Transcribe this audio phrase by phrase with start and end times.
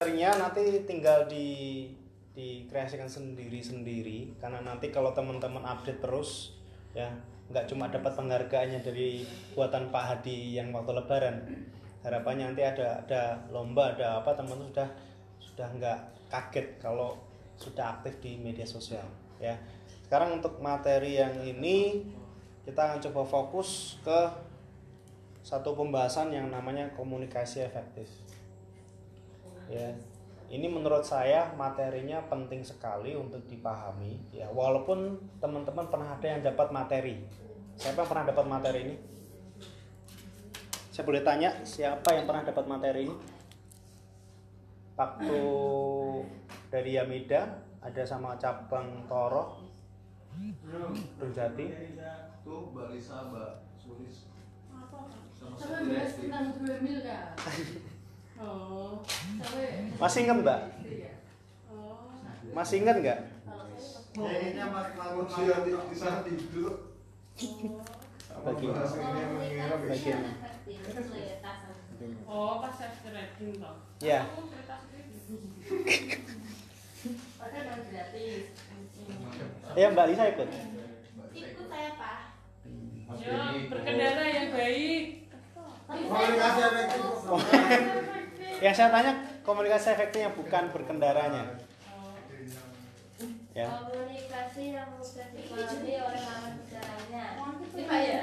[0.00, 1.84] materinya nanti tinggal di
[2.32, 4.32] dikreasikan sendiri-sendiri.
[4.40, 6.56] Karena nanti kalau teman-teman update terus
[6.96, 7.12] ya
[7.52, 11.36] nggak cuma dapat penghargaannya dari buatan Pak Hadi yang waktu Lebaran.
[12.00, 14.88] Harapannya nanti ada ada lomba ada apa teman-teman sudah
[15.36, 15.98] sudah nggak
[16.32, 17.20] kaget kalau
[17.60, 19.04] sudah aktif di media sosial
[19.36, 19.52] ya.
[20.08, 22.08] Sekarang untuk materi yang ini
[22.64, 24.20] kita akan coba fokus ke
[25.44, 28.29] satu pembahasan yang namanya komunikasi efektif
[29.70, 29.90] ya.
[30.50, 34.18] Ini menurut saya materinya penting sekali untuk dipahami.
[34.34, 37.22] Ya walaupun teman-teman pernah ada yang dapat materi.
[37.78, 38.96] Siapa yang pernah dapat materi ini?
[40.90, 43.16] Saya boleh tanya siapa yang pernah dapat materi ini?
[44.98, 45.40] Waktu
[46.68, 49.62] dari Yamida ada sama cabang Toro?
[51.22, 51.66] Rujati
[52.42, 54.26] tuh Balisa Mbak Sulis.
[55.30, 55.56] Sama
[58.40, 59.04] Oh,
[60.00, 60.60] masih ingat mbak?
[60.80, 61.12] Iya.
[61.68, 62.08] Oh,
[62.56, 63.20] masih ingat nggak?
[64.10, 64.90] Kayaknya Mas
[66.26, 66.90] di, tidur
[68.40, 70.20] mengira bagian
[72.26, 72.58] oh.
[72.60, 73.76] Pas saya trading toh.
[74.00, 74.20] ya.
[79.78, 80.48] Ya mbak Lisa ikut?
[81.30, 82.18] Ikut saya pak.
[83.20, 83.38] Ya,
[83.68, 85.04] berkendara yang baik.
[85.90, 87.04] Komunikasi efektif.
[88.58, 89.12] Yang saya tanya
[89.46, 91.54] komunikasi efektifnya bukan berkendaranya.
[91.94, 92.10] Oh,
[93.54, 93.70] ya.
[93.70, 97.24] Komunikasi yang mudah dipahami oleh lawan bicaranya.
[97.70, 98.20] Iya, pak ya.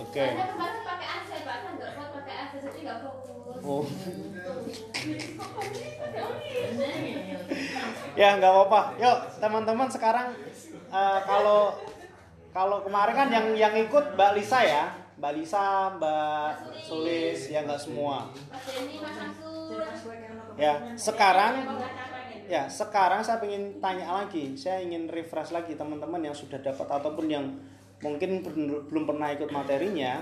[0.00, 1.56] oke Saya kemarin pakai AC pak.
[1.62, 3.62] Kan nggak kuat pakai AC jadi nggak fokus.
[3.62, 3.84] oh.
[8.18, 8.98] Ya nggak apa-apa.
[8.98, 10.34] Yuk teman-teman sekarang
[10.90, 11.78] eh, kalau
[12.50, 14.90] kalau kemarin kan yang yang ikut mbak Lisa ya
[15.20, 18.32] mbak Lisa mbak Sulis ya nggak semua
[20.56, 21.54] ya sekarang.
[22.50, 24.58] Ya, sekarang saya ingin tanya lagi.
[24.58, 27.46] Saya ingin refresh lagi teman-teman yang sudah dapat ataupun yang
[28.02, 28.42] mungkin
[28.90, 30.18] belum pernah ikut materinya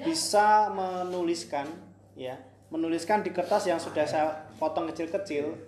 [0.00, 1.68] bisa menuliskan
[2.16, 2.40] ya,
[2.72, 5.60] menuliskan di kertas yang sudah saya potong kecil-kecil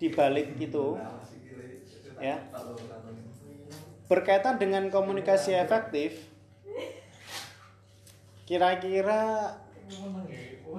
[0.00, 0.96] di balik itu
[2.16, 2.40] ya.
[4.08, 6.24] Berkaitan dengan komunikasi efektif
[8.48, 9.52] kira-kira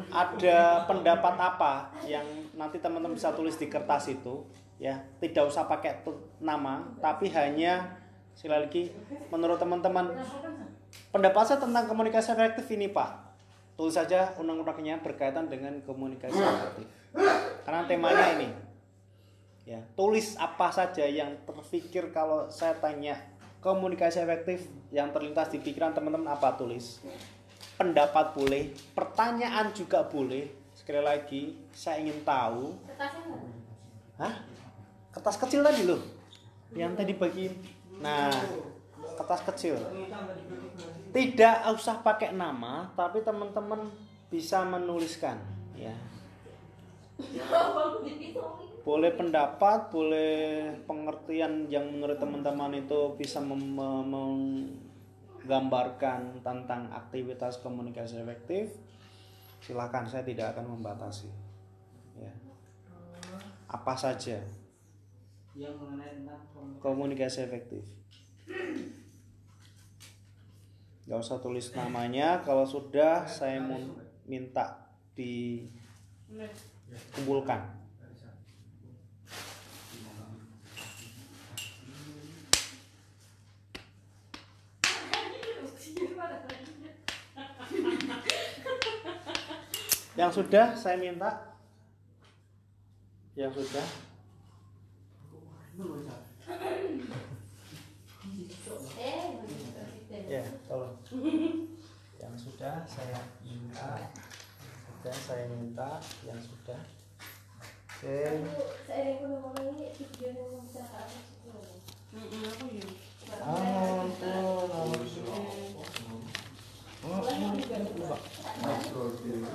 [0.10, 2.26] ada pendapat apa yang
[2.58, 4.42] nanti teman-teman bisa tulis di kertas itu?
[4.82, 6.02] Ya tidak usah pakai
[6.42, 7.94] nama tapi hanya
[8.34, 8.84] sekali lagi
[9.30, 10.18] menurut teman-teman
[11.14, 13.38] pendapat saya tentang komunikasi efektif ini pak.
[13.78, 16.90] Tulis saja undang-undangnya berkaitan dengan komunikasi efektif.
[17.70, 18.50] Karena temanya ini
[19.70, 23.14] ya tulis apa saja yang terpikir kalau saya tanya
[23.62, 26.58] komunikasi efektif yang terlintas di pikiran teman-teman apa?
[26.58, 27.04] Tulis
[27.80, 30.52] pendapat boleh, pertanyaan juga boleh.
[30.76, 32.76] Sekali lagi, saya ingin tahu.
[32.84, 33.40] Kertasnya?
[34.20, 34.36] Hah?
[35.16, 36.04] Kertas kecil tadi loh.
[36.76, 37.48] Yang tadi bagi.
[38.04, 38.28] Nah,
[39.16, 39.80] kertas kecil.
[41.16, 43.88] Tidak usah pakai nama, tapi teman-teman
[44.28, 45.40] bisa menuliskan,
[45.74, 45.96] ya.
[48.86, 54.89] Boleh pendapat, boleh pengertian yang menurut teman-teman itu bisa mem- mem-
[55.44, 58.76] menggambarkan tentang aktivitas komunikasi efektif.
[59.64, 61.28] Silakan, saya tidak akan membatasi.
[62.20, 62.32] Ya.
[63.70, 64.40] Apa saja
[65.56, 66.42] yang mengenai tentang
[66.80, 67.42] komunikasi.
[67.48, 67.84] efektif.
[71.10, 73.80] Gak usah tulis namanya, kalau sudah saya mau
[74.30, 77.79] minta dikumpulkan.
[90.20, 91.56] Yang sudah saya minta
[93.40, 93.88] Yang sudah
[100.30, 100.94] Ya, tolong.
[102.20, 104.12] Yang sudah saya minta.
[104.86, 105.98] Sudah saya minta
[106.28, 106.84] yang sudah.
[107.98, 108.44] Oke.
[108.86, 111.50] Penumpang ini video yang kecelakaan itu.
[112.14, 112.86] Mm-mm, aku ya.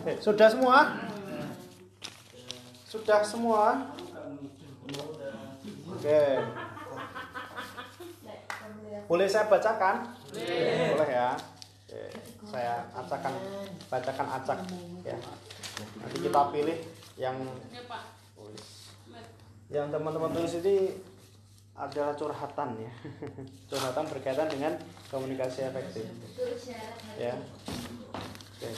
[0.09, 0.97] Eh, sudah semua?
[2.89, 3.93] Sudah semua?
[5.93, 6.21] Oke.
[9.05, 10.17] Boleh saya bacakan?
[10.33, 11.37] Boleh ya.
[11.85, 12.03] Oke.
[12.49, 13.35] Saya acakan
[13.93, 14.59] bacakan acak
[15.05, 15.19] ya.
[16.01, 16.79] Nanti kita pilih
[17.21, 17.37] yang
[19.69, 20.77] yang teman-teman tulis ini
[21.75, 22.93] adalah curhatan ya.
[23.71, 24.73] curhatan berkaitan dengan
[25.11, 26.07] komunikasi efektif
[27.19, 27.35] ya.
[28.63, 28.75] Dari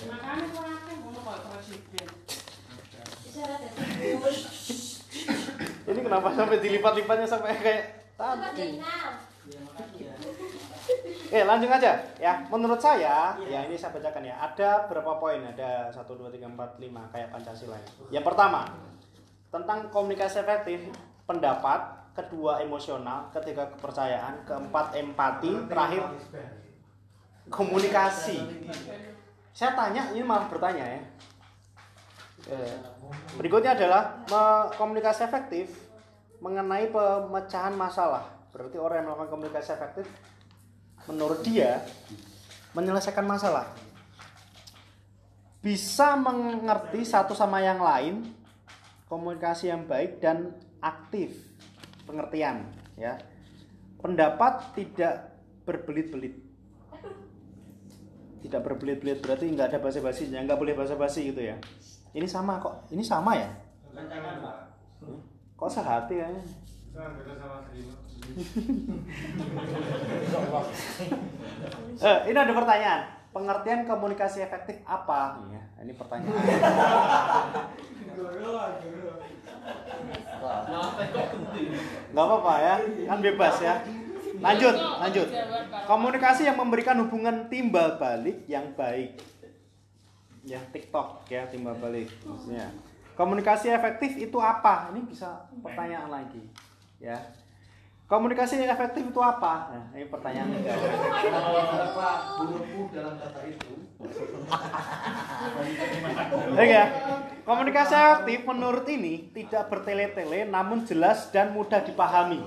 [5.87, 7.83] Ini kenapa sampai dilipat-lipatnya sampai kayak
[8.17, 8.81] tadi?
[11.27, 12.33] Oke, langsung aja ya.
[12.49, 14.35] Menurut saya, ya ini saya bacakan ya.
[14.41, 15.43] Ada berapa poin?
[15.43, 17.89] Ada 1 2 3 4 5 kayak Pancasila ya.
[18.19, 18.61] Yang pertama,
[19.51, 20.91] tentang komunikasi efektif,
[21.27, 26.03] pendapat, kedua emosional, ketiga kepercayaan, keempat empati, terakhir
[27.53, 28.41] komunikasi.
[29.53, 31.01] Saya tanya, ini malah bertanya ya.
[33.37, 34.25] Berikutnya adalah
[34.75, 35.71] komunikasi efektif
[36.41, 38.27] mengenai pemecahan masalah.
[38.51, 40.07] Berarti orang yang melakukan komunikasi efektif
[41.07, 41.87] menurut dia
[42.75, 43.71] menyelesaikan masalah.
[45.63, 48.27] Bisa mengerti satu sama yang lain,
[49.07, 50.51] komunikasi yang baik dan
[50.83, 51.46] aktif,
[52.07, 53.19] pengertian, ya.
[53.99, 55.35] Pendapat tidak
[55.67, 56.39] berbelit-belit.
[58.47, 61.59] Tidak berbelit-belit berarti nggak ada basa-basinya, nggak boleh basa-basi gitu ya.
[62.15, 63.51] Ini sama kok, ini sama ya?
[65.59, 66.29] Kok sehati ya?
[71.97, 73.03] Eh, ini ada pertanyaan.
[73.37, 75.37] Pengertian komunikasi efektif apa?
[75.45, 76.41] Iya, ini pertanyaan.
[82.13, 82.75] Nggak apa-apa ya,
[83.09, 83.75] kan bebas ya.
[84.37, 85.29] Lanjut, lanjut.
[85.89, 89.17] Komunikasi yang memberikan hubungan timbal balik yang baik.
[90.47, 92.71] Ya, TikTok ya, timbal balik maksudnya.
[93.17, 94.93] Komunikasi efektif itu apa?
[94.93, 96.45] Ini bisa pertanyaan lagi.
[97.01, 97.17] Ya.
[98.07, 99.73] Komunikasi yang efektif itu apa?
[99.73, 100.53] Nah, ini pertanyaan
[102.95, 103.86] dalam kata itu?
[106.57, 106.85] Ya.
[107.47, 112.43] Komunikasi efektif menurut ini tidak bertele-tele namun jelas dan mudah dipahami.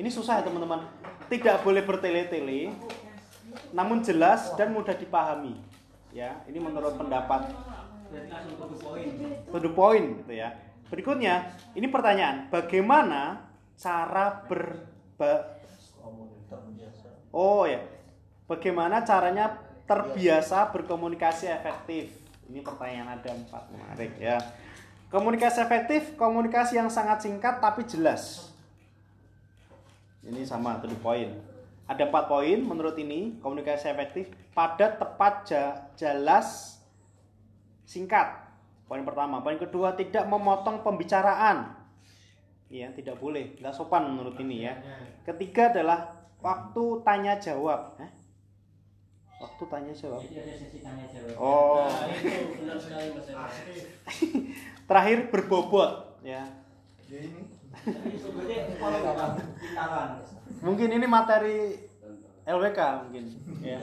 [0.00, 0.88] Ini susah ya teman-teman.
[1.28, 2.72] Tidak boleh bertele-tele
[3.72, 5.56] namun jelas dan mudah dipahami.
[6.16, 7.52] Ya, ini menurut pendapat
[9.52, 10.56] to the point gitu ya.
[10.86, 14.86] Berikutnya, ini pertanyaan, bagaimana cara ber
[15.18, 15.58] ba-
[17.34, 17.82] Oh ya.
[18.46, 22.12] Bagaimana caranya terbiasa berkomunikasi efektif?
[22.46, 24.38] Ini pertanyaan ada empat menarik ya.
[25.10, 28.50] Komunikasi efektif, komunikasi yang sangat singkat tapi jelas.
[30.26, 31.30] Ini sama to the point.
[31.86, 35.46] Ada empat poin menurut ini komunikasi efektif padat, tepat,
[35.94, 36.78] jelas,
[37.86, 38.42] singkat.
[38.90, 39.38] Poin pertama.
[39.42, 41.78] Poin kedua tidak memotong pembicaraan.
[42.66, 43.54] Iya, tidak boleh.
[43.62, 44.74] Nggak sopan menurut ini ya.
[45.22, 47.94] Ketiga adalah waktu tanya jawab.
[48.02, 48.10] Hah?
[49.36, 50.20] Waktu tanya jawab.
[50.24, 51.36] Jadi ada sesi tanya jawab.
[51.36, 51.84] Oh.
[51.84, 53.48] Nah, itu benar sekali Mas Eva.
[54.88, 55.92] Terakhir berbobot
[56.24, 56.42] ya.
[57.06, 57.42] Ya ini.
[60.64, 61.76] Mungkin ini materi
[62.48, 63.24] LWK mungkin
[63.60, 63.80] ya.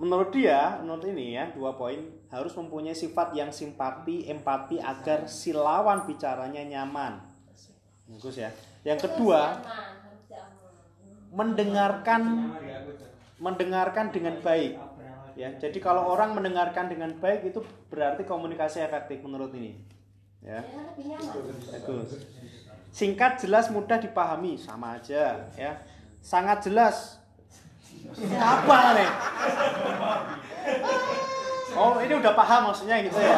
[0.00, 2.00] Menurut dia, menurut ini ya, dua poin
[2.32, 7.20] harus mempunyai sifat yang simpati, empati agar si lawan bicaranya nyaman.
[8.08, 8.48] Bagus ya.
[8.80, 9.60] Yang kedua,
[11.36, 12.56] mendengarkan
[13.40, 14.76] mendengarkan dengan baik.
[15.34, 19.80] Ya, jadi kalau orang mendengarkan dengan baik itu berarti komunikasi efektif menurut ini.
[20.44, 20.60] Ya.
[21.72, 22.28] Bagus.
[22.92, 25.72] Singkat, jelas, mudah dipahami, sama aja ya.
[26.20, 27.16] Sangat jelas.
[28.36, 29.10] Apa nih?
[31.78, 33.36] Oh, ini udah paham maksudnya gitu ya.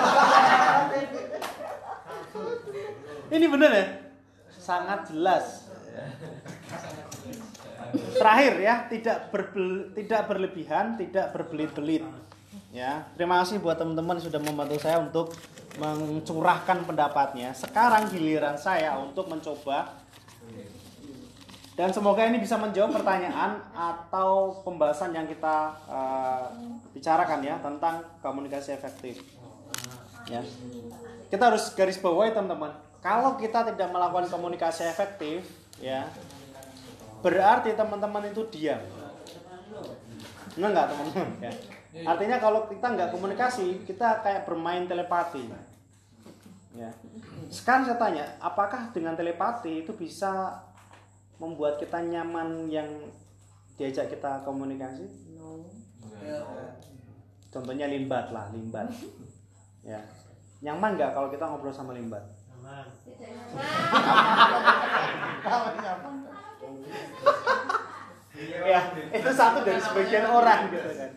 [3.31, 3.87] Ini bener ya?
[4.51, 5.71] Sangat jelas.
[7.93, 12.05] Terakhir ya, tidak berbel- tidak berlebihan, tidak berbelit-belit.
[12.72, 15.37] Ya, terima kasih buat teman-teman sudah membantu saya untuk
[15.77, 17.53] mencurahkan pendapatnya.
[17.53, 20.03] Sekarang giliran saya untuk mencoba
[21.72, 26.44] dan semoga ini bisa menjawab pertanyaan atau pembahasan yang kita eh,
[26.93, 29.25] bicarakan ya tentang komunikasi efektif.
[30.29, 30.44] Ya.
[31.32, 32.77] Kita harus garis bawahi teman-teman.
[33.01, 35.43] Kalau kita tidak melakukan komunikasi efektif,
[35.81, 36.06] ya,
[37.22, 38.82] berarti teman-teman itu diam.
[40.58, 41.52] Enggak enggak teman-teman ya.
[41.93, 45.44] Artinya kalau kita nggak komunikasi, kita kayak bermain telepati.
[46.72, 46.88] Ya.
[47.52, 50.56] Sekarang saya tanya, apakah dengan telepati itu bisa
[51.36, 52.88] membuat kita nyaman yang
[53.76, 55.05] diajak kita komunikasi?
[57.52, 58.88] Contohnya limbat lah, limbat.
[59.84, 60.00] Ya.
[60.64, 62.24] Nyaman nggak kalau kita ngobrol sama limbat?
[62.48, 62.86] Nyaman.
[68.67, 68.81] ya
[69.12, 71.10] itu satu dari sebagian orang gitu kan.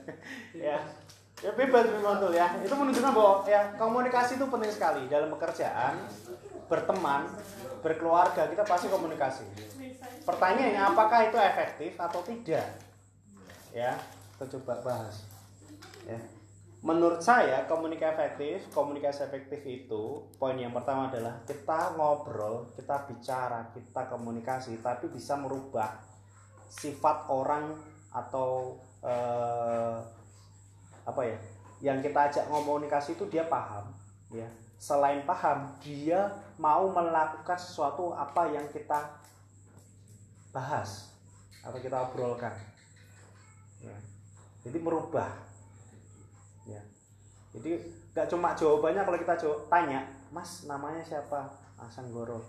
[0.54, 0.78] Ya
[1.44, 2.48] ya bebas memang tuh ya.
[2.62, 5.08] Itu menunjukkan bahwa ya komunikasi itu penting sekali.
[5.08, 5.96] Dalam pekerjaan
[6.66, 7.30] berteman
[7.86, 9.46] berkeluarga kita pasti komunikasi.
[10.26, 12.66] Pertanyaannya apakah itu efektif atau tidak?
[13.74, 13.98] Ya
[14.36, 15.26] kita coba bahas.
[16.06, 16.20] Ya
[16.86, 23.74] menurut saya komunikasi efektif komunikasi efektif itu poin yang pertama adalah kita ngobrol kita bicara
[23.74, 25.98] kita komunikasi tapi bisa merubah
[26.70, 27.74] sifat orang
[28.14, 29.98] atau eh,
[31.10, 31.38] apa ya
[31.82, 33.90] yang kita ajak komunikasi itu dia paham
[34.30, 34.46] ya
[34.78, 39.10] selain paham dia mau melakukan sesuatu apa yang kita
[40.54, 41.10] bahas
[41.66, 42.54] atau kita obrolkan
[43.82, 43.98] ya.
[44.62, 45.45] jadi merubah
[47.56, 47.72] jadi
[48.12, 50.00] nggak cuma jawabannya kalau kita jawab, tanya
[50.32, 51.48] mas namanya siapa?
[51.76, 52.40] Mas Anggoro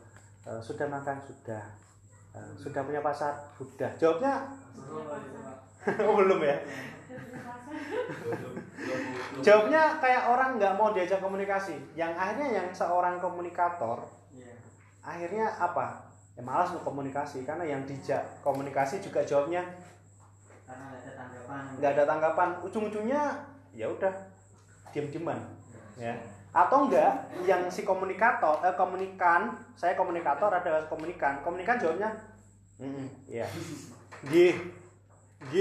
[0.42, 1.18] "E, sudah makan?
[1.22, 1.62] Sudah.
[2.30, 3.34] "E, sudah punya pasar?
[3.54, 3.90] Sudah.
[3.98, 4.46] Jawabnya?
[6.06, 6.56] Oh, belum ya?
[9.42, 11.75] Jawabnya kayak orang nggak mau diajak komunikasi.
[11.94, 14.54] Yang akhirnya yang seorang komunikator Iya.
[15.02, 16.06] akhirnya apa?
[16.36, 19.64] Ya malas mau komunikasi karena yang dijak komunikasi juga jawabnya
[20.66, 21.62] nggak ada tanggapan.
[21.80, 22.48] nggak ada tanggapan.
[22.62, 23.22] Ujung-ujungnya
[23.72, 24.12] ya udah
[24.97, 25.37] diem-dieman
[26.00, 26.17] ya.
[26.57, 31.45] Atau enggak yang si komunikator eh, komunikan saya komunikator ada komunikan.
[31.45, 32.17] Komunikan jawabnya
[32.81, 33.45] mm ya
[34.25, 34.57] g
[35.53, 35.55] g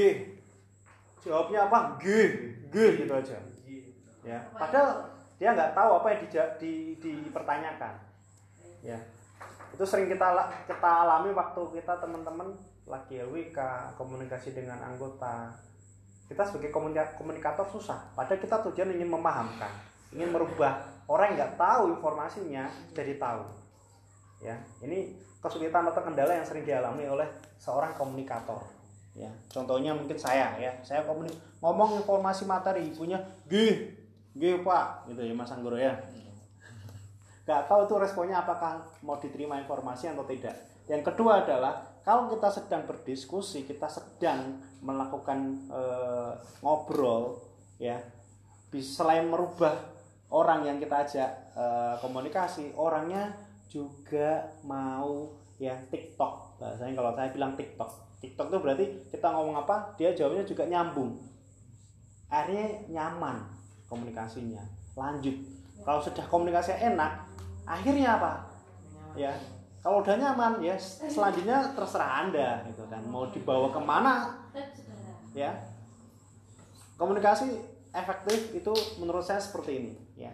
[1.20, 2.00] jawabnya apa?
[2.00, 2.06] G
[2.72, 3.36] g gitu aja.
[4.24, 4.40] Ya.
[4.56, 7.94] Padahal dia nggak tahu apa yang dija- di, dipertanyakan.
[8.80, 8.96] Ya.
[9.76, 10.32] Itu sering kita
[10.64, 12.56] kita alami waktu kita teman-teman
[12.88, 13.60] lagi LWK
[14.00, 15.52] komunikasi dengan anggota
[16.26, 18.12] kita sebagai komunika- komunikator susah.
[18.18, 19.70] Padahal kita tujuan ingin memahamkan
[20.16, 20.80] ingin merubah.
[21.06, 22.66] Orang yang nggak tahu informasinya
[22.96, 23.44] jadi tahu.
[24.42, 25.14] Ya ini
[25.44, 27.28] kesulitan atau kendala yang sering dialami oleh
[27.62, 28.64] seorang komunikator.
[29.14, 30.72] Ya contohnya mungkin saya ya.
[30.82, 33.94] Saya komunik ngomong informasi materi ibunya gih
[34.36, 35.94] gih pak gitu ya mas Anggoro ya.
[37.46, 40.58] Nggak tahu itu responnya apakah mau diterima informasi atau tidak.
[40.90, 46.32] Yang kedua adalah kalau kita sedang berdiskusi kita sedang melakukan eh,
[46.62, 47.42] ngobrol
[47.82, 47.98] ya
[48.76, 49.74] selain merubah
[50.30, 53.34] orang yang kita ajak eh, komunikasi orangnya
[53.66, 56.62] juga mau ya TikTok.
[56.62, 57.92] Bahasanya kalau saya bilang TikTok.
[58.24, 61.20] TikTok itu berarti kita ngomong apa dia jawabnya juga nyambung.
[62.32, 63.44] Akhirnya nyaman
[63.88, 64.64] komunikasinya.
[64.96, 65.36] Lanjut.
[65.84, 67.28] Kalau sudah komunikasi enak
[67.66, 68.32] akhirnya apa?
[69.16, 69.32] Ya
[69.86, 73.06] kalau udah nyaman ya selanjutnya terserah anda gitu kan.
[73.06, 74.34] Mau dibawa ke mana
[75.38, 75.54] ya.
[76.98, 77.54] Komunikasi
[77.94, 80.34] efektif itu menurut saya seperti ini ya.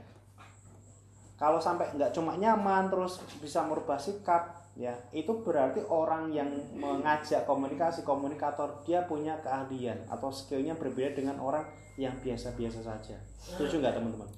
[1.36, 7.44] Kalau sampai nggak cuma nyaman terus bisa merubah sikap ya itu berarti orang yang mengajak
[7.44, 11.68] komunikasi komunikator dia punya keahlian atau skillnya berbeda dengan orang
[12.00, 13.20] yang biasa-biasa saja.
[13.36, 14.32] Setuju nggak teman-teman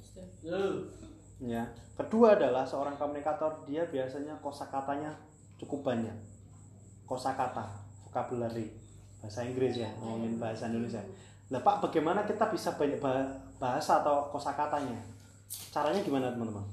[1.47, 1.63] ya.
[1.93, 5.13] Kedua adalah seorang komunikator dia biasanya kosakatanya
[5.61, 6.15] cukup banyak.
[7.05, 7.67] Kosakata
[8.07, 8.73] vocabulary.
[9.21, 10.99] Bahasa Inggris ya ngomongin bahasa Indonesia.
[11.47, 14.97] Lah Pak bagaimana kita bisa banyak bah- bahasa atau kosakatanya?
[15.69, 16.65] Caranya gimana teman-teman?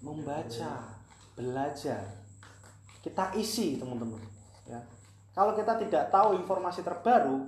[0.00, 0.72] Membaca
[1.34, 2.02] belajar.
[3.02, 4.22] Kita isi teman-teman
[4.70, 4.78] ya.
[5.34, 7.42] Kalau kita tidak tahu informasi terbaru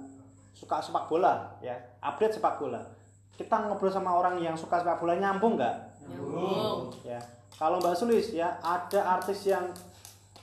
[0.53, 1.79] suka sepak bola ya.
[2.03, 2.98] Update sepak bola
[3.39, 5.75] kita ngobrol sama orang yang suka sepak bola nyambung nggak?
[6.11, 6.91] Nyambung.
[7.07, 7.23] ya.
[7.55, 9.71] Kalau Mbak Sulis ya ada artis yang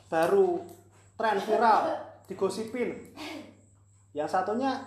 [0.07, 0.63] baru
[1.19, 1.91] tren viral
[2.31, 3.11] digosipin.
[4.15, 4.79] Yang satunya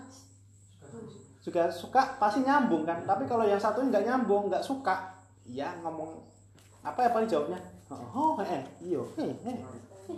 [1.44, 3.04] juga suka pasti nyambung kan?
[3.04, 5.12] Tapi kalau yang satunya nggak nyambung nggak suka
[5.44, 6.24] ya ngomong
[6.80, 7.60] apa ya paling jawabnya?
[7.92, 9.56] Oh eh iyo eh, eh.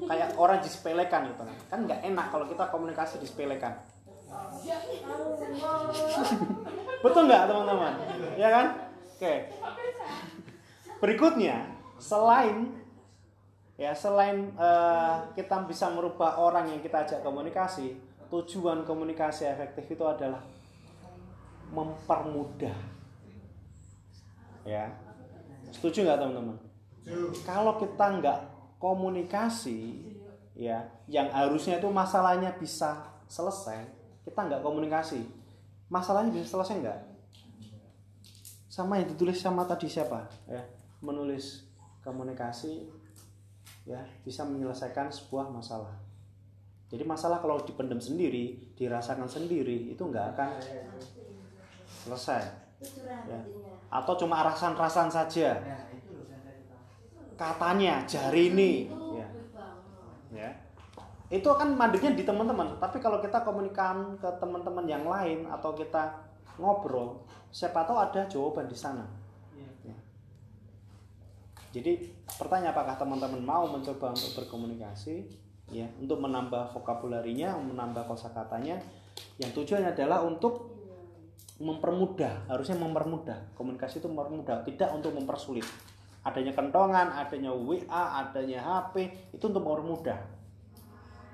[0.07, 1.59] kayak orang disepelekan gitu kan.
[1.67, 3.75] Kan nggak enak kalau kita komunikasi disepelekan
[7.01, 7.93] betul nggak teman-teman?
[8.37, 8.67] Ya kan?
[9.17, 9.35] Oke.
[11.01, 11.69] Berikutnya
[12.01, 12.77] selain
[13.81, 17.97] ya selain eh, kita bisa merubah orang yang kita ajak komunikasi
[18.29, 20.45] tujuan komunikasi efektif itu adalah
[21.73, 22.77] mempermudah.
[24.65, 24.93] Ya.
[25.73, 26.57] Setuju nggak teman-teman?
[27.47, 28.39] Kalau kita nggak
[28.81, 30.01] komunikasi
[30.57, 33.81] ya yang harusnya itu masalahnya bisa selesai
[34.25, 35.25] kita nggak komunikasi
[35.91, 37.01] masalahnya bisa selesai nggak?
[38.71, 40.25] Sama yang ditulis sama tadi siapa?
[40.47, 40.63] Ya
[41.01, 41.65] menulis
[42.05, 42.89] komunikasi
[43.89, 45.97] ya bisa menyelesaikan sebuah masalah.
[46.91, 50.49] Jadi masalah kalau dipendam sendiri dirasakan sendiri itu nggak akan
[52.07, 52.71] selesai.
[53.29, 53.41] Ya.
[53.93, 55.61] atau cuma rasan-rasan saja.
[55.61, 55.79] Ya,
[57.37, 58.89] katanya jari ini.
[59.19, 59.29] Ya.
[60.33, 60.51] ya
[61.31, 62.75] itu kan mandeknya di teman-teman.
[62.83, 66.27] Tapi kalau kita komunikan ke teman-teman yang lain atau kita
[66.59, 67.23] ngobrol
[67.55, 69.07] siapa tahu ada jawaban di sana.
[69.55, 69.95] Iya.
[69.95, 69.97] Ya.
[71.71, 75.31] jadi pertanyaan apakah teman-teman mau mencoba untuk berkomunikasi?
[75.71, 78.83] Ya untuk menambah vokabularinya menambah kosakatanya.
[79.39, 80.67] Yang tujuannya adalah untuk
[81.63, 83.55] mempermudah harusnya mempermudah.
[83.55, 85.67] Komunikasi itu mempermudah tidak untuk mempersulit.
[86.27, 90.40] Adanya kentongan adanya WA adanya HP itu untuk mempermudah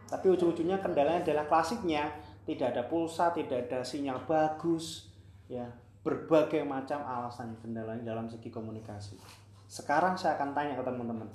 [0.07, 2.11] tapi ujung-ujungnya kendalanya adalah klasiknya.
[2.47, 5.11] Tidak ada pulsa tidak ada sinyal bagus
[5.51, 5.67] ya.
[6.07, 9.19] Berbagai macam alasan kendalanya dalam segi komunikasi.
[9.67, 11.27] Sekarang saya akan tanya ke teman-teman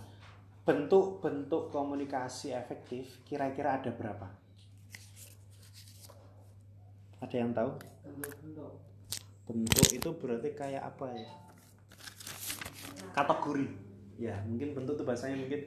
[0.61, 4.29] bentuk-bentuk komunikasi efektif kira-kira ada berapa?
[7.21, 7.71] Ada yang tahu?
[9.49, 9.87] Bentuk.
[9.89, 11.31] Itu berarti kayak apa ya?
[13.17, 13.67] Kategori.
[14.21, 15.65] Ya mungkin bentuk itu bahasanya mungkin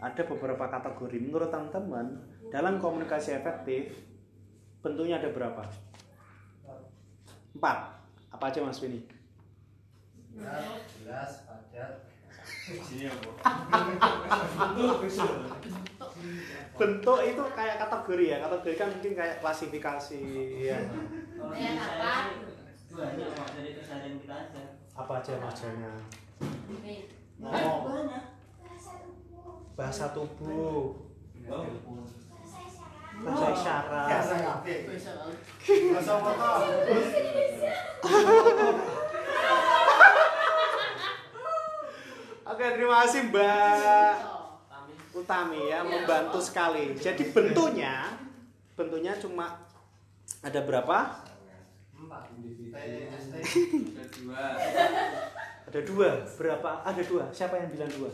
[0.00, 1.16] ada beberapa kategori.
[1.22, 2.18] Menurut teman-teman
[2.50, 3.94] dalam komunikasi efektif
[4.80, 5.62] bentuknya ada berapa?
[7.54, 7.78] Empat.
[8.34, 9.14] Apa aja mas Vini
[10.34, 11.92] jelas padat.
[16.74, 18.36] Bentuk itu kayak kategori ya.
[18.42, 20.22] Kategori kan mungkin kayak klasifikasi
[20.58, 20.78] ya.
[21.38, 21.54] Apa?
[24.34, 24.62] aja.
[24.94, 25.90] Apa aja maksudnya
[26.82, 27.10] Nih.
[29.74, 30.94] Bahasa tubuh
[33.14, 34.08] bahasa isyarat
[34.42, 35.38] ngapain Bisa banget.
[35.94, 36.50] bahasa foto
[42.44, 44.14] Oke, terima kasih Mbak.
[45.16, 46.92] Utami ya, membantu sekali.
[46.94, 48.14] Jadi bentuknya,
[48.76, 49.64] bentuknya cuma
[50.44, 50.98] ada berapa?
[55.64, 56.22] Ada dua.
[56.38, 56.70] Berapa?
[56.86, 57.24] Ada dua.
[57.34, 58.12] Siapa yang bilang dua?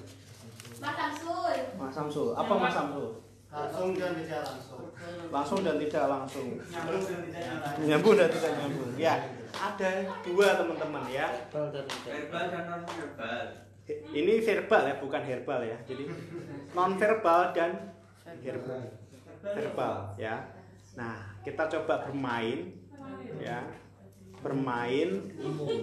[0.81, 1.55] Mas Samsul.
[1.77, 2.29] Mas Samsul.
[2.33, 3.31] Apa Mas Samsul?
[3.51, 4.87] langsung dan tidak langsung
[5.35, 6.49] Langsung dan tidak langsung.
[6.55, 8.91] nyambung dan tidak nyambung Nyambung dan tidak nyambung.
[8.95, 9.15] Ya,
[9.59, 9.91] ada
[10.23, 11.27] dua teman-teman ya.
[11.51, 13.43] verbal dan non verbal
[13.91, 15.79] Ini verbal ya, bukan herbal ya.
[15.83, 16.03] Jadi
[16.79, 17.71] non verbal dan
[18.39, 18.83] herbal.
[19.43, 20.35] Verbal ya.
[20.95, 22.71] Nah, kita coba bermain
[23.43, 23.67] ya.
[24.39, 25.11] Bermain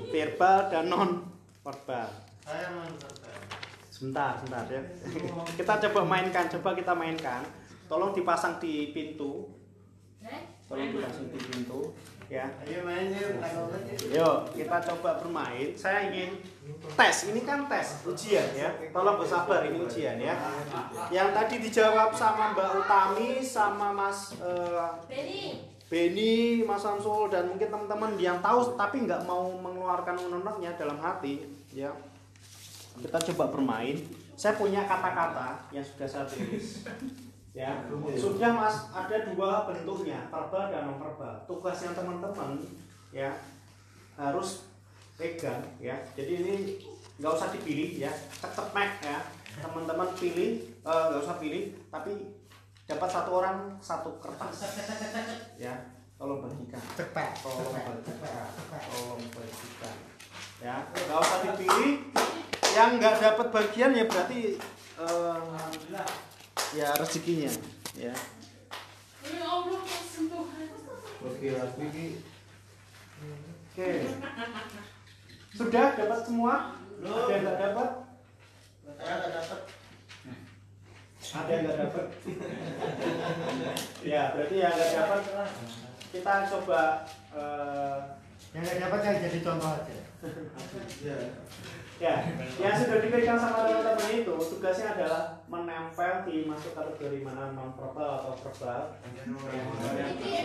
[0.07, 1.11] verbal dan non
[1.67, 2.07] verbal.
[2.47, 3.16] saya menurut
[3.97, 4.81] Sebentar, sebentar ya.
[5.57, 7.41] kita coba mainkan, coba kita mainkan.
[7.89, 9.49] Tolong dipasang di pintu.
[10.69, 12.43] Tolong dipasang di pintu ya.
[12.67, 13.07] ayo main
[14.11, 15.73] yuk kita coba bermain.
[15.73, 16.37] Saya ingin
[16.93, 17.31] tes.
[17.31, 18.69] Ini kan tes, ujian ya.
[18.91, 20.35] Tolong bersabar, ini ujian ya.
[21.07, 25.43] Yang tadi dijawab sama Mbak Utami, sama Mas eh, Benny.
[25.87, 31.47] Benny, Mas Samsul dan mungkin teman-teman yang tahu tapi nggak mau mengeluarkan unek-uneknya dalam hati,
[31.71, 31.95] ya.
[32.97, 33.97] Kita coba bermain.
[34.37, 36.85] Saya punya kata-kata yang sudah saya tulis.
[37.57, 37.73] Ya,
[38.13, 41.41] sudah Mas, ada dua bentuknya, verbal dan non verbal.
[41.49, 42.61] Tugasnya teman-teman
[43.09, 43.33] ya
[44.13, 44.69] harus
[45.17, 45.97] pegang ya.
[46.13, 46.53] Jadi ini
[47.17, 49.17] nggak usah dipilih ya, cepet ya.
[49.57, 52.29] Teman-teman pilih, eh, nggak usah pilih, tapi
[52.85, 54.77] dapat satu orang satu kertas.
[55.57, 55.73] Ya.
[56.17, 56.81] Tolong bagikan.
[56.93, 58.49] Cepet tolong bagikan.
[58.69, 59.97] Tolong bagikan.
[60.61, 60.85] Ya.
[60.93, 61.93] Nggak usah dipilih
[62.77, 64.53] yang nggak dapat bagian ya berarti
[65.01, 65.37] eh,
[66.77, 67.49] ya rezekinya
[67.97, 68.13] ya.
[71.25, 71.97] Oke oke.
[75.57, 76.77] Sudah dapat semua?
[77.01, 77.89] Ada yang nggak dapat?
[78.85, 79.61] Saya nggak dapat.
[81.17, 82.05] Ada yang nggak dapat?
[84.05, 85.21] Ya berarti yang nggak dapat
[86.13, 86.81] kita coba
[87.33, 87.97] eh,
[88.53, 89.97] yang nggak dapat yang jadi contoh aja.
[91.01, 91.17] Ya,
[92.61, 98.21] yang sudah dipegang sama teman-teman itu tugasnya adalah menempel di masuk kategori mana non verbal
[98.21, 98.81] atau verbal.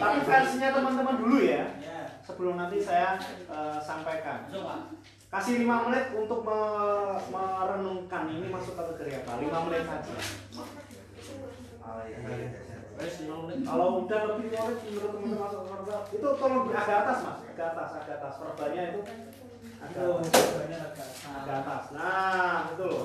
[0.01, 4.49] Tapi versinya teman-teman dulu ya, ya sebelum nanti saya eh, sampaikan.
[5.29, 9.41] Kasih 5 menit untuk me- merenungkan ini masuk kategori apa?
[9.41, 10.13] 5 menit saja.
[13.63, 17.91] Kalau udah lebih menit menurut teman-teman masuk verbal, itu tolong agak atas mas, agak atas,
[18.01, 18.33] agak atas.
[18.39, 19.01] Verbalnya itu
[21.53, 21.85] atas.
[21.93, 23.03] Nah, itu loh.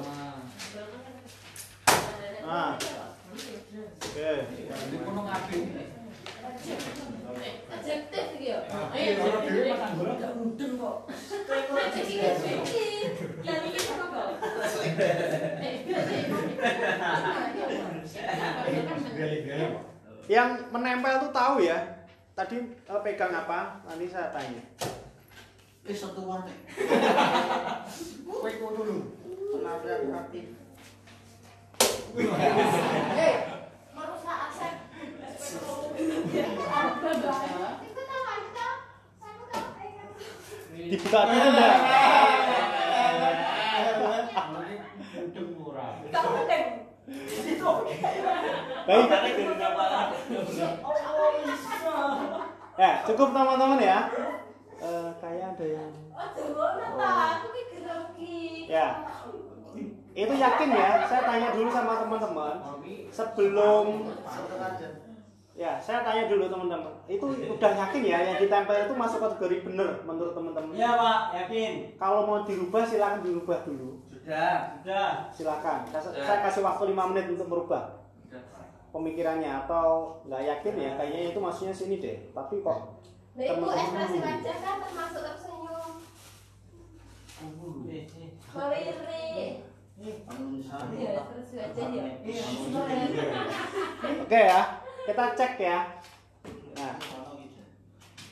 [2.46, 2.78] Nah.
[4.08, 4.30] Oke.
[7.68, 8.60] Adjektif gitu ya.
[8.68, 9.70] Ayo, ini.
[13.44, 14.22] Yang ini apa?
[20.28, 21.78] Yang menempel tuh tahu ya.
[22.38, 23.82] Tadi eh, pegang apa?
[23.86, 24.62] Nanti saya tanya.
[25.88, 26.52] Eh satu warna
[28.28, 29.08] Kowe dulu
[29.56, 30.41] penampilan rapi
[33.95, 34.73] Merusak aksen.
[40.76, 41.76] Dibuka dulu enggak?
[48.88, 49.08] Baik.
[52.78, 54.00] Ya, cukup teman-teman ya.
[54.78, 57.34] Eh, kayak ada yang Oh.
[58.68, 58.88] Ya.
[60.13, 60.90] itu yakin ya.
[61.04, 62.56] Saya tanya dulu sama teman-teman
[63.08, 63.86] sebelum
[65.54, 69.90] ya saya tanya dulu teman-teman itu udah yakin ya yang ditempel itu masuk kategori bener
[70.06, 71.72] menurut teman-teman Iya pak, yakin.
[71.98, 75.10] kalau mau dirubah silakan dirubah dulu Sudah, sudah.
[75.34, 75.98] silakan Ya.
[75.98, 77.90] saya kasih waktu 5 menit untuk merubah
[78.88, 83.02] pemikirannya atau nggak yakin ya kayaknya itu maksudnya sini deh tapi kok
[83.38, 85.91] Nah, itu ekspresi wajah kan termasuk tersenyum.
[87.86, 88.30] Eh, eh.
[88.50, 89.30] Meliri.
[89.97, 92.06] Ya, ekspresi wajah ya.
[94.21, 94.62] oke ya
[95.06, 95.80] kita cek ya
[96.78, 96.93] nah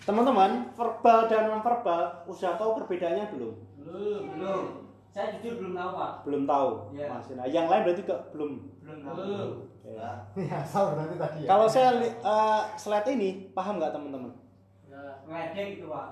[0.06, 3.54] teman-teman verbal dan non verbal udah tahu perbedaannya belum
[3.86, 4.64] Belum, belum.
[5.10, 6.12] Saya jujur belum tahu pak.
[6.26, 7.08] belum tahu Ya.
[7.10, 9.16] masih nah yang lain berarti juga belum Belum tahu.
[9.18, 9.50] Belum.
[9.82, 9.90] Oke.
[9.94, 11.48] Ya, berarti tadi ya.
[11.48, 14.30] kalau saya eh, slide ini paham nggak teman-teman
[15.26, 16.08] Ngeledek gitu pak.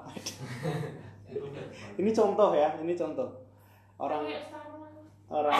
[1.98, 3.30] ini contoh ya ini contoh.
[3.98, 4.26] Orang
[5.30, 5.54] orang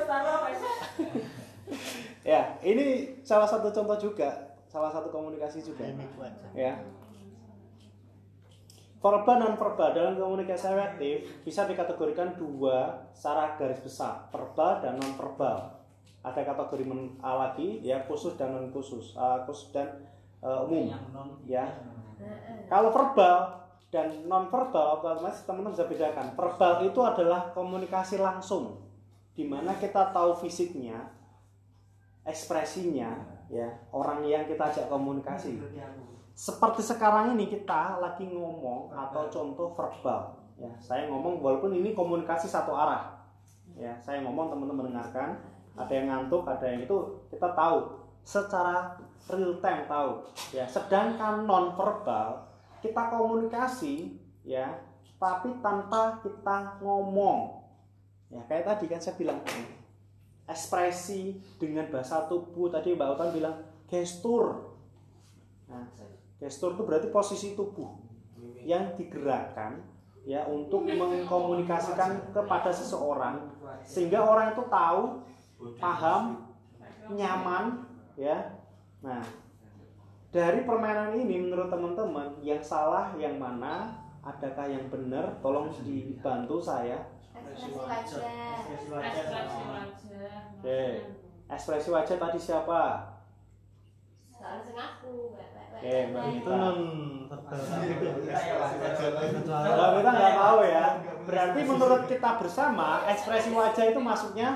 [0.00, 0.50] setara pak.
[2.24, 2.84] ya ini
[3.20, 4.28] salah satu contoh juga
[4.68, 5.84] salah satu komunikasi juga.
[6.52, 6.74] Ya.
[8.98, 15.12] Verbal non verbal dalam komunikasi efektif bisa dikategorikan dua secara garis besar verbal dan non
[15.12, 15.76] verbal
[16.24, 19.92] ada kategori men- A lagi ya khusus dan non khusus Ah, khusus dan
[20.44, 20.92] eh, umum.
[20.92, 21.28] Yang non.
[21.48, 21.64] ya.
[22.68, 26.36] kalau verbal dan non verbal otomatis teman-teman bisa bedakan.
[26.36, 28.84] Verbal itu adalah komunikasi langsung
[29.34, 31.10] di mana kita tahu fisiknya
[32.24, 33.10] ekspresinya
[33.52, 35.60] ya orang yang kita ajak komunikasi.
[36.34, 40.34] Seperti sekarang ini kita lagi ngomong atau contoh verbal.
[40.58, 43.22] Ya saya ngomong walaupun ini komunikasi satu arah.
[43.78, 45.38] Ya saya ngomong teman-teman mendengarkan
[45.74, 46.96] ada yang ngantuk ada yang itu
[47.30, 48.96] kita tahu secara
[49.30, 50.24] real time tahu.
[50.50, 50.64] Ya.
[50.64, 52.48] Sedangkan non verbal
[52.80, 54.80] kita komunikasi ya
[55.20, 57.64] tapi tanpa kita ngomong.
[58.32, 59.40] Ya kayak tadi kan saya bilang
[60.44, 63.56] ekspresi dengan bahasa tubuh tadi Mbak Utan bilang
[63.88, 64.74] gestur.
[65.70, 65.86] Nah
[66.40, 67.88] gestur itu berarti posisi tubuh
[68.64, 69.80] yang digerakkan
[70.24, 73.44] ya untuk mengkomunikasikan kepada seseorang
[73.84, 75.20] sehingga orang itu tahu
[75.76, 76.48] paham
[77.12, 77.84] nyaman
[78.14, 78.38] ya
[79.02, 79.22] nah
[80.34, 87.14] dari permainan ini menurut teman-teman yang salah yang mana adakah yang benar tolong dibantu saya
[87.54, 88.66] Ekspresi wajah.
[88.66, 90.42] Ekspresi wajah.
[90.58, 90.84] Oke.
[91.44, 92.82] ekspresi wajah tadi siapa
[95.74, 96.24] Oke, Mbak.
[96.36, 96.52] Itu.
[99.44, 100.86] Kalau kita nggak tahu ya
[101.24, 104.50] berarti menurut kita bersama ekspresi wajah itu masuknya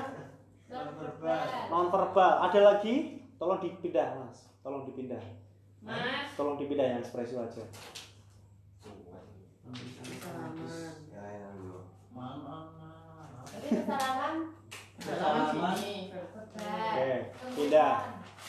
[0.69, 1.65] Non-verbal.
[1.73, 5.23] non verbal ada lagi tolong dipindah mas tolong dipindah
[5.79, 6.35] Mas.
[6.35, 7.63] tolong dipindah yang ekspresi wajah
[13.49, 14.35] Tapi kesalahan
[14.99, 15.75] Salaman.
[16.11, 16.51] verbal.
[16.59, 17.11] Oke,
[17.55, 17.93] pindah.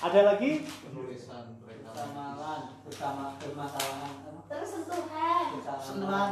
[0.01, 2.61] ada lagi Penulisan Persamalan.
[2.83, 4.15] Bersama permasalahan.
[4.47, 5.45] Terus sentuhan.
[5.79, 6.31] Sentuhan.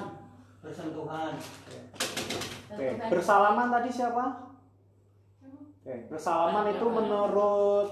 [0.59, 1.33] Bersentuhan.
[2.69, 4.25] Oke, bersalaman tadi siapa
[5.79, 7.89] Oke, bersalaman itu menurut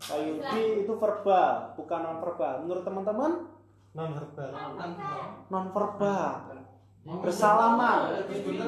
[0.00, 3.32] Pak Yudi itu verbal bukan non verbal menurut teman-teman?
[3.92, 4.50] Non verbal.
[5.52, 6.50] non verbal
[7.20, 7.98] bersalaman.
[8.16, 8.64] Ya juga.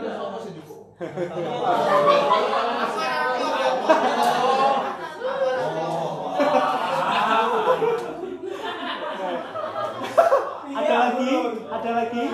[10.73, 11.33] ada lagi?
[11.73, 12.25] ada lagi?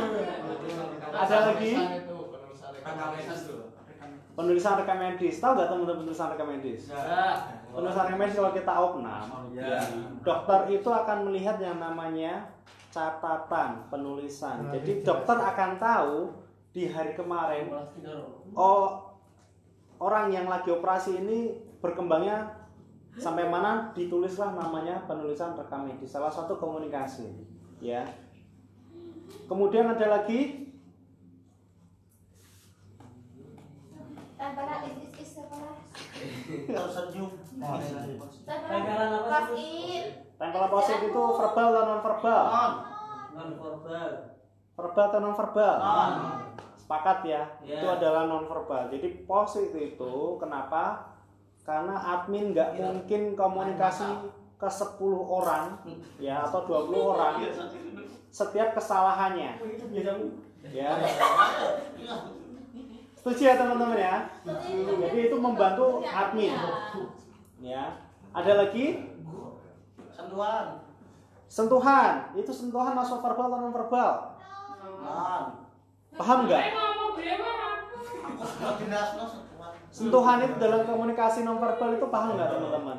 [1.08, 1.72] Ada lagi
[4.38, 5.42] penulisan rekam medis.
[5.42, 6.86] Tahu nggak teman-teman penulisan rekam medis?
[7.74, 9.82] Penulisan rekam medis kalau kita opnam Ya.
[10.22, 12.46] dokter itu akan melihat yang namanya
[12.94, 14.70] catatan penulisan.
[14.70, 16.14] Jadi dokter akan tahu
[16.70, 17.66] di hari kemarin
[18.54, 19.10] oh
[19.98, 22.54] orang yang lagi operasi ini berkembangnya
[23.18, 26.14] sampai mana ditulislah namanya penulisan rekam medis.
[26.14, 27.26] Salah satu komunikasi.
[27.82, 28.06] Ya.
[29.50, 30.67] Kemudian ada lagi
[34.38, 34.80] Tempelan
[35.18, 35.74] is sekolah.
[36.70, 37.30] Tersenyum.
[38.46, 39.98] Tempelan apa pas sih?
[39.98, 40.06] it.
[40.38, 42.00] tempelan posit itu verbal atau non.
[42.06, 42.42] Verbal
[43.34, 44.10] Non verbal.
[44.78, 46.10] verbal atau non verbal Non.
[46.78, 47.42] sepakat ya.
[47.66, 47.82] Ya.
[47.82, 51.10] itu adalah non verbal jadi posit itu kenapa?
[51.66, 54.06] Karena admin nggak mungkin komunikasi
[54.54, 55.82] ke 10 orang
[56.24, 57.42] ya atau 20 orang
[58.30, 59.58] setiap kesalahannya.
[60.70, 60.94] Ya
[63.28, 64.16] setuju ya teman-teman ya
[65.04, 66.56] jadi itu membantu admin
[67.60, 68.00] ya
[68.32, 69.04] ada lagi
[70.16, 70.64] Sentuhan.
[71.44, 74.12] sentuhan itu sentuhan masuk verbal atau non verbal
[74.98, 75.44] Man.
[76.16, 77.68] paham nggak ngomong bagaimana?
[78.32, 79.72] Aku sudah jelas no sentuhan.
[79.92, 82.98] sentuhan itu dalam komunikasi non verbal itu paham nggak teman-teman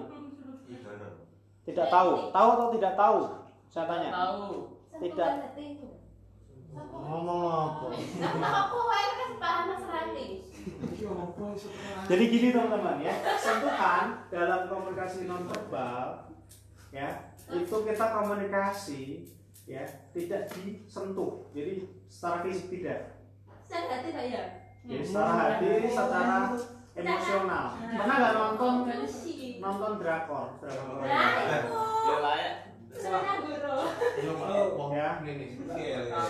[1.66, 3.20] tidak tahu tahu atau tidak tahu
[3.70, 4.78] saya tanya Tahu.
[5.00, 5.34] Tidak.
[6.88, 7.86] Ngomong apa?
[8.40, 10.28] Nah, aku wae kan paham Mas Rati.
[12.10, 16.30] Jadi gini teman-teman ya, sentuhan dalam komunikasi nonverbal
[16.90, 17.10] ya
[17.50, 19.02] itu kita komunikasi
[19.70, 23.22] ya tidak disentuh, jadi secara fisik tidak,
[23.70, 24.44] Saya hati ya.
[24.82, 26.58] jadi secara hati, secara
[26.98, 27.66] emosional.
[27.78, 28.74] Pernah nggak nonton
[29.62, 31.06] nonton drakor, drakor.
[31.06, 32.69] Ya
[35.70, 35.98] Iya.
[36.12, 36.26] Nah,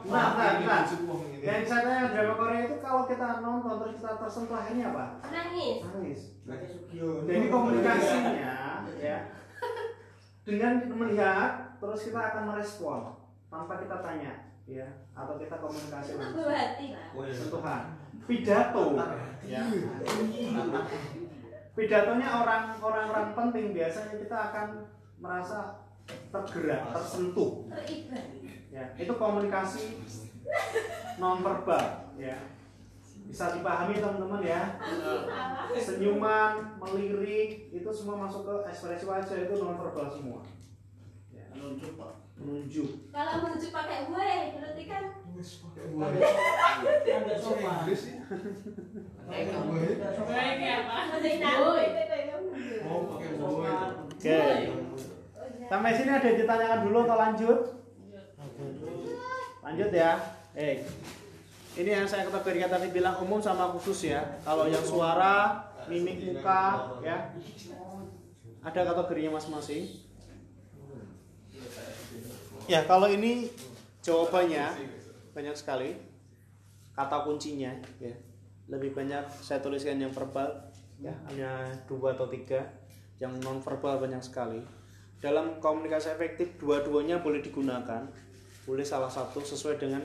[0.00, 0.82] Nah, nah, nah.
[0.88, 1.38] ini.
[1.44, 1.62] Yang
[2.10, 5.04] drama Korea itu kalau kita nonton terus kita tersentuh akhirnya apa?
[5.84, 6.24] Nangis.
[6.48, 6.70] Nangis.
[6.88, 8.54] Jadi Jadi komunikasinya
[9.00, 9.18] ya
[10.44, 13.00] dengan melihat terus kita akan merespon
[13.52, 14.32] tanpa kita tanya
[14.64, 16.36] ya atau kita komunikasi langsung.
[16.40, 16.86] guru hati.
[17.36, 17.82] Sentuhan.
[18.24, 18.84] Pidato
[19.44, 19.62] ya.
[21.70, 24.68] Pidatonya orang orang-orang penting biasanya kita akan
[25.22, 25.86] merasa
[26.34, 27.70] tergerak, tersentuh
[28.70, 28.84] ya.
[28.98, 30.02] Itu komunikasi
[31.16, 32.36] nonverbal ya.
[33.30, 34.74] Bisa dipahami teman-teman ya
[35.78, 40.42] senyuman, melirik itu semua masuk ke ekspresi wajah itu non verbal semua.
[41.30, 42.12] Ya, Menunjuk Pak.
[42.40, 43.12] menunjuk.
[43.12, 45.04] Kalau menunjuk pakai gue, berarti kan
[54.10, 54.40] Oke.
[55.70, 57.58] Sampai sini ada yang ditanyakan dulu atau lanjut?
[59.62, 60.12] Lanjut ya.
[60.58, 60.82] Eh,
[61.78, 64.42] ini yang saya kategorikan tadi bilang umum sama khusus ya.
[64.42, 67.30] Kalau yang suara, mimik muka, ya,
[68.60, 70.04] ada kategorinya masing-masing.
[72.66, 73.48] Ya, kalau ini
[74.02, 74.99] jawabannya
[75.32, 75.96] banyak sekali.
[76.90, 77.70] Kata kuncinya,
[78.02, 78.12] ya,
[78.68, 80.50] lebih banyak saya tuliskan yang verbal,
[81.00, 82.60] ya, hanya dua atau tiga.
[83.20, 84.60] Yang non verbal banyak sekali.
[85.20, 88.08] Dalam komunikasi efektif, dua-duanya boleh digunakan.
[88.64, 90.00] Boleh salah satu sesuai dengan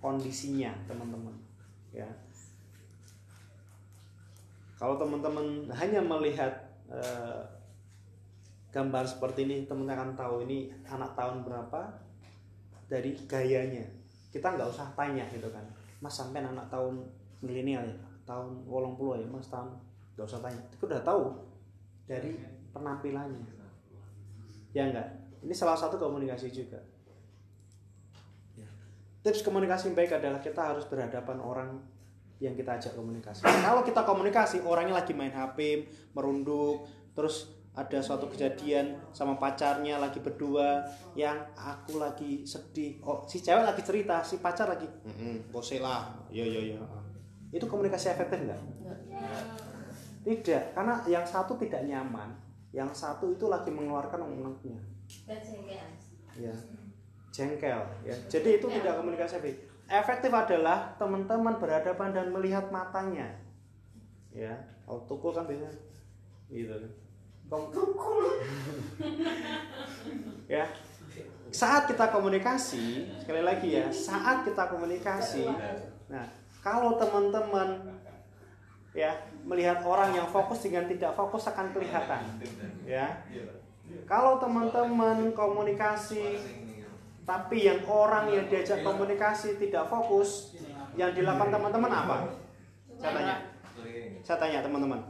[0.00, 1.32] kondisinya, teman-teman.
[1.92, 2.08] Ya,
[4.82, 6.50] kalau teman-teman hanya melihat
[6.90, 7.42] eh,
[8.74, 12.02] gambar seperti ini teman-teman akan tahu ini anak tahun berapa
[12.90, 13.86] dari gayanya
[14.32, 15.62] kita nggak usah tanya gitu kan.
[16.00, 17.04] Mas sampai anak tahun
[17.44, 19.70] milenial ya tahun wolong puluh ya mas tahun
[20.16, 20.62] nggak usah tanya.
[20.72, 21.36] Itu udah tahu
[22.08, 22.40] dari
[22.72, 23.44] penampilannya.
[24.72, 26.78] Ya enggak ini salah satu komunikasi juga.
[28.54, 28.68] Ya.
[29.26, 31.70] tips komunikasi yang baik adalah kita harus berhadapan orang
[32.38, 33.42] yang kita ajak komunikasi.
[33.46, 40.20] Kalau kita komunikasi, orangnya lagi main HP, merunduk, terus ada suatu kejadian sama pacarnya lagi
[40.20, 43.00] berdua yang aku lagi sedih.
[43.00, 46.84] Oh, si cewek lagi cerita, si pacar lagi, "Mm-mm, bose lah, yo yo yo.
[47.48, 48.60] Itu komunikasi efektif nggak?
[50.22, 52.30] Tidak, karena yang satu tidak nyaman,
[52.70, 54.76] yang satu itu lagi mengeluarkan jengkel.
[56.32, 56.54] ya
[57.28, 63.28] jengkel ya jadi itu tidak komunikasi efektif efektif adalah teman-teman berhadapan dan melihat matanya
[64.30, 64.52] ya
[64.84, 65.72] kalau tukul kan biasanya
[66.48, 66.88] gitu Kom-
[70.48, 70.64] ya.
[71.52, 75.44] Saat kita komunikasi sekali lagi ya saat kita komunikasi
[76.08, 76.24] nah
[76.64, 77.92] kalau teman-teman
[78.96, 79.12] ya
[79.44, 82.40] melihat orang yang fokus dengan tidak fokus akan kelihatan
[82.88, 83.20] ya.
[84.08, 86.40] Kalau teman-teman komunikasi
[87.22, 90.56] tapi yang orang yang diajak komunikasi tidak fokus
[90.96, 92.16] yang dilakukan teman-teman apa?
[92.96, 93.36] Saya tanya.
[94.24, 95.00] Saya tanya teman-teman.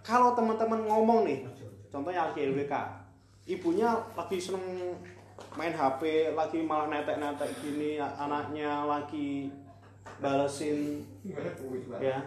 [0.00, 1.44] Kalau teman-teman ngomong nih
[1.90, 2.74] contohnya lagi LWK
[3.50, 4.94] ibunya lagi seneng
[5.58, 9.50] main HP lagi malah netek-netek gini anaknya lagi
[10.20, 11.02] balesin.
[11.98, 12.20] Ya.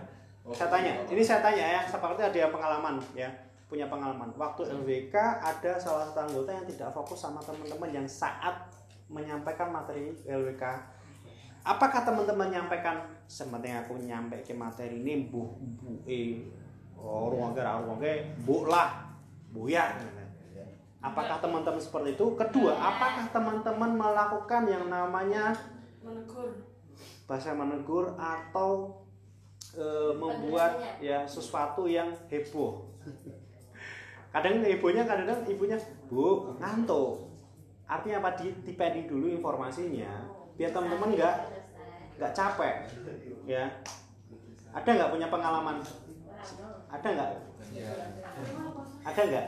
[0.51, 3.29] Saya tanya ini saya tanya ya seperti ada yang pengalaman ya.
[3.69, 4.29] Punya pengalaman.
[4.35, 8.69] Waktu LWK ada salah satu anggota yang tidak fokus sama teman-teman yang saat
[9.07, 10.63] menyampaikan materi LWK
[11.63, 15.47] apakah teman-teman nyampaikan sementing aku nyampe ke materi ini bu
[15.79, 16.43] bu eh
[16.99, 18.03] oh ruang gerak ruang
[18.43, 19.12] bu lah
[19.53, 19.93] bu ya.
[21.03, 22.25] Apakah teman-teman seperti itu?
[22.33, 25.51] Kedua apakah teman-teman melakukan yang namanya
[25.99, 26.63] Menegur.
[27.27, 29.03] bahasa menegur atau
[29.75, 29.85] e,
[30.15, 32.87] membuat ya sesuatu yang heboh?
[34.33, 35.77] Kadang hebohnya kadang ibunya
[36.09, 37.29] bu ngantuk.
[37.85, 38.39] Artinya apa?
[38.39, 40.25] Di dipending dulu informasinya
[40.57, 41.35] biar teman-teman nggak
[42.17, 42.75] nggak capek
[43.45, 43.67] ya.
[44.73, 45.77] Ada nggak punya pengalaman?
[46.89, 47.29] Ada nggak
[49.03, 49.45] ada nggak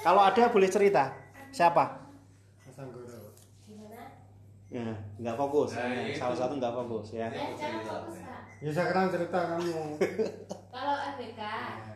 [0.00, 1.12] Kalau ada boleh cerita.
[1.52, 1.84] Siapa?
[2.64, 3.20] Mas Anggoro.
[4.70, 4.86] Ya,
[5.18, 5.74] nggak fokus.
[5.74, 7.26] Nah, Ya, salah satu nggak fokus ya.
[7.26, 8.42] Ya, fokus kak.
[8.60, 9.98] Ya sekarang cerita kamu.
[10.74, 11.40] Kalau ABK,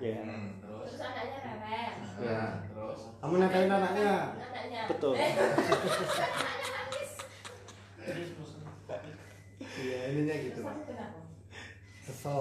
[0.03, 0.17] Ya.
[0.27, 1.93] Hmm, terus terus anaknya rewel.
[2.19, 2.43] Ya.
[2.67, 4.13] terus Kamu nikahin anaknya.
[4.35, 4.81] Anaknya.
[4.91, 5.15] Betul.
[5.15, 7.11] Eh, anaknya nangis.
[9.75, 10.61] Iya ininya gitu.
[12.05, 12.41] Kesel.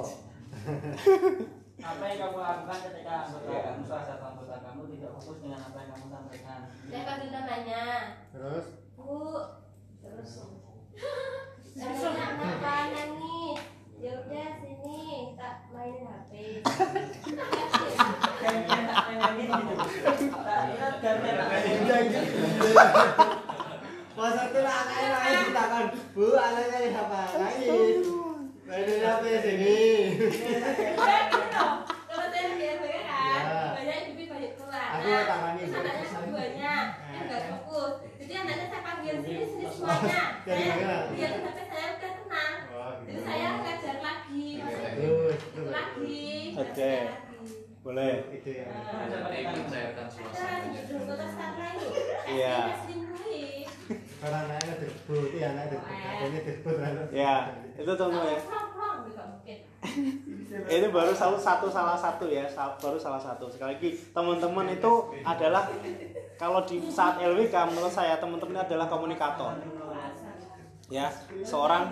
[1.82, 5.78] Apa yang kamu lakukan ketika anggota kamu, salah satu anggota kamu tidak fokus dengan apa
[5.82, 6.60] yang kamu sampaikan?
[6.70, 7.84] Saya panggil namanya.
[8.30, 9.18] Terus Bu.
[10.06, 10.32] Terus.
[11.74, 13.58] Anaknya kenapa nangis?
[13.98, 16.32] Ya udah sini tak mainin HP.
[18.38, 19.74] Kayak tak pengen gitu.
[20.30, 21.18] Tak ingat kan
[24.14, 27.22] Pas itu lah anaknya nangis ditakan, Bu anaknya siapa?
[27.34, 28.23] Nangis.
[28.64, 29.76] Mainin apa sini?
[30.16, 30.96] Gitu
[31.52, 31.74] loh.
[31.84, 32.48] Kalau saya
[33.04, 33.76] kan, Ya.
[33.76, 34.88] banyak banyak keluar.
[34.96, 35.08] Aku
[35.68, 36.74] Nah, terus anaknya
[37.12, 37.94] kan nggak fokus.
[38.18, 40.24] Jadi anaknya saya panggil sini sini semuanya.
[40.44, 40.98] Ya, Saya gimana?
[41.12, 42.56] dia tuh HP saya udah tenang.
[43.04, 44.46] Jadi saya ngajar lagi,
[45.28, 46.24] itu lagi.
[46.56, 46.94] Oke.
[47.84, 48.16] Boleh.
[48.32, 48.66] Itu ya.
[50.08, 51.90] suasana ini.
[52.32, 52.58] Iya.
[54.24, 56.94] Karena anaknya disebut, iya anaknya disebut kan.
[57.12, 57.36] Ya,
[57.76, 58.40] itu teman ya.
[60.64, 62.48] Itu baru salah satu salah satu ya,
[62.80, 63.52] baru salah satu.
[63.52, 65.68] Sekali lagi, teman-teman itu adalah
[66.40, 69.60] kalau di saat LWK menurut saya teman-teman ini adalah komunikator.
[70.88, 71.12] Ya,
[71.44, 71.92] seorang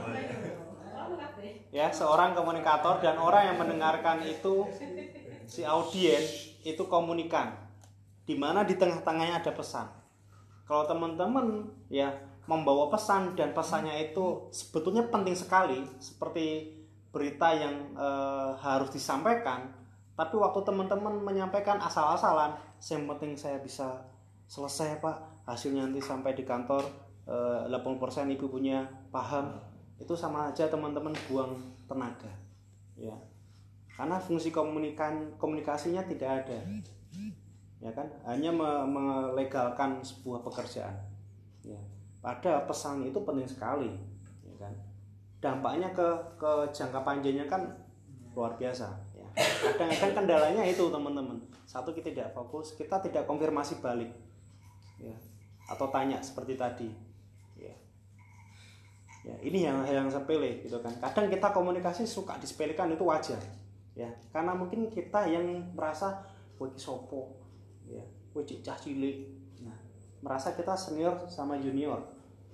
[1.72, 4.67] ya seorang komunikator dan orang yang mendengarkan itu
[5.48, 7.56] si audiens itu komunikan
[8.24, 10.00] di mana di tengah-tengahnya ada pesan
[10.71, 12.07] kalau teman-teman ya
[12.47, 16.71] membawa pesan dan pesannya itu sebetulnya penting sekali seperti
[17.12, 19.67] berita yang eh, harus disampaikan
[20.15, 22.55] tapi waktu teman-teman menyampaikan asal-asalan
[22.88, 23.99] yang penting saya bisa
[24.47, 25.43] selesai pak.
[25.43, 26.88] Hasilnya nanti sampai di kantor
[27.27, 29.60] eh, 80% ibu punya paham
[29.99, 31.51] itu sama aja teman-teman buang
[31.84, 32.31] tenaga
[32.95, 33.19] ya.
[33.91, 36.60] Karena fungsi komunikan komunikasinya tidak ada
[37.82, 38.08] ya kan?
[38.24, 40.94] Hanya me- melegalkan sebuah pekerjaan.
[41.65, 41.82] Ya.
[42.22, 43.89] Pada pesan itu penting sekali
[44.46, 44.74] ya kan?
[45.41, 47.65] Dampaknya ke ke jangka panjangnya kan
[48.38, 49.26] luar biasa ya.
[49.74, 51.41] Kadang-kadang kendalanya itu teman-teman.
[51.65, 54.13] Satu kita tidak fokus kita tidak konfirmasi balik
[55.02, 55.17] ya.
[55.65, 56.89] Atau tanya seperti tadi
[57.58, 57.74] ya.
[59.26, 60.94] Ya ini yang yang sepele gitu kan?
[61.02, 63.41] Kadang kita komunikasi suka disepelekan itu wajar
[63.98, 64.13] ya.
[64.30, 66.22] Karena mungkin kita yang merasa
[66.62, 67.40] wih sopo
[67.91, 68.04] ya
[68.39, 69.27] cik cah cilik.
[69.67, 69.75] Nah
[70.23, 71.99] merasa kita senior sama junior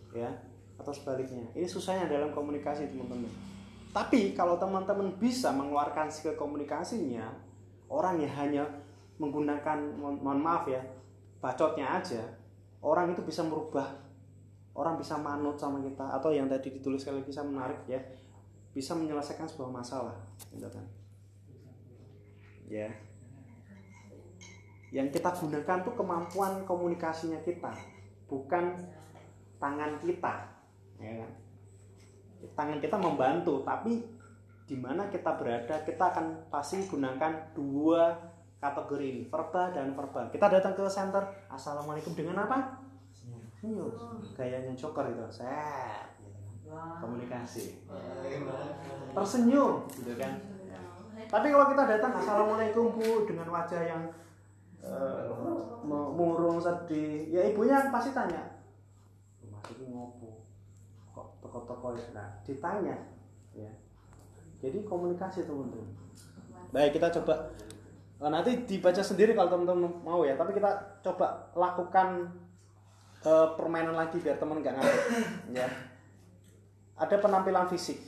[0.09, 0.33] ya
[0.77, 1.45] atau sebaliknya.
[1.53, 3.29] Ini susahnya dalam komunikasi teman-teman.
[3.93, 7.29] Tapi kalau teman-teman bisa mengeluarkan skill komunikasinya
[7.89, 8.63] orang yang hanya
[9.17, 10.81] menggunakan mohon mohon maaf ya
[11.41, 12.21] bacotnya aja
[12.81, 14.05] orang itu bisa merubah.
[14.77, 17.97] Orang bisa manut sama kita atau yang tadi ditulis sekali lagi saya menarik ya.
[18.77, 20.13] Bisa menyelesaikan sebuah masalah
[20.53, 20.85] gitu kan.
[22.69, 23.06] Ya
[24.91, 27.75] yang kita gunakan tuh kemampuan komunikasinya kita
[28.27, 28.75] bukan
[29.59, 30.35] tangan kita
[31.01, 31.31] ya kan?
[32.53, 34.05] Tangan kita membantu tapi
[34.67, 38.15] di mana kita berada kita akan pasti gunakan dua
[38.59, 40.27] kategori ini verbal dan verbal.
[40.33, 42.83] Kita datang ke center assalamualaikum dengan apa?
[43.57, 43.91] Senyum.
[44.35, 46.17] Gayanya joker itu set.
[46.67, 46.99] Gitu kan.
[46.99, 47.79] komunikasi
[49.15, 50.35] tersenyum gitu kan?
[51.27, 54.03] Tapi kalau kita datang assalamualaikum bu dengan wajah yang
[54.87, 55.23] eh,
[55.83, 57.27] mu- murung sedih.
[57.29, 58.41] Ya ibunya pasti tanya.
[59.43, 60.47] Rumah ini ngopo?
[61.11, 62.05] Kok toko-toko ya?
[62.15, 62.95] Nah, ditanya.
[63.51, 63.71] Ya.
[64.63, 65.87] Jadi komunikasi teman-teman.
[66.71, 67.51] Baik kita coba.
[68.17, 70.33] Eh, nanti dibaca sendiri kalau teman-teman mau ya.
[70.33, 70.71] Tapi kita
[71.03, 72.31] coba lakukan
[73.21, 75.03] eh, permainan lagi biar teman nggak ngantuk.
[75.57, 75.67] Ya.
[76.97, 78.01] Ada penampilan fisik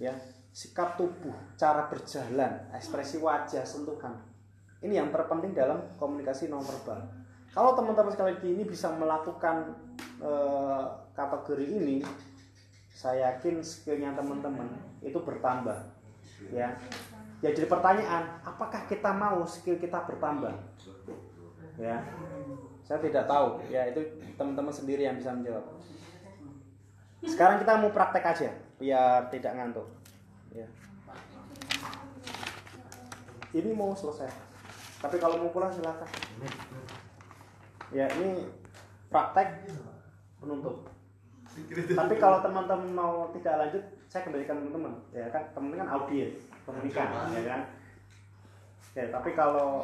[0.00, 0.12] ya.
[0.52, 4.12] Sikap tubuh cara berjalan ekspresi wajah sentuhan
[4.82, 7.06] ini yang terpenting dalam komunikasi nonverbal.
[7.54, 9.78] Kalau teman-teman sekali lagi ini bisa melakukan
[10.18, 11.96] eh, kategori ini
[12.92, 14.68] saya yakin skillnya teman-teman
[15.00, 15.78] itu bertambah
[16.50, 16.74] ya.
[17.42, 20.54] Ya jadi pertanyaan apakah kita mau skill kita bertambah?
[21.78, 22.02] Ya.
[22.86, 23.62] Saya tidak tahu.
[23.70, 24.02] Ya itu
[24.34, 25.66] teman-teman sendiri yang bisa menjawab.
[27.22, 28.50] Sekarang kita mau praktek aja
[28.82, 29.86] biar tidak ngantuk.
[30.54, 30.66] Ya.
[33.52, 34.51] Ini mau selesai
[35.02, 36.06] tapi kalau mau pulang silakan.
[37.90, 38.46] Ya ini
[39.10, 39.66] praktek
[40.38, 40.86] penutup.
[41.92, 44.94] Tapi kalau teman-teman mau tidak lanjut saya kembalikan teman-teman.
[45.10, 47.60] Ya kan teman kan audiens komunikan ya kan?
[48.94, 49.82] Ya tapi kalau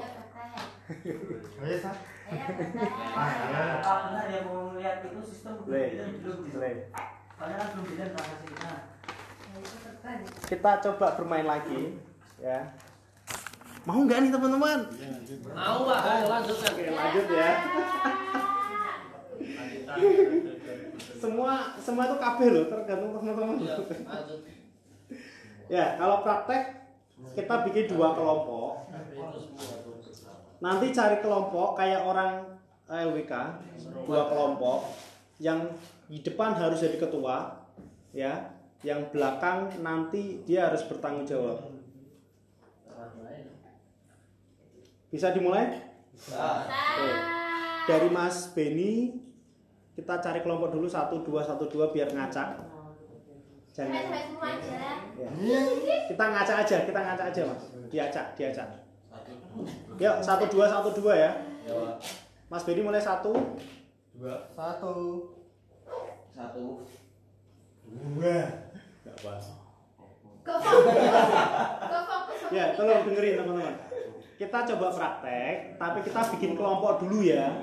[2.29, 2.37] Ya,
[3.83, 6.49] benar mau lihat itu sistem belum
[7.57, 8.73] kan belum bilang transaksinya.
[10.49, 11.97] Kita coba bermain lagi,
[12.41, 12.73] ya.
[13.89, 14.81] Mau nggak nih teman-teman?
[15.57, 16.73] Mau pak, ayo lanjutkan.
[16.77, 17.51] Oke, lanjut ya.
[21.17, 23.57] semua semua itu KB loh, tergantung teman-teman.
[23.65, 24.41] Lanjut.
[25.73, 26.85] Ya, kalau praktek
[27.33, 28.93] kita bikin dua kelompok.
[30.61, 32.45] Nanti cari kelompok kayak orang
[32.93, 33.33] LWK,
[34.05, 34.85] dua kelompok
[35.41, 35.65] yang
[36.13, 37.57] di depan harus jadi ketua,
[38.13, 38.53] ya.
[38.85, 41.78] Yang belakang nanti dia harus bertanggung jawab.
[45.09, 45.73] Bisa dimulai?
[46.19, 47.09] Oke.
[47.89, 49.17] Dari Mas Beni
[49.97, 52.61] kita cari kelompok dulu satu dua satu dua biar ngacak.
[53.73, 54.11] Jangan.
[55.41, 55.61] Ya.
[56.11, 57.63] Kita ngaca aja, kita ngaca aja mas.
[57.89, 58.69] Diacak, diacak.
[59.99, 61.31] Yuk satu dua satu dua ya.
[62.53, 63.33] Mas Beni mulai satu.
[64.53, 64.97] Satu.
[66.37, 66.65] Satu.
[67.89, 68.39] Dua.
[69.07, 69.33] Gak apa.
[70.45, 70.97] Kok fokus?
[71.89, 72.41] Kok fokus?
[72.53, 73.88] Ya, tolong dengerin teman-teman.
[74.39, 77.59] Kita coba praktek, tapi kita bikin kelompok dulu ya.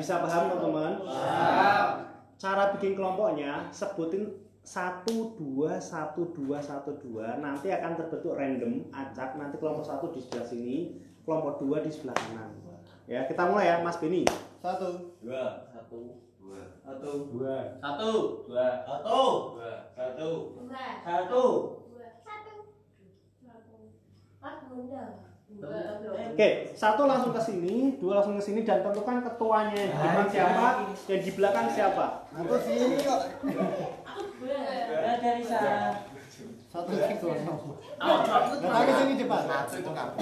[0.00, 1.04] Bisa paham teman-teman?
[2.40, 4.32] Cara bikin kelompoknya sebutin
[4.64, 10.24] satu dua satu dua satu dua nanti akan terbentuk random acak nanti kelompok satu di
[10.24, 10.76] sebelah sini
[11.20, 12.48] kelompok dua di sebelah kanan
[13.04, 14.24] ya kita mulai ya Mas Beni
[14.64, 15.20] Satu.
[15.20, 15.68] Dua.
[15.68, 16.24] Satu.
[16.40, 16.56] Dua.
[16.80, 17.10] Satu.
[17.36, 18.48] dua Satu.
[18.48, 18.68] Dua.
[18.88, 19.20] Satu.
[19.60, 19.76] Dua.
[19.92, 20.32] Satu.
[20.56, 20.72] Dua.
[20.96, 21.04] Satu.
[21.04, 21.44] Satu.
[26.34, 30.26] Oke, satu langsung ke sini, dua langsung ke sini dan tentukan ketuanya yang di depan
[30.26, 30.66] siapa,
[31.06, 32.26] yang di belakang siapa.
[32.34, 33.20] Aku sini kok.
[34.44, 35.94] Ya dari sana.
[36.68, 37.28] Satu itu.
[37.30, 39.42] Nggak tahu sini cepat.
[39.46, 40.16] Satu itu kamu.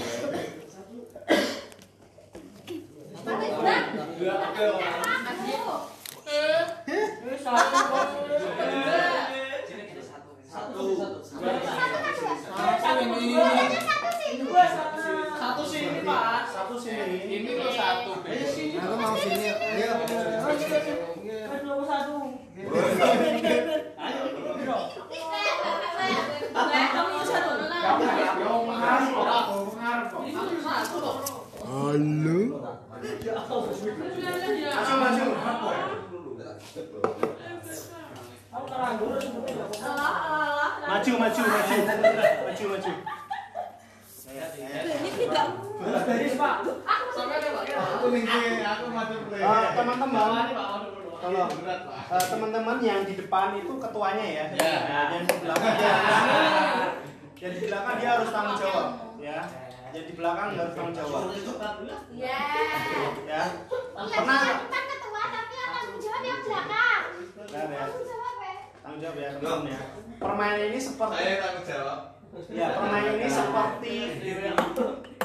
[4.21, 4.35] Dua.
[4.53, 4.69] Aku.
[7.41, 7.73] Satu.
[10.45, 10.83] Satu.
[12.83, 13.03] Satu
[13.73, 13.92] kan
[14.53, 14.69] dua.
[14.69, 15.17] Satu sih.
[15.17, 15.33] Dua sana.
[15.41, 16.45] Satu sini pak.
[16.53, 17.17] Satu sini.
[17.25, 18.13] Ini lo satu.
[18.29, 18.77] Ayo sini.
[18.77, 19.49] Aku mau sini.
[19.49, 19.93] Ayo.
[21.49, 22.17] Kan dua satu.
[23.97, 24.23] Ayo,
[24.61, 24.79] bro.
[26.53, 27.53] Kamu satu.
[31.63, 32.41] Halo.
[34.73, 35.25] Maju, maju.
[38.53, 39.65] Aku teranggur sebetulnya.
[39.81, 40.69] Allah, Allah.
[40.85, 41.77] Maju, maju, maju.
[42.45, 42.93] Maju, maju.
[44.33, 45.47] Ini tidak.
[45.83, 46.57] Dari Pak.
[46.65, 48.25] Aku nih,
[48.65, 49.41] aku maju play.
[49.45, 50.47] Eh, teman-teman,
[51.21, 51.51] tolong.
[51.69, 54.45] Eh, teman-teman yang di depan itu ketuanya ya.
[54.57, 54.75] Ya.
[54.89, 55.95] Nah, yang di belakang dia
[57.43, 59.39] yang di belakang dia harus tanggung jawab, ya.
[59.91, 61.23] Yang di belakang harus tanggung jawab,
[62.15, 62.39] Ya.
[63.27, 63.43] ya.
[63.43, 63.43] Iya,
[63.93, 64.39] Pernah
[64.71, 67.03] kan ketua tapi yang tanggung jawab yang belakang.
[67.51, 67.63] Ya.
[67.83, 68.55] Tanggung jawab ya.
[68.83, 69.81] Tanggung jawab ya, teman ya.
[70.23, 72.01] Permainan ini seperti Saya tanggung jawab.
[72.49, 73.97] Ya, permainan ini seperti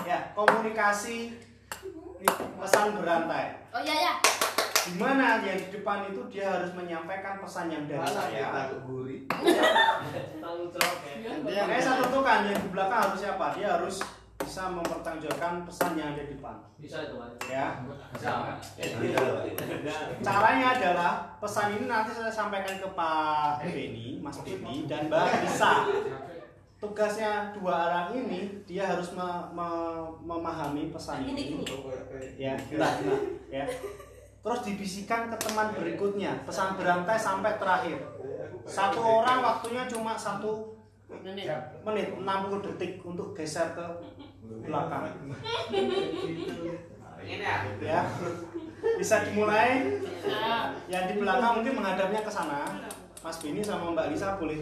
[0.03, 1.18] ya, komunikasi
[2.60, 3.68] pesan berantai.
[3.72, 4.14] Oh iya ya.
[4.88, 8.72] Di mana yang di depan itu dia harus menyampaikan pesan yang dari saya.
[8.88, 9.28] gurih.
[10.39, 11.32] Tanggung jawab ya.
[11.43, 13.45] Makanya saya tentukan yang di belakang harus siapa?
[13.60, 13.99] Dia harus
[14.38, 16.55] bisa mempertanggungjawabkan pesan yang ada di depan.
[16.80, 17.36] Bisa itu mas.
[17.51, 17.84] Ya.
[18.16, 18.32] Bisa.
[20.24, 21.12] Caranya adalah
[21.43, 25.74] pesan ini nanti saya sampaikan ke Pak Beni, Mas Beni dan Mbak Lisa.
[26.78, 31.65] Tugasnya dua orang ini dia harus me- me- memahami pesan Gini, ini.
[31.65, 31.73] gini.
[32.38, 33.65] Ya, nah, nah, ya.
[34.45, 37.97] Terus dibisikan ke teman berikutnya, pesan berantai sampai terakhir.
[38.63, 40.78] Satu orang waktunya cuma satu
[41.09, 41.49] menit,
[42.13, 43.86] 60 detik untuk geser ke
[44.61, 45.09] belakang.
[47.25, 47.55] Ini ya.
[47.82, 48.01] Ya.
[48.95, 49.97] Bisa dimulai.
[50.88, 52.69] Yang di belakang mungkin menghadapnya ke sana.
[53.25, 54.61] Mas Bini sama Mbak Lisa boleh.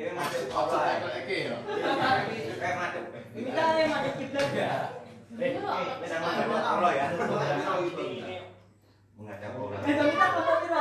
[0.00, 0.96] Ini masuk ya?
[1.28, 1.52] iya,
[1.84, 2.08] apa?
[3.76, 4.72] Yang madep kiblat ya.
[9.84, 10.80] Kita kita kita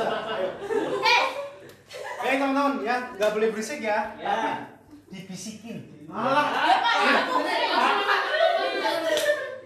[0.00, 1.24] Eh.
[2.20, 4.16] eh teman-teman ya, nggak boleh berisik ya.
[4.16, 4.68] ya.
[5.10, 5.78] Dibisikin.
[5.80, 6.46] Ya, Malah.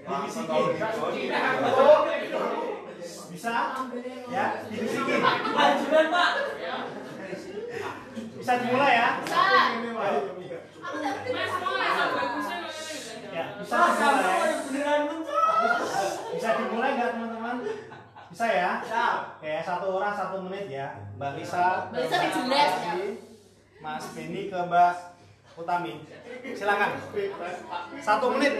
[0.04, 0.74] Dibisikin.
[0.74, 0.88] Ya,
[3.34, 3.52] bisa?
[4.30, 5.20] Ya, dibisikin.
[5.52, 6.30] lanjutkan Pak.
[8.14, 9.08] Bisa dimulai ya?
[9.20, 9.42] Bisa.
[13.34, 14.38] Ya, bisa ah, dimulai.
[16.34, 17.56] Bisa dimulai nggak teman-teman?
[18.34, 18.82] Bisa ya?
[18.82, 19.38] Siap.
[19.38, 20.90] Oke, satu orang satu menit ya.
[21.14, 22.94] Mbak Lisa, Mbak Lisa dijelas, ya.
[23.78, 24.94] Mas Beni ke Mbak
[25.54, 26.02] Utami.
[26.42, 26.98] Silakan.
[28.02, 28.52] Satu menit.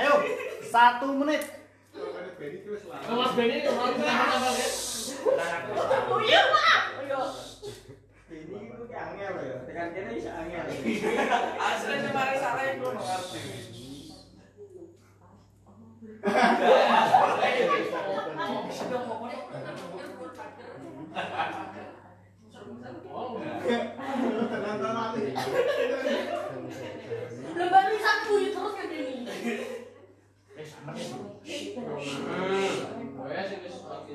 [0.00, 0.12] Ayo,
[0.64, 1.44] satu menit.
[3.04, 4.68] Mas Benny kemarin apa ya?
[6.08, 7.04] Oh iya Pak.
[8.32, 9.56] Ini itu angel ya.
[9.68, 10.64] Tekan kene bisa angel.
[11.60, 13.40] Aslinya mari sarai bro ngerti.
[24.48, 25.22] Tenang mati.
[27.58, 29.26] Lembah bisa kuyu terus kan ini.
[33.18, 34.14] Oh ya sih wis oke.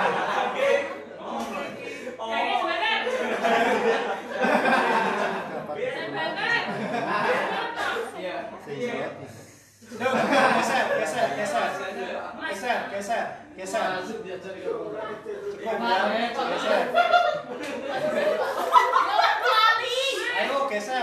[10.01, 10.13] Yuk,
[10.57, 11.67] geser, geser, geser.
[12.49, 13.25] Geser, geser,
[13.57, 13.81] geser.
[15.65, 15.73] Ya,
[16.49, 16.81] geser.
[20.69, 21.01] Geser?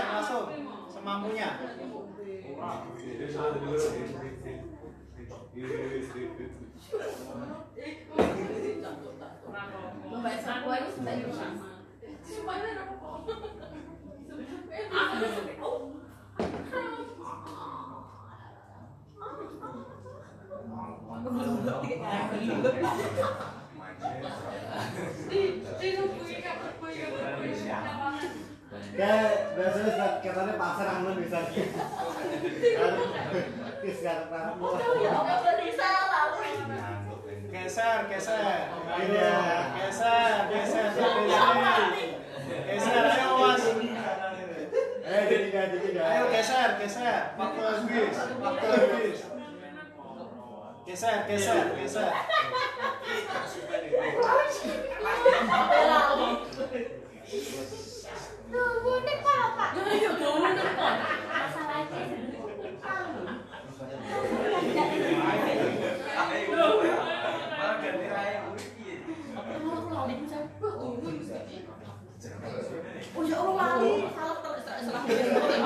[28.99, 31.39] Kayak biasanya katanya pasar aman bisa.
[33.79, 34.75] Kis gak tahu.
[37.49, 38.69] Geser, geser.
[38.93, 39.09] Ayo,
[39.73, 40.89] geser, geser.
[40.93, 41.15] Geser,
[42.69, 43.03] geser.
[43.09, 43.63] Ayo, mas.
[45.09, 46.05] Eh, jadi gak jadi gak.
[46.05, 47.33] Ayo geser, geser.
[47.33, 49.19] Waktu habis, waktu habis.
[50.85, 52.09] Geser, geser, geser.
[66.49, 68.93] Malah ganti raya murid iki.
[73.19, 75.03] Oh ya Allah lali, salah terus salah.
[75.03, 75.59] Dan-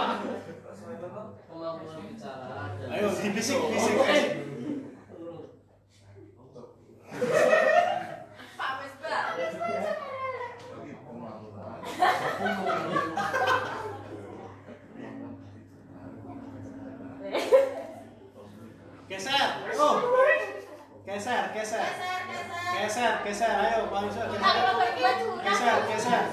[2.94, 3.94] Ayo, dibisik, bisik.
[8.58, 9.24] Pak wis Pak.
[19.10, 19.48] Geser.
[19.80, 19.96] Oh.
[21.06, 21.86] Geser, geser.
[22.82, 23.54] Geser, geser.
[23.60, 24.66] Ayo, Pak Yusuf, geser.
[25.44, 26.24] Geser, geser.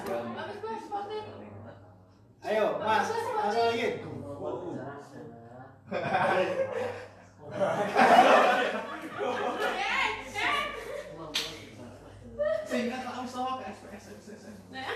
[2.51, 3.07] Ayo, Mas.
[3.15, 4.03] Masuk lagi.
[12.67, 14.51] Singkat tak usah ke SPS.
[14.75, 14.91] Ayo.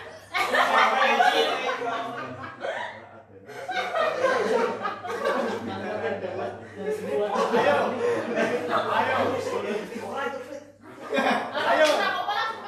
[11.55, 11.87] Ayo.
[11.87, 11.87] Ayo.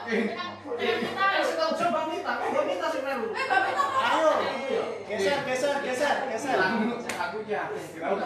[1.76, 3.26] Coba minta, coba minta sih Meru.
[3.34, 4.30] Ayo.
[5.06, 6.58] Geser, geser, geser, geser.
[6.58, 7.70] Aku ya.
[7.70, 8.25] Kira udah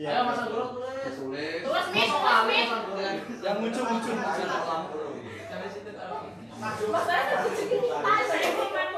[0.00, 1.12] Ya, Ayo masang dulu tulis.
[1.12, 1.60] Tulis.
[1.60, 2.68] Tulis nih, tulis.
[3.44, 5.12] Yang muncul muncul muncul kolam dulu.
[7.52, 7.76] Situ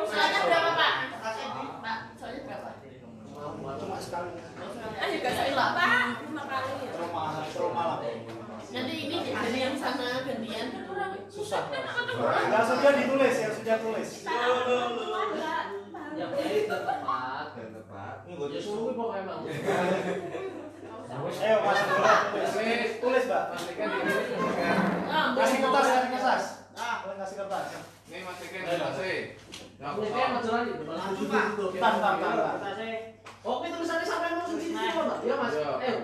[0.07, 0.87] soalnya berapa?
[3.83, 4.31] Cuma sekali.
[4.95, 6.23] Ah, juga sekali lah, Pak.
[6.23, 6.71] Kali.
[6.87, 6.95] Ya?
[7.03, 7.99] Lah.
[8.71, 11.67] Nanti ini jadi yang sama gantian kan susah.
[11.67, 14.11] Enggak sudah ditulis, yang sudah tulis.
[16.15, 16.31] Yang
[16.71, 18.15] tepat dan tepat.
[18.23, 19.43] Ya Enggak disuruh pokoknya emang.
[21.13, 22.91] Ayo Mas tulis.
[23.05, 23.45] Tulis, Mbak.
[23.53, 24.13] Pastikan sini.
[25.37, 26.45] Kasih kertas, kasih kertas.
[26.73, 27.67] Ah, boleh kasih kertas.
[30.33, 31.45] Mas Pak.
[31.77, 32.57] Tan, tan, tan.
[33.43, 35.19] Oke tulisannya sampai mau sini Pak.
[35.27, 35.53] Ya Mas.
[35.53, 35.97] Ya, Ayo.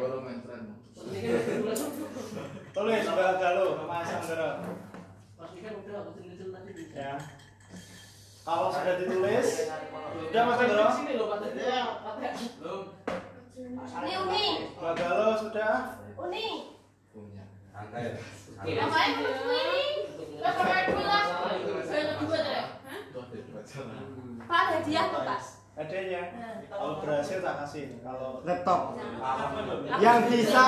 [1.08, 1.40] Ini kan
[2.76, 3.00] tulis.
[3.08, 4.50] Mbak Galuh, Mas Anggoro.
[5.38, 6.72] Pastikan udah aku tulisin tadi.
[6.92, 7.14] Ya.
[8.44, 9.48] Kalau sudah ditulis,
[10.28, 10.86] Udah, Mas Anggoro?
[10.92, 11.96] Sini loh katanya.
[12.04, 12.30] Katanya.
[12.60, 12.82] Belum
[13.58, 15.98] Ini Uni, Mbak Galuh sudah.
[16.14, 16.78] Uni.
[17.10, 17.42] punya.
[17.74, 18.14] Angka ya.
[18.54, 19.82] Ngapain kamu ini?
[20.38, 21.24] Lah pakai dulu lah.
[21.82, 22.66] Saya kedua deh.
[24.46, 25.40] Pak hadiah tuh Pak.
[25.74, 26.22] Hadiahnya.
[26.70, 27.98] Kalau berhasil tak kasih.
[28.06, 28.94] Kalau Laptop.
[29.98, 30.66] Yang bisa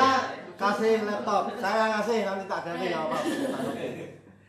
[0.59, 1.43] kasih laptop.
[1.62, 3.22] Saya ngasih nanti tak ganti ya Pak.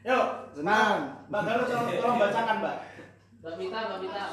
[0.01, 0.25] Yuk,
[0.57, 0.97] Senang.
[1.29, 2.77] Mbak Galuh tolong, tolong bacakan, Mbak.
[3.45, 4.25] Mbak Mita, Mbak Mita.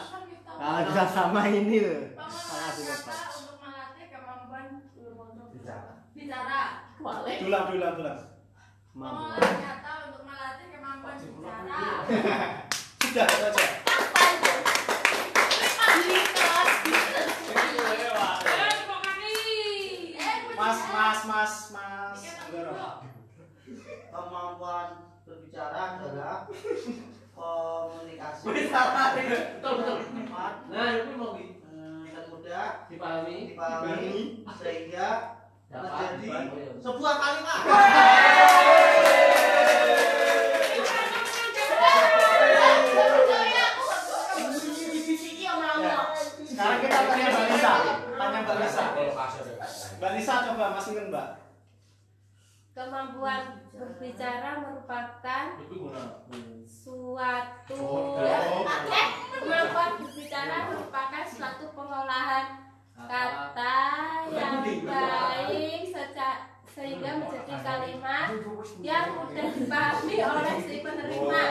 [0.49, 2.01] Nah, bisa sama ini loh.
[2.17, 3.38] Melatih kemampuan
[6.29, 6.93] bicara.
[7.01, 7.37] Balik.
[7.41, 8.21] Dulang, dulang, dulang.
[8.93, 9.41] Mampu.
[9.41, 11.81] Kata untuk melatih kemampuan bicara.
[13.01, 13.67] Sudah, itu aja.
[20.59, 22.21] Mas, mas, mas, mas.
[24.13, 24.89] Kemampuan
[25.25, 26.45] berbicara adalah
[27.33, 28.45] komunikasi.
[28.53, 29.99] Betul betul.
[30.69, 31.65] Nah, ini mau gitu.
[31.73, 33.39] eh, dan mudah Dipahami.
[33.57, 34.13] dipahami
[34.61, 35.38] sehingga Dapat
[35.69, 36.57] menjadi dibantu.
[36.81, 37.61] sebuah kalimat.
[46.45, 47.73] Sekarang kita tanya Mbak Lisa.
[48.19, 48.85] Tanya Mbak Lisa.
[49.99, 51.29] Mbak Lisa coba masih Mbak.
[52.75, 53.43] Kemampuan
[53.75, 55.45] berbicara merupakan
[56.63, 58.23] suatu Oh.
[58.23, 62.68] eh, kemampuan berbicara merupakan suatu pengolahan
[63.07, 63.77] kata
[64.35, 65.83] yang baik
[66.79, 68.29] sehingga menjadi kalimat
[68.87, 71.43] yang mudah dipahami oleh si penerima.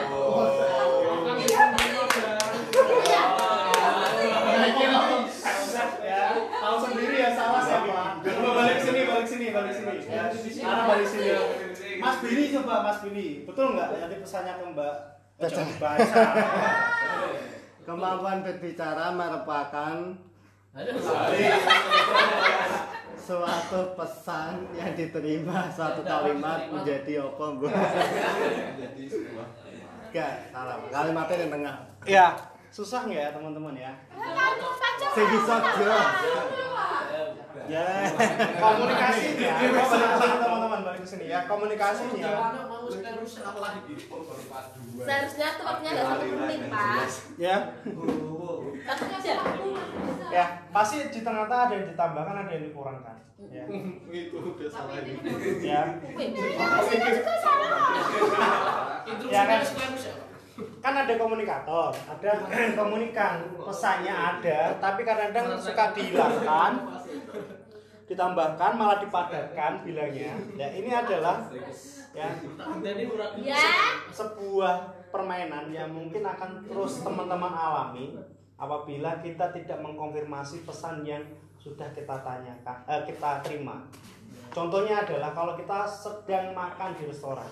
[6.00, 8.24] ya tahu sendiri ya salah siapa?
[8.24, 11.28] Coba balik sini balik sini balik sini ya sekarang balik sini
[12.00, 13.88] Mas Billy coba Mas Billy betul nggak?
[14.00, 14.96] Nanti pesannya ke Mbak.
[15.38, 15.62] Baca
[17.86, 20.27] Kemampuan berbicara merupakan
[23.18, 27.66] suatu pesan yang diterima suatu kalimat menjadi apa Bu?
[27.68, 29.48] Jadi sebuah
[30.54, 30.76] salah.
[30.88, 31.76] Kalimatnya di tengah.
[32.08, 32.26] ya
[32.68, 33.92] susah nggak ya teman-teman ya?
[35.12, 36.14] Sing bisa jelas.
[37.68, 37.86] ya.
[38.62, 42.32] Komunikasinya coba balik teman-teman balik ke sini ya komunikasinya.
[44.98, 47.08] Seharusnya tuh waktunya nggak satu menit, Pak.
[47.38, 47.56] ya?
[50.28, 53.16] Ya pasti di tengah-tengah ada yang ditambahkan ada yang dikurangkan.
[53.48, 53.64] Ya.
[54.14, 55.18] Itu udah salah ini.
[55.62, 55.82] ya.
[59.28, 59.60] Ya kan?
[60.82, 62.32] kan ada komunikator, ada
[62.74, 66.72] komunikan, pesannya ada, tapi kadang-kadang suka dihilangkan,
[68.08, 70.32] ditambahkan malah dipadatkan bilangnya.
[70.56, 71.44] Ya ini adalah
[72.16, 72.26] ya
[73.44, 73.60] Ya.
[74.10, 74.74] sebuah
[75.12, 78.16] permainan yang mungkin akan terus teman-teman alami
[78.58, 81.22] apabila kita tidak mengkonfirmasi pesan yang
[81.60, 83.84] sudah kita tanyakan, eh, kita terima.
[84.48, 87.46] Contohnya adalah kalau kita sedang makan di restoran,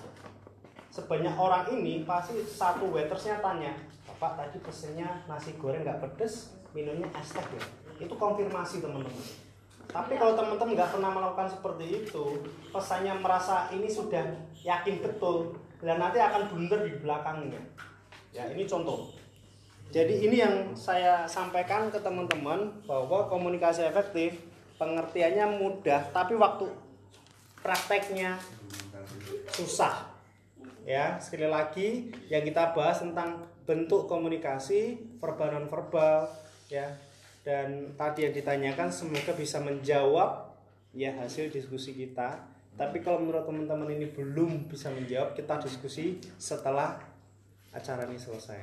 [0.89, 3.77] sebanyak orang ini pasti satu waitersnya tanya,
[4.09, 7.63] Bapak tadi pesennya nasi goreng nggak pedes, minumnya es teh ya.
[8.01, 9.46] Itu konfirmasi teman-teman.
[9.97, 14.29] Tapi kalau teman-teman nggak pernah melakukan seperti itu, pesannya merasa ini sudah
[14.61, 17.57] yakin betul, dan nanti akan blunder di belakangnya.
[18.29, 19.09] Ya ini contoh.
[19.89, 24.37] Jadi ini yang saya sampaikan ke teman-teman bahwa komunikasi efektif
[24.77, 26.69] pengertiannya mudah, tapi waktu
[27.65, 28.37] prakteknya
[29.49, 30.13] susah.
[30.85, 36.29] Ya, sekali lagi yang kita bahas tentang bentuk komunikasi verbal non verbal
[36.69, 36.85] ya.
[37.47, 40.51] Dan tadi yang ditanyakan semoga bisa menjawab
[40.91, 42.43] ya hasil diskusi kita.
[42.75, 46.99] Tapi kalau menurut teman-teman ini belum bisa menjawab, kita diskusi setelah
[47.71, 48.59] acara ini selesai.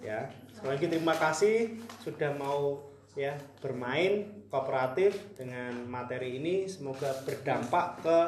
[0.00, 2.80] Ya, sekali lagi terima kasih sudah mau
[3.12, 6.64] ya bermain kooperatif dengan materi ini.
[6.64, 8.18] Semoga berdampak ke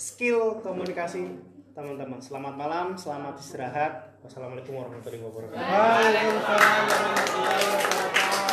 [0.00, 1.28] skill komunikasi
[1.76, 2.18] teman-teman.
[2.24, 4.16] Selamat malam, selamat istirahat.
[4.24, 5.60] Wassalamualaikum warahmatullahi wabarakatuh.
[5.60, 8.49] Waalaikumsalam warahmatullahi wabarakatuh.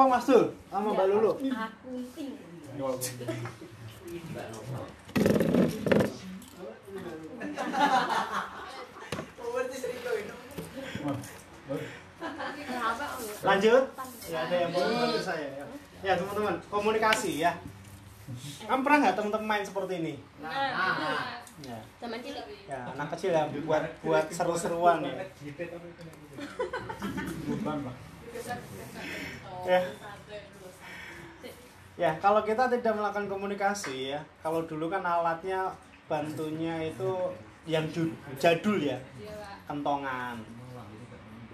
[0.00, 0.48] Apa Mas Dul?
[0.72, 1.32] Sama Mbak Lulu?
[1.36, 2.32] Aku ini.
[13.44, 13.84] lanjut.
[14.24, 15.64] Ya ada yang mau bantu saya ya.
[16.00, 17.60] Ya teman-teman komunikasi ya.
[18.64, 20.14] Kamu pernah nggak teman-teman main seperti ini?
[20.40, 21.76] Nah, ya.
[22.00, 22.48] Zaman cilik.
[22.64, 25.28] ya anak kecil ya buat buat seru-seruan ya
[29.66, 29.80] Ya.
[32.00, 35.68] ya kalau kita tidak melakukan komunikasi ya kalau dulu kan alatnya
[36.08, 37.10] bantunya itu
[37.68, 38.96] yang du- jadul ya.
[39.68, 40.36] Kentongan.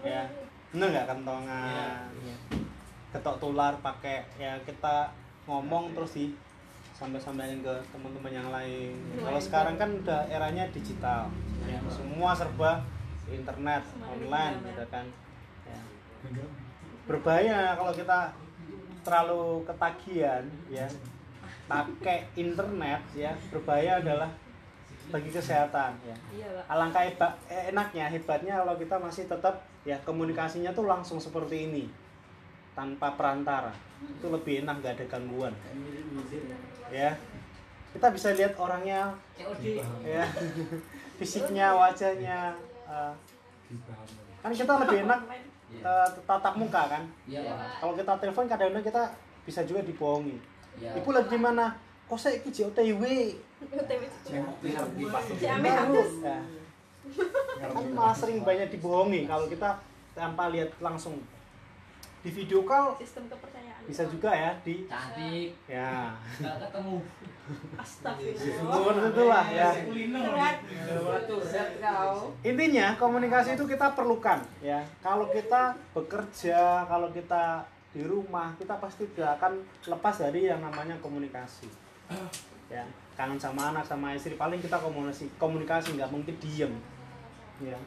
[0.06, 0.22] Ya.
[0.70, 2.06] Bener nggak kentongan?
[2.22, 2.34] Ya.
[3.10, 5.08] ketok tular pakai ya kita
[5.48, 6.28] ngomong terus sih
[6.92, 8.92] sampai sampaikan ke teman-teman yang lain.
[9.20, 11.28] Kalau sekarang kan udah eranya digital.
[11.64, 12.84] Ya semua serba
[13.26, 15.06] internet online gitu kan.
[15.66, 15.80] Ya.
[17.06, 18.18] Berbahaya kalau kita
[19.06, 20.86] terlalu ketagihan ya.
[21.66, 24.30] Pakai internet ya berbahaya adalah
[25.10, 26.16] bagi kesehatan ya.
[26.34, 26.64] Iya, Pak.
[26.66, 31.84] alangkah hebat eh, enaknya hebatnya kalau kita masih tetap ya komunikasinya tuh langsung seperti ini
[32.74, 33.70] tanpa perantara.
[34.02, 35.54] Itu lebih enak gak ada gangguan.
[36.90, 37.14] Ya.
[37.94, 39.14] Kita bisa lihat orangnya
[40.04, 40.26] ya
[41.18, 42.52] fisiknya wajahnya
[42.84, 43.12] eh,
[44.44, 45.20] kan kita lebih enak
[45.74, 47.02] eh, tatap muka kan?
[47.26, 47.82] Iya, Pak.
[47.82, 49.02] kalau kita telepon kadang-kadang kita
[49.46, 50.36] bisa juga dibohongi.
[50.76, 50.92] Iya.
[51.00, 51.72] ibu lagi di mana?
[52.06, 53.02] Kok saya iki JOTW
[56.22, 56.38] ya.
[57.72, 59.80] kan malah sering banyak dibohongi kalau kita
[60.14, 61.18] tanpa lihat langsung.
[62.26, 63.75] Di video call Sistem kepercayaan.
[63.86, 64.84] Bisa juga ya di.
[64.90, 65.54] Cantik.
[65.70, 66.12] ya.
[66.42, 66.98] Nggak ketemu.
[68.66, 69.70] Betul itulah ya.
[69.86, 70.56] Berat.
[71.46, 72.34] Set kau.
[72.42, 74.82] intinya komunikasi itu kita perlukan ya.
[74.98, 77.62] Kalau kita bekerja kalau kita
[77.94, 81.70] di rumah kita pasti tidak akan lepas dari yang namanya komunikasi.
[82.66, 82.82] Ya
[83.16, 86.72] kangen sama anak sama istri paling kita komunikasi komunikasi nggak mungkin diem.
[87.64, 87.78] Ya.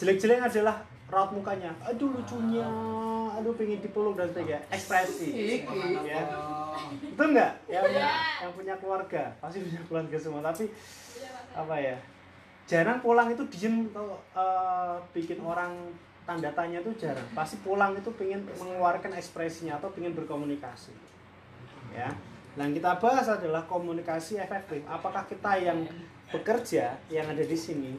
[0.00, 0.80] Jelek-jelek adalah
[1.10, 1.74] raut mukanya.
[1.82, 2.64] Aduh lucunya.
[3.36, 5.60] Aduh pengen dipeluk dan sebagainya ekspresi.
[6.06, 6.22] Ya.
[7.02, 7.84] Itu enggak yang,
[8.40, 9.34] yang punya keluarga.
[9.42, 10.40] Pasti punya keluarga semua.
[10.40, 10.70] Tapi
[11.52, 11.96] apa ya?
[12.70, 15.74] Jarang pulang itu diem atau eh, bikin orang
[16.22, 17.26] tanda tanya itu jarang.
[17.34, 20.94] Pasti pulang itu pengen mengeluarkan ekspresinya atau pengen berkomunikasi.
[21.90, 22.14] Ya.
[22.54, 24.82] Yang kita bahas adalah komunikasi efektif.
[24.86, 25.86] Apakah kita yang
[26.30, 27.98] bekerja yang ada di sini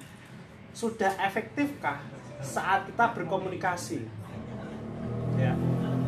[0.71, 1.99] sudah efektifkah
[2.41, 4.03] saat kita berkomunikasi.
[5.37, 5.53] Ya.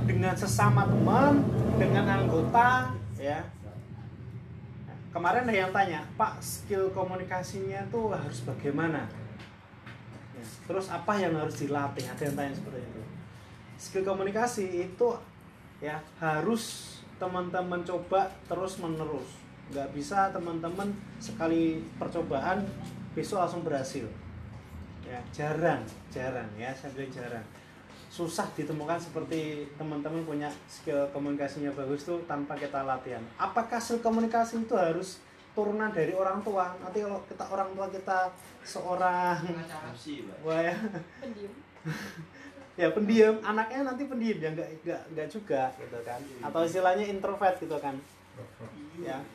[0.04, 1.46] Dengan sesama teman
[1.80, 3.40] dengan anggota ya.
[5.14, 9.06] Kemarin ada yang tanya pak skill komunikasinya tuh harus bagaimana?
[10.34, 12.02] Ya, terus apa yang harus dilatih?
[12.10, 13.02] Ada yang tanya seperti itu.
[13.78, 15.08] Skill komunikasi itu
[15.78, 20.92] ya harus teman-teman coba terus menerus nggak bisa teman-teman
[21.24, 22.68] sekali percobaan
[23.16, 24.06] besok langsung berhasil
[25.14, 27.46] ya jarang jarang ya saya bilang jarang.
[28.14, 33.22] Susah ditemukan seperti teman-teman punya skill komunikasinya bagus tuh tanpa kita latihan.
[33.42, 35.18] Apakah skill komunikasi itu harus
[35.58, 36.78] turunan dari orang tua?
[36.78, 38.20] Nanti kalau kita orang tua kita
[38.62, 39.42] seorang
[40.46, 40.76] wah ya.
[41.22, 41.54] Pendiam.
[42.82, 43.36] ya pendiam.
[43.42, 46.22] Anaknya nanti pendiam ya nggak nggak nggak juga gitu kan.
[46.46, 47.98] Atau istilahnya introvert gitu kan.
[49.02, 49.26] Ya.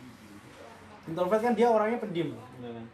[1.10, 2.86] Introvert kan dia orangnya pendiam gitu kan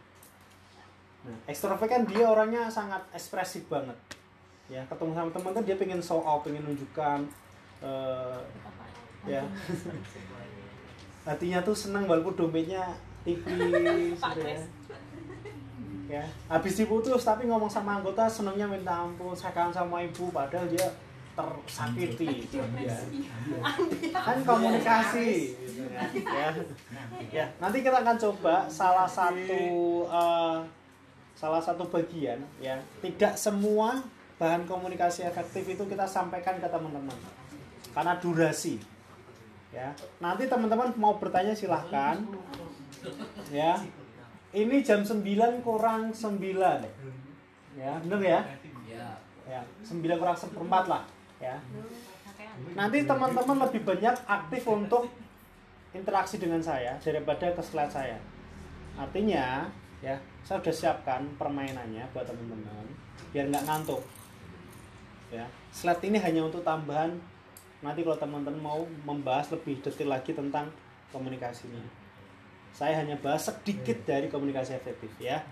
[1.25, 3.97] nah, ekstrovert kan dia orangnya sangat ekspresif banget.
[4.69, 7.19] Ya ketemu sama teman tuh dia pengen show off pengen nunjukkan
[7.81, 8.39] eh,
[9.25, 9.43] ya.
[11.27, 12.93] Hatinya tuh senang walaupun dompetnya
[13.25, 14.61] tipis gitu ya.
[16.05, 20.69] Ya habis diputus tapi ngomong sama anggota senangnya minta ampun saya kangen sama ibu padahal
[20.69, 20.85] dia
[21.35, 22.47] tersakiti.
[22.79, 22.95] Ya.
[24.15, 25.51] kan komunikasi.
[25.51, 26.49] Gitu ya.
[27.29, 27.45] Ya.
[27.59, 29.63] Nanti kita akan coba salah satu
[30.07, 30.57] eh,
[31.35, 33.99] salah satu bagian ya tidak semua
[34.39, 37.15] bahan komunikasi efektif itu kita sampaikan ke teman-teman.
[37.95, 38.79] Karena durasi.
[39.71, 39.95] Ya.
[40.19, 42.19] Nanti teman-teman mau bertanya silahkan.
[43.51, 43.79] Ya.
[44.55, 45.19] Ini jam 9
[45.63, 46.39] kurang 9
[47.75, 48.39] ya bener ya?
[48.87, 49.07] Iya.
[49.43, 51.03] ya 9 kurang seperempat lah
[51.43, 51.59] ya.
[52.71, 55.11] Nanti teman-teman lebih banyak aktif untuk
[55.91, 58.19] interaksi dengan saya daripada ke slide saya.
[58.95, 59.67] Artinya
[60.05, 60.15] ya.
[60.45, 62.85] Saya sudah siapkan permainannya buat teman-teman
[63.33, 63.99] biar nggak ngantuk.
[65.33, 65.49] Ya.
[65.73, 67.17] Slide ini hanya untuk tambahan.
[67.81, 70.69] Nanti kalau teman-teman mau membahas lebih detail lagi tentang
[71.09, 71.81] komunikasinya.
[72.71, 75.43] Saya hanya bahas sedikit dari komunikasi efektif ya.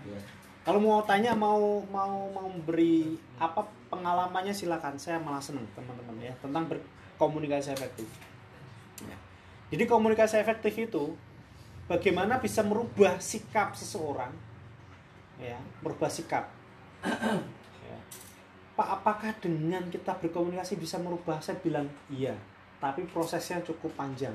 [0.64, 4.96] Kalau mau tanya mau mau mau memberi apa pengalamannya silakan.
[4.96, 8.08] Saya malah senang teman-teman ya tentang berkomunikasi efektif.
[9.02, 9.18] Ya.
[9.74, 11.18] jadi komunikasi efektif itu
[11.90, 14.30] bagaimana bisa merubah sikap seseorang
[15.38, 16.46] ya merubah sikap.
[17.84, 17.98] Ya.
[18.74, 21.38] Pak apakah dengan kita berkomunikasi bisa merubah?
[21.38, 22.34] Saya bilang iya
[22.84, 24.34] tapi prosesnya cukup panjang.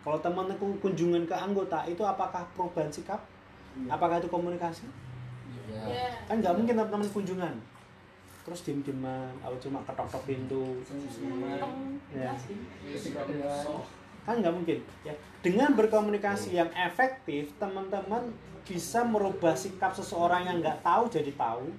[0.00, 3.20] Kalau teman kun- kunjungan ke anggota itu apakah perubahan sikap?
[3.90, 4.88] Apakah itu komunikasi?
[5.66, 6.08] Ya.
[6.30, 7.54] kan nggak mungkin teman-teman kunjungan.
[8.46, 10.78] Terus diem dieman atau cuma ketok-ketok pintu.
[12.14, 12.30] Ya
[14.26, 15.14] kan nggak mungkin ya.
[15.38, 18.34] Dengan berkomunikasi yang efektif teman-teman
[18.66, 21.70] bisa merubah sikap seseorang yang nggak tahu jadi tahu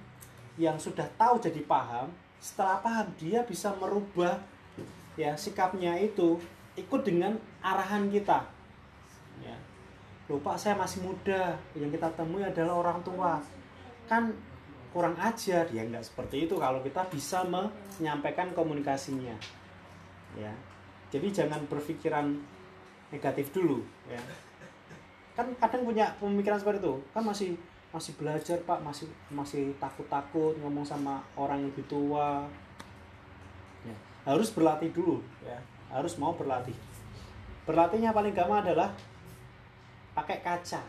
[0.56, 2.08] yang sudah tahu jadi paham.
[2.40, 4.40] Setelah paham dia bisa merubah
[5.20, 6.40] ya sikapnya itu
[6.80, 8.48] ikut dengan arahan kita.
[9.44, 9.56] Ya.
[10.32, 13.44] Lupa saya masih muda yang kita temui adalah orang tua.
[14.08, 14.32] Kan
[14.88, 19.36] kurang ajar ya nggak seperti itu kalau kita bisa menyampaikan komunikasinya.
[20.32, 20.56] Ya
[21.08, 22.36] jadi jangan berpikiran
[23.08, 24.20] negatif dulu ya.
[25.32, 26.94] Kan kadang punya pemikiran seperti itu.
[27.16, 27.50] Kan masih
[27.88, 28.78] masih belajar pak.
[28.84, 32.44] Masih masih takut takut ngomong sama orang lebih tua.
[33.86, 33.96] Ya,
[34.28, 35.56] harus berlatih dulu ya.
[35.88, 36.76] Harus mau berlatih.
[37.64, 38.92] Berlatihnya paling gampang adalah
[40.12, 40.82] pakai kaca.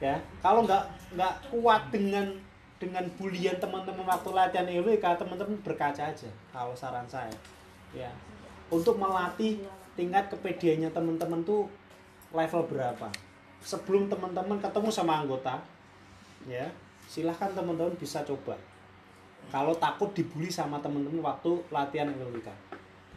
[0.00, 0.16] Ya.
[0.40, 2.32] Kalau nggak nggak kuat dengan
[2.80, 7.36] dengan bulian teman-teman waktu latihan EWK teman-teman berkaca aja kalau saran saya.
[7.92, 8.08] Ya.
[8.72, 9.60] Untuk melatih
[9.92, 11.68] tingkat kepediannya teman-teman tuh
[12.32, 13.12] level berapa?
[13.60, 15.60] Sebelum teman-teman ketemu sama anggota
[16.48, 16.72] ya
[17.04, 18.56] silahkan teman-teman bisa coba.
[19.52, 22.48] Kalau takut dibully sama teman-teman waktu latihan EWK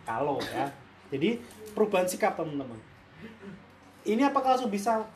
[0.03, 0.67] kalau ya.
[1.07, 1.39] Jadi
[1.71, 2.75] perubahan sikap teman-teman.
[4.03, 5.07] Ini apakah langsung bisa?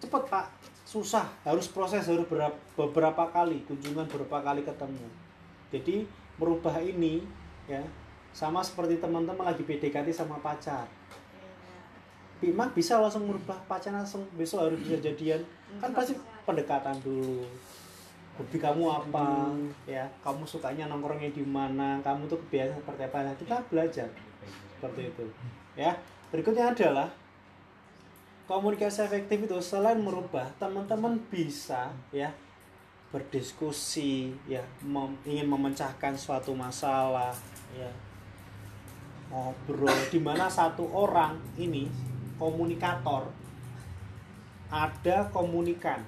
[0.00, 0.46] Cepet pak
[0.88, 5.04] susah harus proses harus berapa, beberapa kali kunjungan beberapa kali ketemu.
[5.68, 6.08] Jadi
[6.40, 7.20] merubah ini
[7.68, 7.84] ya
[8.32, 10.88] sama seperti teman-teman lagi PDKT sama pacar.
[12.40, 15.44] Bima bisa langsung merubah pacar langsung besok harus bisa jadian.
[15.76, 16.16] Kan pasti
[16.48, 17.44] pendekatan dulu.
[18.40, 19.52] Hobi kamu apa
[19.84, 20.08] ya?
[20.24, 22.00] Kamu sukanya nongkrongnya di mana?
[22.00, 23.28] Kamu tuh kebiasaan seperti apa?
[23.28, 24.08] Nah, kita belajar.
[24.80, 25.24] Seperti itu.
[25.76, 26.00] Ya
[26.32, 27.12] berikutnya adalah
[28.48, 32.32] komunikasi efektif itu selain merubah teman-teman bisa ya
[33.12, 37.36] berdiskusi ya mem- ingin memecahkan suatu masalah
[37.76, 37.92] ya.
[39.28, 41.84] Ngobrol di mana satu orang ini
[42.40, 43.28] komunikator.
[44.72, 46.00] Ada komunikan.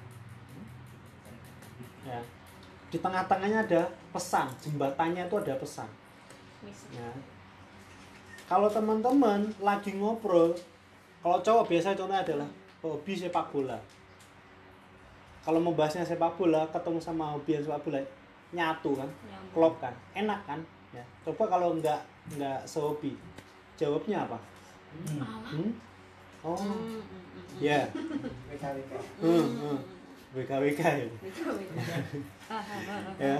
[2.01, 2.17] Ya.
[2.89, 5.89] Di tengah-tengahnya ada pesan jembatannya itu ada pesan.
[6.97, 7.13] Ya.
[8.49, 10.57] Kalau teman-teman lagi ngobrol
[11.21, 12.49] kalau cowok biasa contohnya adalah
[12.81, 13.77] hobi sepak bola.
[15.41, 18.01] Kalau mau bahasnya sepak bola ketemu sama hobi yang sepak bola
[18.51, 19.09] nyatu kan
[19.55, 20.59] klop kan enak kan?
[20.91, 22.01] Ya coba kalau nggak
[22.35, 23.15] nggak sehobi
[23.79, 24.37] jawabnya apa?
[24.91, 25.71] Hmm?
[26.43, 26.59] oh.
[27.61, 27.87] Ya.
[29.21, 29.79] Hmm, hmm.
[30.31, 31.07] WKWK ya.
[33.19, 33.37] Ya.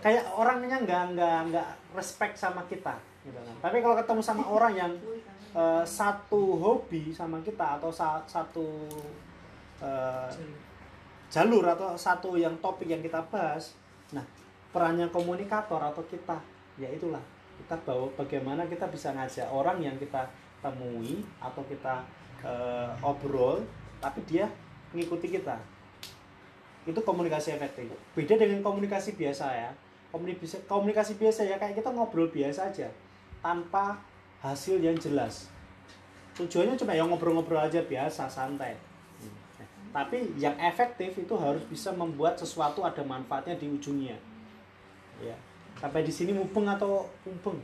[0.00, 3.56] Kayak orangnya nggak nggak nggak respect sama kita gitu kan.
[3.62, 4.92] Tapi kalau ketemu sama orang yang
[5.52, 8.88] eh, satu hobi sama kita atau sa- satu
[9.82, 10.30] eh,
[11.32, 11.64] jalur.
[11.64, 13.76] atau satu yang topik yang kita bahas.
[14.12, 14.24] Nah
[14.72, 16.40] perannya komunikator atau kita
[16.80, 17.20] ya itulah.
[17.60, 20.24] Kita bawa bagaimana kita bisa ngajak orang yang kita
[20.64, 22.04] temui atau kita
[22.44, 23.62] eh, obrol
[24.02, 24.48] tapi dia
[24.92, 25.56] mengikuti kita.
[26.82, 27.86] Itu komunikasi efektif.
[28.16, 29.70] Beda dengan komunikasi biasa ya.
[30.10, 32.88] Komunikasi komunikasi biasa ya kayak kita ngobrol biasa aja
[33.40, 33.96] tanpa
[34.42, 35.48] hasil yang jelas.
[36.36, 38.74] Tujuannya cuma ya ngobrol-ngobrol aja biasa santai.
[39.22, 39.38] Hmm.
[39.92, 44.18] tapi yang efektif itu harus bisa membuat sesuatu ada manfaatnya di ujungnya.
[45.22, 45.36] Ya.
[45.78, 47.60] Sampai di sini mubeng atau umpeng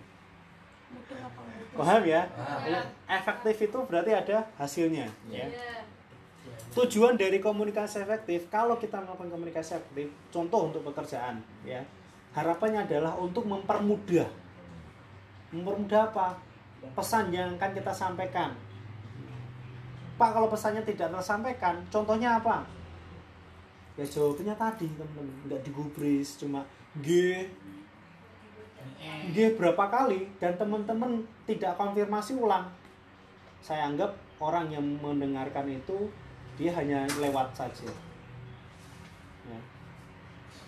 [1.76, 2.24] paham ya?
[2.64, 2.74] Jadi,
[3.06, 5.06] efektif itu berarti ada hasilnya.
[5.28, 5.46] Ya
[6.78, 11.82] tujuan dari komunikasi efektif kalau kita melakukan komunikasi efektif contoh untuk pekerjaan ya.
[12.36, 14.28] Harapannya adalah untuk mempermudah.
[15.50, 16.38] Mempermudah apa
[16.94, 18.52] pesan yang akan kita sampaikan.
[20.18, 22.66] Pak kalau pesannya tidak tersampaikan contohnya apa?
[23.94, 25.34] Ya jawabannya tadi teman-teman.
[25.46, 26.66] Nggak digubris cuma
[27.02, 27.42] g.
[29.30, 32.66] G berapa kali dan teman-teman tidak konfirmasi ulang.
[33.62, 36.10] Saya anggap orang yang mendengarkan itu
[36.58, 37.90] dia hanya lewat saja.
[39.48, 39.60] Ya.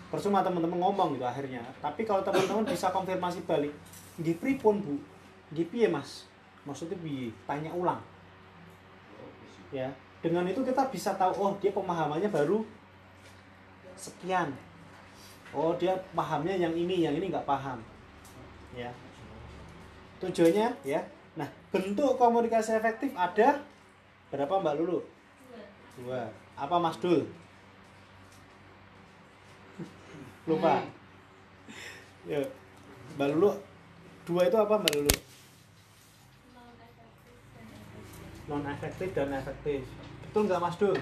[0.09, 1.63] percuma teman-teman ngomong gitu akhirnya.
[1.79, 3.75] Tapi kalau teman-teman bisa konfirmasi balik
[4.19, 4.95] nggih pripun bu
[5.55, 6.31] piye mas
[6.63, 8.01] maksudnya piye tanya ulang
[9.75, 9.91] ya
[10.21, 12.63] dengan itu kita bisa tahu oh dia pemahamannya baru
[13.99, 14.55] sekian
[15.51, 17.83] oh dia pahamnya yang ini yang ini nggak paham
[18.77, 18.91] ya
[20.21, 21.03] tujuannya ya
[21.39, 23.63] Nah, bentuk komunikasi efektif ada
[24.35, 24.99] berapa Mbak Lulu?
[26.01, 26.27] Dua.
[26.59, 27.23] Apa Mas Dul?
[30.45, 30.83] Lupa.
[32.27, 32.43] Ya.
[33.15, 33.51] Mbak Lulu,
[34.27, 35.15] dua itu apa Mbak Lulu?
[38.51, 39.87] Non efektif dan efektif.
[40.27, 40.99] Betul nggak Mas Dul?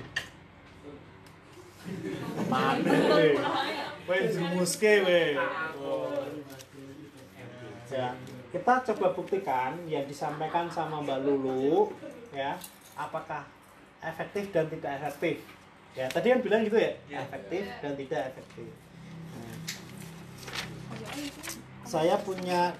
[2.52, 2.92] Mana?
[4.04, 5.32] Weh, jumuske weh.
[7.88, 8.12] Ya,
[8.52, 11.88] kita coba buktikan yang disampaikan sama Mbak Lulu
[12.36, 12.60] ya,
[12.92, 13.48] apakah
[14.04, 15.40] efektif dan tidak efektif.
[15.96, 18.68] Ya, tadi kan bilang gitu ya, efektif dan tidak efektif.
[19.32, 19.56] Nah,
[21.88, 22.76] saya punya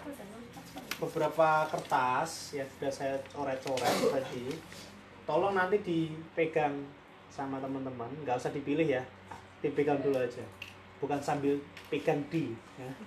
[0.99, 4.51] beberapa kertas yang sudah saya coret-coret tadi.
[5.23, 6.73] Tolong nanti dipegang
[7.31, 9.03] sama teman-teman, nggak usah dipilih ya,
[9.63, 10.43] dipegang dulu aja.
[10.99, 11.55] Bukan sambil
[11.87, 12.59] pegang di.
[12.75, 12.91] Ya.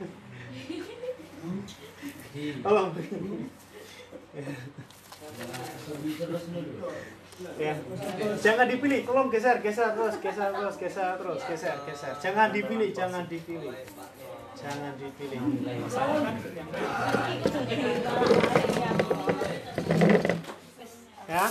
[2.63, 2.95] Tolong.
[7.59, 7.75] ya.
[8.39, 12.13] Jangan dipilih, tolong geser, geser terus, geser terus, geser terus, geser, geser.
[12.21, 13.73] Jangan dipilih, jangan dipilih.
[14.57, 15.39] Jangan dipilih.
[21.31, 21.45] Ya.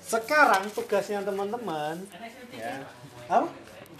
[0.00, 2.00] Sekarang tugasnya teman-teman
[2.56, 2.80] ya.
[3.28, 3.48] Apa?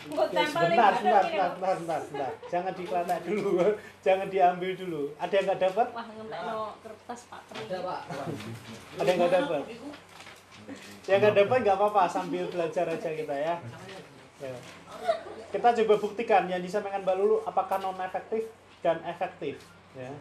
[0.09, 2.33] Ya, sebentar, sebentar, sebentar, sebentar, sebentar, sebentar.
[2.49, 3.51] Jangan dikelanak dulu,
[4.07, 5.03] jangan diambil dulu.
[5.21, 5.87] Ada yang nggak dapat?
[5.93, 7.63] Wah, ngentekno kertas Pak Tri.
[8.97, 9.63] Ada yang nggak dapat?
[11.05, 13.55] Yang nggak dapat nggak apa-apa, sambil belajar aja kita ya.
[14.39, 14.55] Ya.
[15.51, 18.47] Kita coba buktikan yang disampaikan Mbak Lulu apakah non efektif
[18.85, 19.59] dan efektif.
[19.99, 20.15] Ya.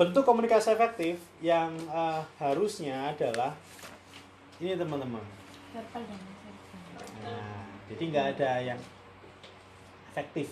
[0.00, 3.52] Bentuk komunikasi efektif yang eh, harusnya adalah
[4.56, 5.20] ini teman-teman.
[7.22, 8.80] Nah, jadi nggak ada yang
[10.12, 10.48] efektif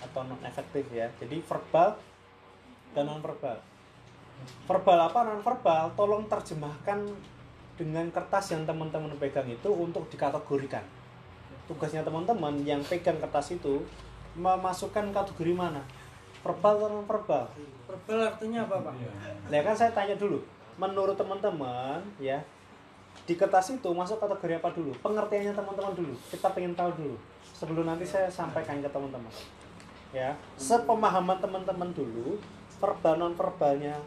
[0.00, 1.12] atau non efektif ya.
[1.20, 2.00] Jadi verbal
[2.96, 3.60] dan non verbal.
[4.64, 5.92] Verbal apa non verbal?
[5.92, 7.04] Tolong terjemahkan
[7.74, 10.82] dengan kertas yang teman-teman pegang itu untuk dikategorikan.
[11.66, 13.82] Tugasnya teman-teman yang pegang kertas itu
[14.38, 15.82] memasukkan kategori mana?
[16.44, 17.48] Verbal atau non verbal?
[17.88, 18.94] Verbal artinya apa, Pak?
[19.48, 20.44] Nah kan saya tanya dulu,
[20.76, 22.44] menurut teman-teman ya
[23.24, 24.92] di kertas itu masuk kategori apa dulu?
[25.00, 26.14] Pengertiannya teman-teman dulu.
[26.28, 27.16] Kita pengen tahu dulu
[27.56, 29.32] sebelum nanti saya sampaikan ke teman-teman.
[30.14, 32.38] Ya, sepemahaman teman-teman dulu
[32.78, 33.98] verbal non verbalnya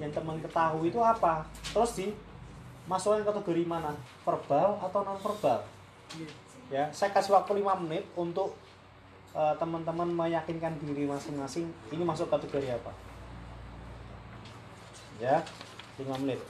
[0.00, 1.44] yang teman ketahui itu apa?
[1.74, 2.06] Terus di
[2.90, 3.94] masukkan kategori mana?
[4.26, 5.60] Verbal atau non verbal?
[6.72, 8.56] Ya, saya kasih waktu 5 menit untuk
[9.36, 12.92] eh, teman-teman meyakinkan diri masing-masing ini masuk kategori apa?
[15.22, 15.38] ya
[16.02, 16.42] 5 menit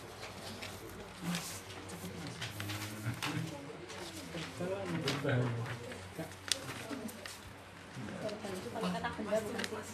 [8.22, 9.92] Verbal itu paling kata benda berarti.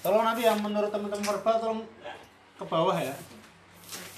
[0.00, 1.80] Tolong nanti yang menurut teman-teman verbal tolong
[2.56, 3.14] ke bawah ya.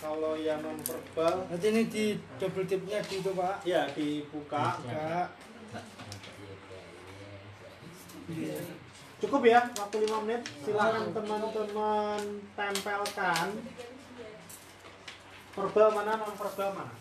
[0.02, 3.62] Kalau yang non verbal Nanti ini di double tipnya di itu, Pak.
[3.62, 5.28] ya dibuka Kak.
[9.22, 10.42] cukup ya waktu 5 menit.
[10.66, 12.20] Silakan teman-teman
[12.58, 13.48] tempelkan.
[15.54, 16.94] Verbal mana non verbal mana?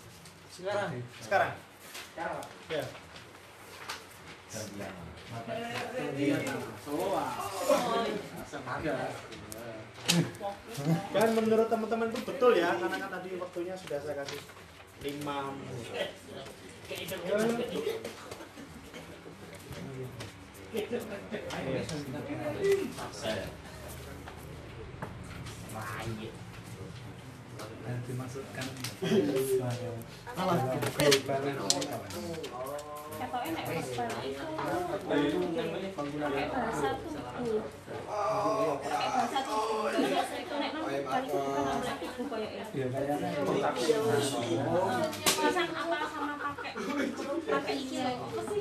[0.54, 1.02] Sekarang.
[1.18, 1.54] sekarang?
[2.72, 2.84] Ya
[11.12, 14.42] dan menurut teman-teman itu betul ya karena kan tadi waktunya sudah saya kasih
[15.08, 15.24] 5
[15.56, 16.12] menit
[33.22, 34.42] Ketoke nek verbal itu
[35.94, 37.62] pakai bahasa tubuh.
[38.82, 39.94] Pakai bahasa tubuh.
[39.94, 42.82] Biasa itu nek non verbal itu bukan ambil tubuh koyoke.
[45.22, 46.72] Pasang apa sama pakai
[47.46, 48.14] pakai iki lho.
[48.26, 48.58] Apa sih?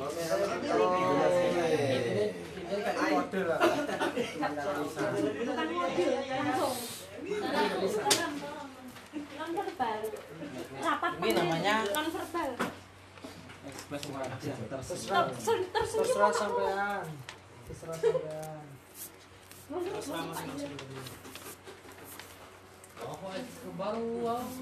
[5.41, 6.77] Bukan mobil langsung.
[9.51, 9.99] Non verbal.
[10.79, 12.51] Rapat Ini namanya non verbal.
[13.91, 15.27] terserah.
[15.35, 17.03] Tersenyum Terserah sampean.
[17.67, 18.63] Terserah sampean.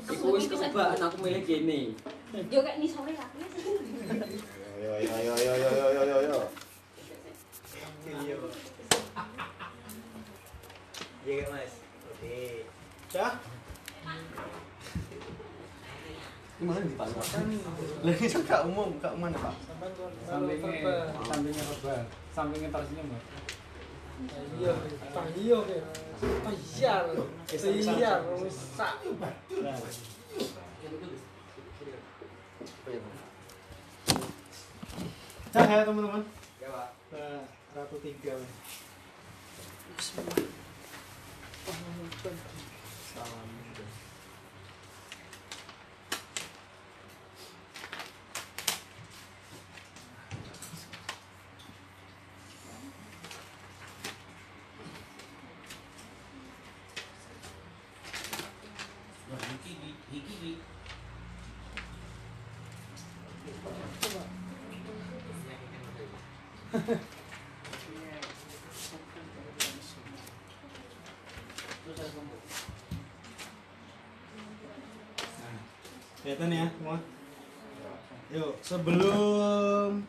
[0.09, 1.93] Iku wis kebaan aku milih gini.
[2.49, 3.29] Yo kayak nih sore lah.
[3.29, 6.39] Ayo ayo ayo ayo ayo ayo ayo ayo.
[11.29, 11.73] Iya mas.
[12.09, 12.65] Oke.
[16.59, 17.07] Gimana di Pak?
[18.03, 19.55] Lah ini kan gak umum, gak umum Pak.
[20.27, 22.03] Sampingnya, sampingnya verbal,
[22.35, 23.23] sampingnya tersenyum Pak.
[24.59, 24.75] Iya,
[25.15, 25.79] Pak iya ke.
[26.19, 27.07] Pak iya.
[27.95, 28.93] Iya, rusak.
[35.55, 36.27] Cah ya teman-teman.
[36.59, 36.91] Ya, Pak.
[37.79, 38.35] Ratu tiga.
[38.35, 38.51] Weh.
[43.15, 43.47] Salam.
[76.19, 77.01] Kelihatan ya semua.
[78.29, 80.05] Yuk, sebelum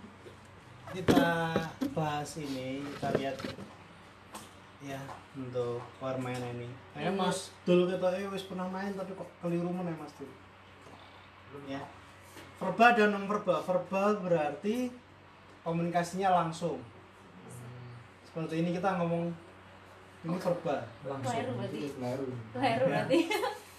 [0.91, 1.55] kita
[1.95, 3.35] bahas ini, kita lihat
[4.83, 4.99] ya
[5.39, 6.67] untuk permainan ini.
[6.91, 10.27] Kayak Mas Dul kita eh wis pernah main tapi kok keliru mana Mas Dul?
[11.71, 11.79] Ya.
[12.59, 13.63] Verbal dan non verbal.
[13.63, 14.91] Verbal berarti
[15.63, 16.83] komunikasinya langsung.
[18.27, 19.31] Seperti ini kita ngomong
[20.27, 21.31] ini verbal langsung.
[21.31, 21.79] Keliru berarti.
[21.95, 22.25] Keliru
[22.59, 22.87] Ya.
[22.91, 23.19] berarti.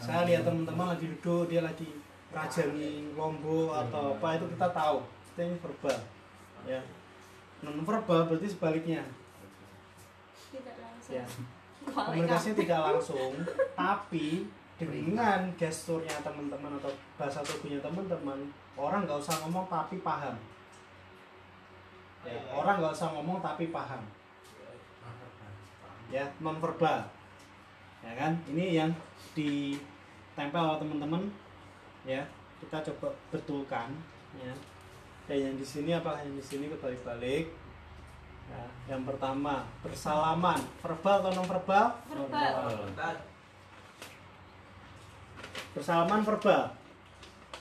[0.00, 1.84] saya lihat teman-teman lagi duduk dia lagi
[2.30, 4.98] rajani lombok atau apa itu kita tahu.
[5.34, 5.98] Itu ini verbal
[6.66, 6.80] ya.
[7.62, 9.02] Non verbal berarti sebaliknya.
[10.50, 11.14] Tidak langsung.
[11.14, 11.24] ya.
[11.80, 13.32] Komunikasinya tidak langsung
[13.72, 20.36] tapi dengan gesturnya teman-teman atau bahasa tubuhnya teman-teman orang nggak usah ngomong tapi paham.
[22.24, 24.04] Ya orang nggak usah ngomong tapi paham.
[26.10, 27.06] Ya non verbal
[28.00, 28.32] ya kan?
[28.48, 28.90] Ini yang
[29.36, 31.22] ditempel oleh teman-teman
[32.02, 32.22] ya
[32.58, 33.88] kita coba betulkan
[34.36, 34.52] ya
[35.24, 37.46] dan yang di sini apakah yang di sini kebalik-balik
[38.46, 43.16] ya, yang pertama bersalaman verbal atau non verbal Verbal.
[45.70, 46.62] bersalaman verbal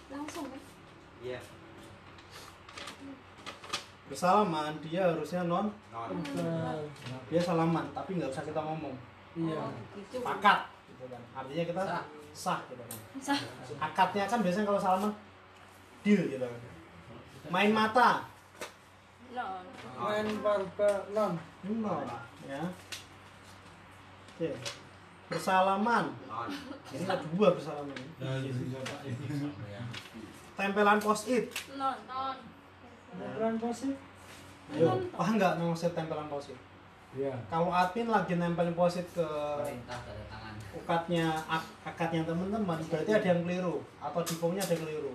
[0.10, 0.50] Langsung?
[1.22, 1.38] Iya.
[4.10, 6.10] bersalaman dia harusnya non Non.
[7.30, 8.96] dia salaman tapi nggak usah kita ngomong
[9.38, 9.62] Iya.
[9.94, 10.26] Gitu.
[10.26, 11.84] pakat gitu kan artinya kita
[12.32, 13.40] sah gitu kan Sah.
[13.80, 15.12] akadnya kan biasanya kalau salaman
[16.02, 16.62] deal gitu kan
[17.50, 18.24] main mata
[19.30, 19.62] Non.
[20.00, 21.38] Main barba non.
[21.70, 22.02] non
[22.50, 22.66] ya
[24.34, 24.50] oke
[25.30, 26.50] bersalaman Non.
[26.90, 27.94] ini ada dua bersalaman
[30.58, 31.46] tempelan post it
[31.78, 31.96] Non.
[32.08, 32.36] Non.
[33.10, 33.90] Beneran posisi?
[34.70, 36.60] ayo paham nggak maksud tempelan post it
[37.10, 37.34] Iya.
[37.50, 39.26] kalau admin lagi nempelin post it ke
[40.70, 45.12] ukatnya ak- akadnya teman-teman berarti ada yang keliru atau di formnya ada yang keliru.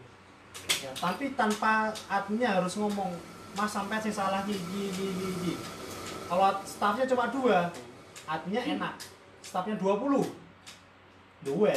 [0.83, 3.15] Ya, tapi tanpa adminnya harus ngomong
[3.55, 5.55] mas sampai sih salah gigi gigi gigi
[6.27, 7.71] kalau staffnya cuma dua
[8.27, 8.95] adminnya enak.
[9.45, 10.25] staffnya 20
[11.45, 11.71] dua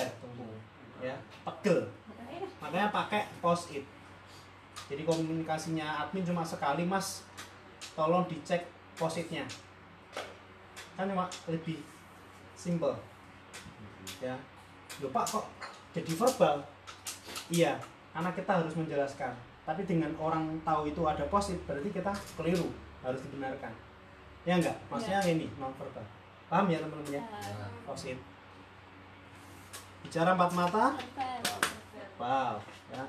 [0.97, 1.13] ya
[1.45, 1.83] pegel.
[2.57, 2.89] Makanya.
[2.89, 3.85] Pakai post it
[4.87, 7.27] jadi komunikasinya admin cuma sekali mas
[7.93, 8.65] tolong dicek
[8.97, 9.45] post itnya
[10.97, 11.77] kan cuma lebih
[12.57, 12.97] simple.
[14.17, 14.33] Ya.
[14.97, 15.45] Loh pak kok
[15.93, 16.65] jadi verbal?
[17.53, 17.77] Iya
[18.17, 19.37] karena kita harus menjelaskan.
[19.61, 22.73] Tapi dengan orang tahu itu ada posit berarti kita keliru
[23.05, 23.69] harus dibenarkan.
[24.41, 24.73] Ya enggak?
[24.89, 26.01] Maksudnya ini non verbal
[26.47, 27.23] paham ya teman-teman ya?
[27.83, 28.17] Posit
[30.01, 30.95] bicara empat mata?
[30.95, 31.59] Verbal.
[32.17, 32.55] wow
[32.89, 33.03] ya.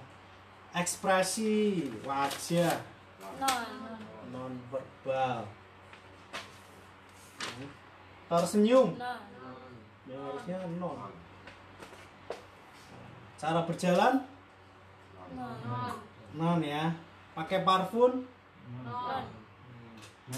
[0.77, 2.77] Ekspresi wajah.
[3.39, 3.71] Non.
[4.29, 5.47] non verbal
[8.29, 9.21] tersenyum Non.
[10.09, 10.97] yang harusnya non
[13.39, 14.27] cara berjalan?
[15.37, 15.95] Non.
[16.35, 16.91] non ya.
[17.39, 18.27] Pakai parfum?
[18.83, 19.23] Non.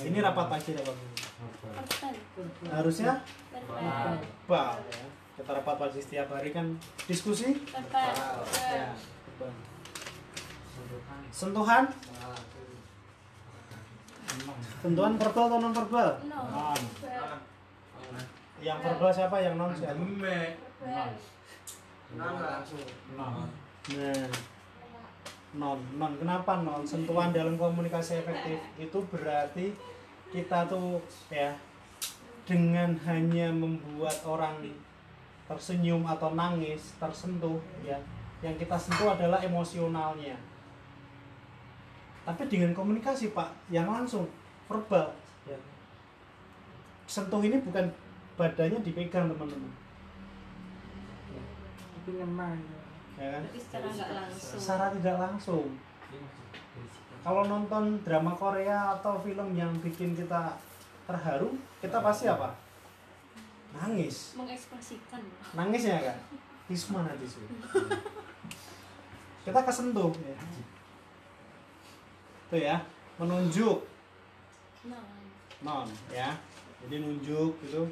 [0.05, 2.21] ini rapat pagi rapat pagi.
[2.69, 3.25] Harusnya?
[3.51, 5.05] Verbal ya
[5.41, 6.77] kita rapat pagi setiap hari kan.
[7.09, 7.57] Diskusi?
[7.73, 8.13] Verbal.
[8.61, 9.51] ya verbal.
[11.33, 11.89] sentuhan?
[14.85, 16.11] Sentuhan verbal atau non verbal?
[16.29, 16.77] Non.
[18.61, 19.37] Yang verbal siapa?
[19.41, 19.97] Yang non siapa?
[19.97, 21.11] Verbal.
[22.17, 22.35] Non.
[22.39, 22.85] Langsung.
[23.17, 23.47] nah
[25.57, 25.79] non.
[25.97, 26.13] Non.
[26.21, 26.83] Kenapa non?
[26.85, 28.61] Sentuhan dalam komunikasi efektif.
[28.77, 29.73] Itu berarti
[30.31, 31.57] kita tuh ya
[32.47, 34.59] dengan hanya membuat orang
[35.51, 37.99] tersenyum atau nangis tersentuh ya
[38.41, 40.39] yang kita sentuh adalah emosionalnya.
[42.25, 44.31] Tapi dengan komunikasi pak yang langsung
[44.71, 45.13] verbal
[45.45, 45.59] ya.
[47.11, 47.91] Sentuh ini bukan
[48.41, 49.73] badannya dipegang teman-teman.
[51.93, 52.49] Tapi ngena.
[52.57, 52.81] ya.
[53.21, 53.43] ya kan?
[53.53, 54.49] Secara nggak langsung.
[54.57, 55.67] secara tidak langsung.
[57.21, 60.57] Kalau nonton drama Korea atau film yang bikin kita
[61.05, 61.53] terharu
[61.85, 62.57] kita pasti apa?
[63.77, 64.33] Nangis.
[64.41, 65.21] Mengekspresikan.
[65.53, 66.17] nangis ya kan
[66.71, 67.43] tisu mana tisu
[69.43, 70.15] kita kesentuh.
[70.23, 70.39] Ya.
[72.47, 72.77] tuh ya
[73.19, 73.83] menunjuk.
[74.87, 75.03] Nah,
[75.67, 76.31] non ya.
[76.87, 77.85] Jadi nunjuk gitu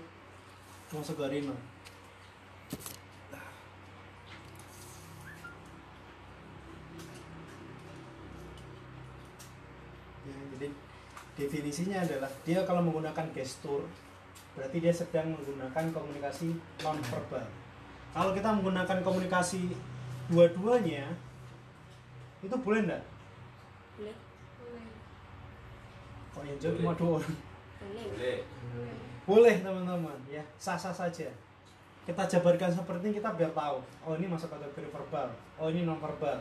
[0.88, 1.60] segarin non
[10.24, 10.68] ya, jadi
[11.36, 13.84] definisinya adalah dia kalau menggunakan gestur
[14.56, 17.44] berarti dia sedang menggunakan komunikasi non verbal
[18.16, 19.76] kalau kita menggunakan komunikasi
[20.32, 21.12] dua-duanya
[22.38, 23.02] itu boleh enggak?
[23.98, 24.16] boleh.
[26.38, 27.34] Oh yang jawab cuma dua orang.
[27.82, 28.38] Boleh.
[28.46, 31.28] Boleh teman-teman, ya sah-sah saja.
[32.08, 33.84] Kita jabarkan seperti ini kita biar tahu.
[34.08, 35.28] Oh ini masuk kategori verbal.
[35.60, 36.40] Oh ini non verbal.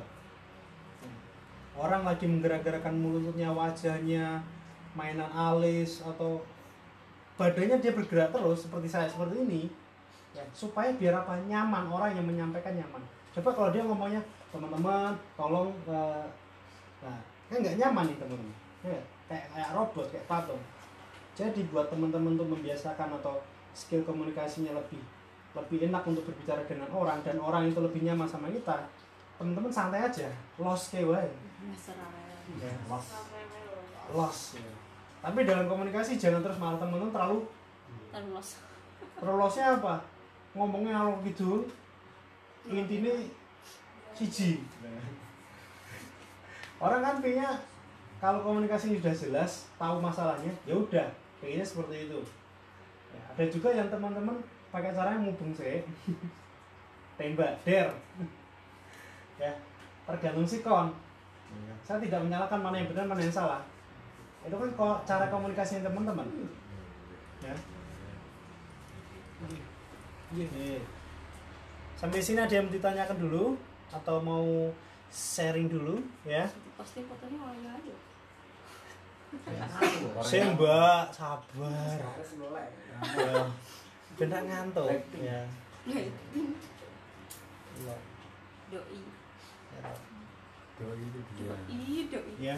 [1.76, 4.39] Orang lagi menggerak-gerakkan mulutnya, wajahnya,
[4.95, 6.39] mainan alis atau
[7.35, 9.68] badannya dia bergerak terus seperti saya seperti ini.
[10.31, 13.03] Ya, supaya biar apa nyaman orang yang menyampaikan nyaman.
[13.35, 16.26] Coba kalau dia ngomongnya teman-teman tolong eh,
[17.03, 17.19] nah
[17.51, 18.55] kan nggak nyaman nih teman-teman.
[18.88, 20.64] Ya, kayak kayak robot kayak patung.
[21.38, 23.38] Jadi buat teman-teman untuk membiasakan atau
[23.77, 24.97] skill komunikasinya lebih
[25.53, 28.89] lebih enak untuk berbicara dengan orang dan orang itu lebih nyaman sama kita.
[29.38, 30.26] Teman-teman santai aja,
[30.57, 30.81] los.
[30.89, 32.09] Mesra.
[32.57, 33.05] Ya, los.
[34.18, 34.39] Los.
[34.57, 34.73] ya.
[35.22, 37.45] Tapi dalam komunikasi jangan terus malah teman-teman terlalu
[39.18, 40.01] terlalu losnya apa?
[40.57, 41.69] Ngomongnya alur gitu.
[42.65, 43.14] Intinya
[44.18, 44.65] siji.
[46.77, 47.61] Orang kan pengennya
[48.18, 51.05] kalau komunikasi sudah jelas, tahu masalahnya, ya udah,
[51.39, 52.19] pengennya seperti itu.
[53.14, 54.38] Ya, ada juga yang teman-teman
[54.68, 55.80] pakai cara mubeng sih,
[57.15, 57.88] tembak, der,
[59.39, 59.51] ya
[60.07, 60.91] tergantung sikon.
[61.84, 63.64] Saya tidak menyalahkan mana yang benar mana yang salah.
[64.43, 64.72] Itu kan
[65.07, 66.27] cara komunikasi teman-teman.
[67.43, 67.55] Ya.
[70.35, 70.84] Oke.
[71.95, 73.55] Sampai sini ada yang ditanyakan dulu
[73.89, 74.68] atau mau
[75.07, 76.43] sharing dulu ya?
[76.76, 77.95] Pasti fotonya aja.
[80.23, 81.99] Saya mbak, sabar.
[83.15, 83.43] Ya.
[84.17, 84.87] Benar ngantuk.
[85.19, 85.45] Ya.
[85.87, 86.01] Ya.
[88.67, 88.99] Doi.
[90.77, 91.55] Doi itu dia.
[91.69, 92.33] Ih, doi.
[92.39, 92.57] Ya.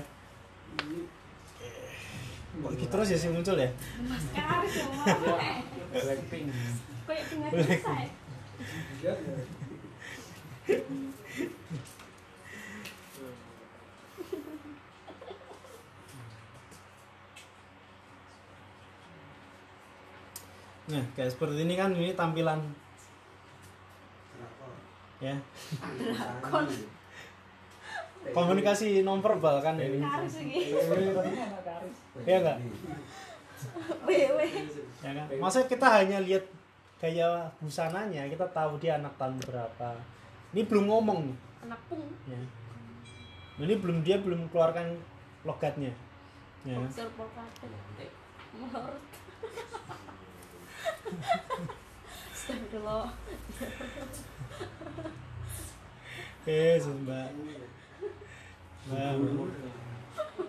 [2.49, 3.69] Kok gitu terus ya sih muncul ya?
[4.09, 5.05] Mas Karis semua.
[5.93, 6.49] Blackpink.
[7.05, 8.05] Kayak tinggal selesai.
[20.89, 22.57] Nah, kayak seperti ini kan ini tampilan
[25.21, 25.37] ya.
[28.35, 30.01] Komunikasi nonverbal kan ini.
[30.01, 30.73] Karis lagi.
[32.25, 32.57] Iya enggak?
[34.03, 34.47] Wewe.
[35.05, 35.25] Ya kan?
[35.39, 36.43] Masa kita hanya lihat
[36.99, 39.95] gaya busananya, kita tahu dia anak tahun berapa.
[40.51, 41.37] Ini belum ngomong nih.
[41.69, 42.03] Anak pung.
[42.27, 42.41] Ya.
[43.59, 44.99] Ini belum dia belum keluarkan
[45.45, 45.93] logatnya.
[46.67, 46.75] Ya.
[52.33, 53.09] Astagfirullah.
[56.49, 57.29] Eh, Mbak.
[58.89, 59.13] Mbak.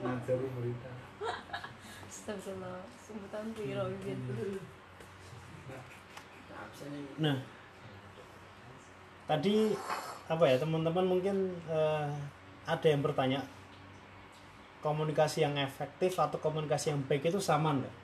[0.00, 0.92] Ngajari berita.
[2.08, 2.80] Astagfirullah.
[3.04, 3.84] Sebutan piro.
[7.20, 7.36] Nah,
[9.28, 9.76] tadi
[10.30, 12.08] apa ya teman-teman mungkin eh,
[12.64, 13.44] ada yang bertanya
[14.80, 17.99] komunikasi yang efektif atau komunikasi yang baik itu sama enggak?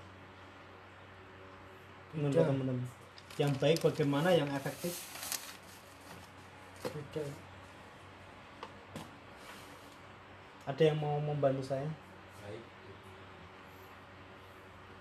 [2.17, 2.49] Menurut Beda.
[2.49, 2.87] teman-teman,
[3.37, 5.05] yang baik bagaimana, yang efektif?
[6.81, 7.25] Beda.
[10.67, 11.87] Ada yang mau membantu saya?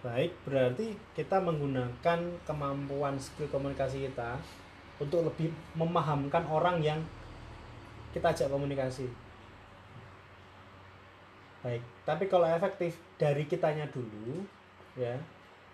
[0.06, 4.38] Baik, berarti kita menggunakan kemampuan skill komunikasi kita
[5.02, 7.02] untuk lebih memahamkan orang yang
[8.14, 9.10] kita ajak komunikasi.
[11.66, 14.46] Baik, tapi kalau efektif dari kitanya dulu,
[14.94, 15.18] ya,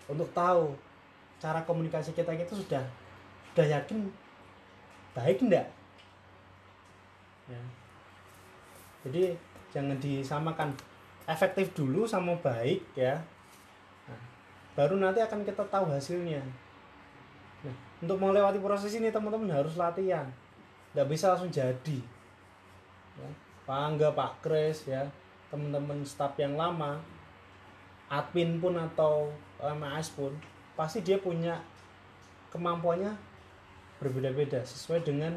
[0.08, 0.72] untuk tahu
[1.42, 2.86] cara komunikasi kita itu sudah
[3.50, 4.06] sudah yakin
[5.18, 5.66] baik enggak?
[7.50, 7.62] Ya.
[9.02, 9.34] Jadi
[9.74, 10.70] jangan disamakan
[11.26, 13.18] efektif dulu sama baik ya
[14.72, 16.40] baru nanti akan kita tahu hasilnya.
[17.62, 20.24] Nah, untuk melewati proses ini teman-teman harus latihan.
[20.96, 21.98] Nggak bisa langsung jadi.
[23.20, 23.28] Ya.
[23.68, 25.06] Pak Pak Kris ya,
[25.52, 26.98] teman-teman staf yang lama,
[28.08, 30.32] admin pun atau MAS pun
[30.82, 31.62] pasti dia punya
[32.50, 33.14] kemampuannya
[34.02, 35.30] berbeda-beda sesuai dengan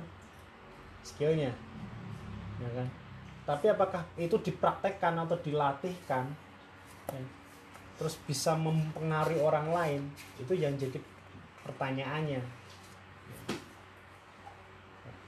[1.06, 1.54] skillnya
[2.58, 2.90] ya kan?
[3.46, 6.26] Tapi apakah itu dipraktekkan atau dilatihkan
[7.14, 7.22] ya,
[8.02, 10.02] terus bisa mempengaruhi orang lain
[10.42, 10.98] itu yang jadi
[11.62, 12.42] pertanyaannya.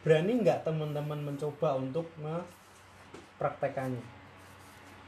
[0.02, 4.02] Berani nggak teman-teman mencoba untuk mempraktekannya?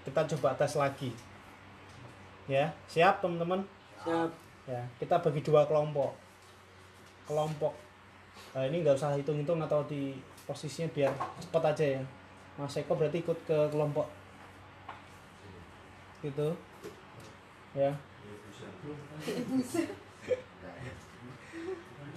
[0.06, 1.10] Kita coba tes lagi.
[2.46, 3.66] Ya siap teman-teman?
[4.06, 4.49] Siap.
[4.70, 6.14] Ya kita bagi dua kelompok.
[7.26, 7.90] Kelompok
[8.54, 10.18] Nah, ini nggak usah hitung-hitung atau di
[10.50, 12.04] posisinya biar cepat aja ya.
[12.58, 14.10] Mas Eko berarti ikut ke kelompok.
[16.26, 16.50] Gitu.
[17.78, 17.94] Ya.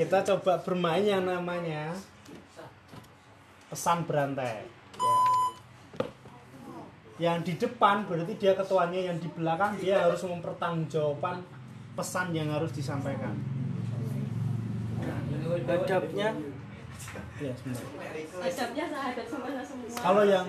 [0.01, 1.93] Kita coba bermain yang namanya
[3.69, 4.65] pesan berantai.
[4.65, 5.17] Ya.
[7.21, 11.39] yang di depan berarti dia ketuanya yang di belakang dia harus mempertanggungjawabkan
[11.93, 13.37] pesan yang harus disampaikan.
[15.69, 16.33] Adabnya?
[17.37, 17.85] Ya sebentar.
[18.41, 20.01] Adabnya sahabat sama semua.
[20.01, 20.47] kalau yang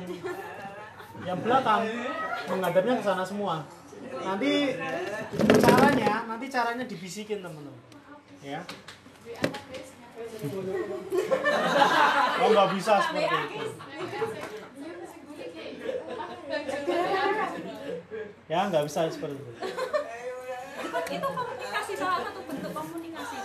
[1.23, 1.83] yang belakang
[2.47, 3.55] menghadapnya ke sana semua.
[4.13, 4.77] Nanti
[5.59, 7.75] caranya nanti caranya dibisikin teman-teman.
[8.39, 8.61] Ya.
[12.39, 13.65] Oh nggak bisa seperti itu.
[18.47, 19.72] Ya nggak bisa seperti itu
[21.13, 23.35] Itu komunikasi salah satu bentuk komunikasi.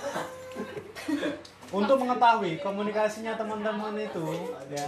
[1.69, 4.25] untuk mengetahui komunikasinya teman-teman itu
[4.73, 4.87] ya,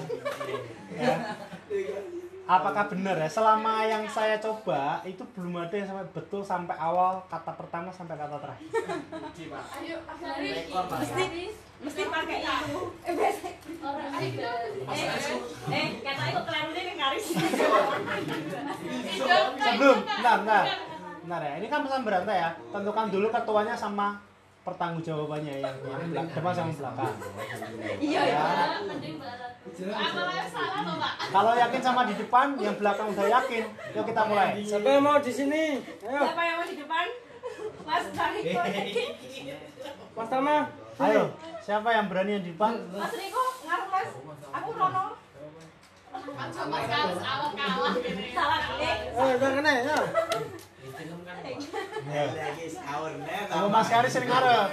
[0.97, 1.15] ya.
[2.49, 3.29] Apakah benar ya?
[3.31, 8.17] Selama yang saya coba itu belum ada yang sampai betul sampai awal kata pertama sampai
[8.17, 8.69] kata terakhir.
[9.77, 9.97] Ayo,
[10.75, 11.25] Mesti
[11.81, 12.81] mesti pakai itu.
[13.07, 13.15] Eh,
[14.11, 14.33] Eh,
[15.71, 17.27] eh, kata itu keliru nih ngaris.
[19.61, 20.65] sebelum bentar bentar
[21.21, 24.09] bentar ya ini kan pesan berantai ya tentukan dulu ketuanya sama
[24.61, 27.13] pertanggungjawabannya yang, yang belak- depan sama belakang
[27.99, 28.41] Iya, ya
[28.83, 29.53] mending barat.
[29.57, 31.13] Apa salah toh, Pak?
[31.31, 35.17] kalau yakin sama di depan yang belakang udah yakin yuk kita mulai siapa yang mau
[35.19, 35.65] di sini?
[36.03, 37.07] Ayo, Siapa yang mau di depan?
[37.83, 38.61] Mas Riko.
[40.17, 40.57] Mas Tama.
[41.01, 41.23] ayo
[41.61, 44.09] siapa yang berani yang di depan Mas Riko, ngaruh Mas.
[44.53, 45.05] Aku Rono.
[46.51, 48.13] Coba kalah, awal kalah ya.
[48.31, 48.97] Salah eh.
[49.09, 49.97] Eh, udah kena ya.
[52.11, 52.25] Ya.
[52.29, 54.69] lagi sahur nih Kamu Mas Kari sering ngarep.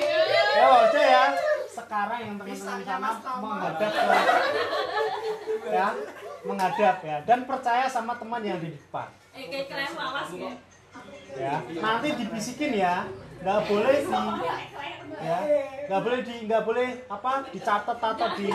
[0.57, 1.25] Ya udah ya.
[1.69, 3.09] Sekarang yang teman-teman sana
[3.39, 5.87] menghadap ke ya,
[6.43, 9.07] menghadap ya dan percaya sama teman yang di depan.
[9.31, 10.51] Eh, kayak keren awas ya.
[11.39, 11.55] Ya.
[11.79, 13.07] Nanti dibisikin ya.
[13.39, 14.19] Nggak boleh di
[15.23, 15.39] ya,
[15.87, 18.51] nggak boleh di nggak boleh apa dicatat atau di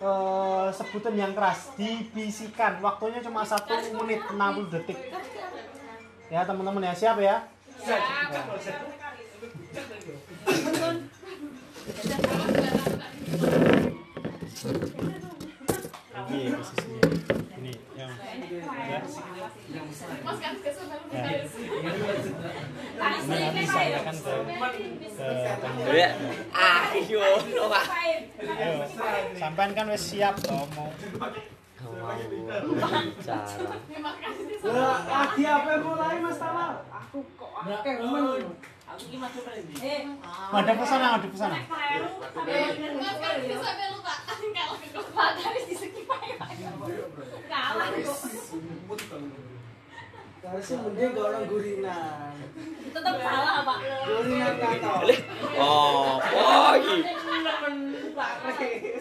[0.00, 2.80] eh, sebutan yang keras dibisikan.
[2.80, 4.98] Waktunya cuma satu menit 60 detik.
[6.32, 7.44] Ya teman-teman ya siap ya?
[7.80, 8.60] Posisinya.
[16.30, 17.09] yang
[25.90, 26.10] ya.
[26.50, 27.84] Ayo, Pak.
[29.36, 30.88] sampean kan wis siap toh mau.
[34.60, 36.38] Lagi apa mulai Mas?
[36.40, 38.52] Aku kok akeh men.
[38.90, 40.02] Eh,
[40.50, 41.28] ada ke sana ada.
[50.40, 52.34] Harusnya mending gak orang gurinan.
[52.90, 53.78] Tetap salah, Pak.
[54.08, 54.54] Gurinan.
[55.60, 56.72] Oh, oh.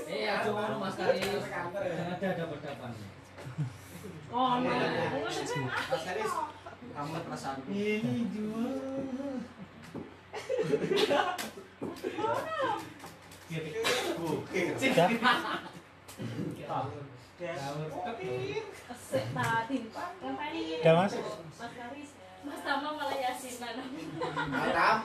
[0.05, 1.19] Iya, cuma Mas Kari.
[1.25, 2.91] Ada ada berdapan.
[4.29, 4.69] Oh, no.
[5.25, 6.33] Mas Karis
[6.99, 7.15] Kamu
[7.71, 8.67] ini dua
[14.79, 15.07] sudah
[20.79, 21.13] udah mas
[21.59, 22.09] Mas Karis.
[22.39, 23.75] Mas Tama malah yasinan.
[24.47, 24.97] Matam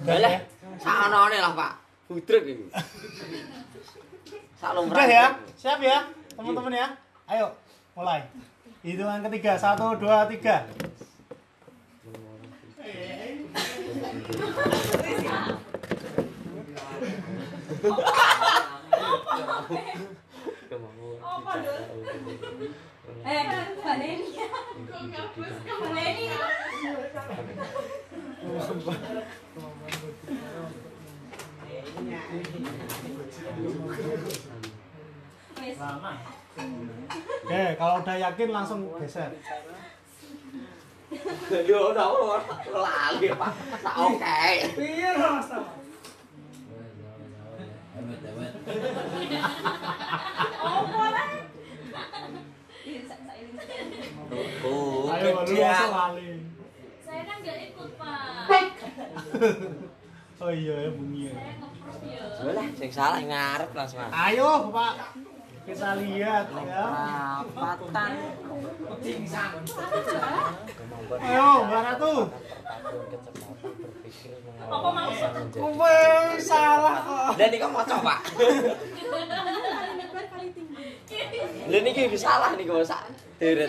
[0.00, 0.40] udah Lah, ya
[0.80, 1.72] saknone lah, Pak.
[2.08, 2.66] Budrek iki.
[4.58, 5.04] Sak lumrah.
[5.04, 5.24] udah ya
[5.56, 6.04] siap ya
[6.36, 6.88] teman-teman ya
[7.32, 7.52] ayo
[7.96, 8.24] mulai
[8.84, 10.68] hitungan ketiga satu dua tiga
[13.90, 14.19] Apa dong?
[37.50, 39.34] Oke kalau udah yakin langsung geser
[41.68, 44.68] đưa đâu là gì bắt sao kệ
[54.62, 56.28] Oh, Ayo, sao masuk lali.
[57.02, 58.70] Saya kan gak ikut, Pak.
[60.38, 61.34] oh iya, bunyi.
[61.34, 62.22] Saya ngepros ya.
[62.44, 63.98] Boleh, sing salah ngarep langsung.
[64.14, 64.94] Ayo, Pak.
[65.66, 66.84] Kita lihat ya.
[67.52, 68.12] Rapatan.
[71.20, 72.14] Ayo Mbak Ratu.
[74.70, 75.10] Apa mau?
[75.52, 75.98] Kowe
[76.40, 77.32] salah kok.
[77.36, 78.14] Dan iki mau coba.
[81.70, 83.68] Lha niki wis salah niku sak deret.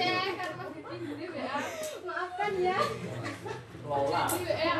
[2.07, 2.77] Maafkan ya.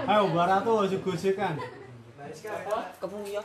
[0.07, 1.55] Ayo Mbak Ratu aja gojekan.
[3.01, 3.43] Kemu ya.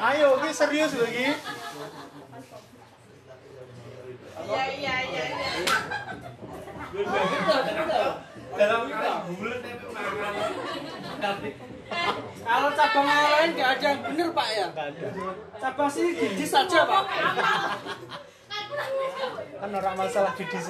[0.00, 1.28] Ayo, ini serius lagi.
[4.50, 5.24] Iya iya iya.
[5.30, 5.76] iya.
[12.40, 14.66] Kalau cabang lain nggak ada yang bener pak ya?
[15.60, 17.04] Cabang sini gigi saja pak.
[19.60, 20.68] Kan orang masalah di DC.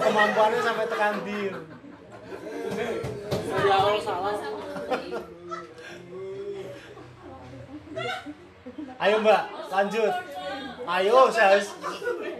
[0.00, 1.40] Kemampuannya sampai tekan di.
[2.42, 4.34] Ya Allah salah.
[9.02, 10.14] Ayo Mbak, lanjut.
[10.82, 11.58] Ayo, saya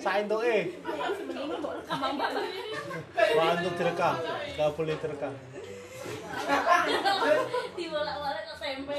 [0.03, 0.74] saya untuk eh.
[3.33, 4.15] Wah, untuk direkam.
[4.59, 5.35] Gak boleh direkam.
[7.79, 8.97] Dibolak-balik ke tempe.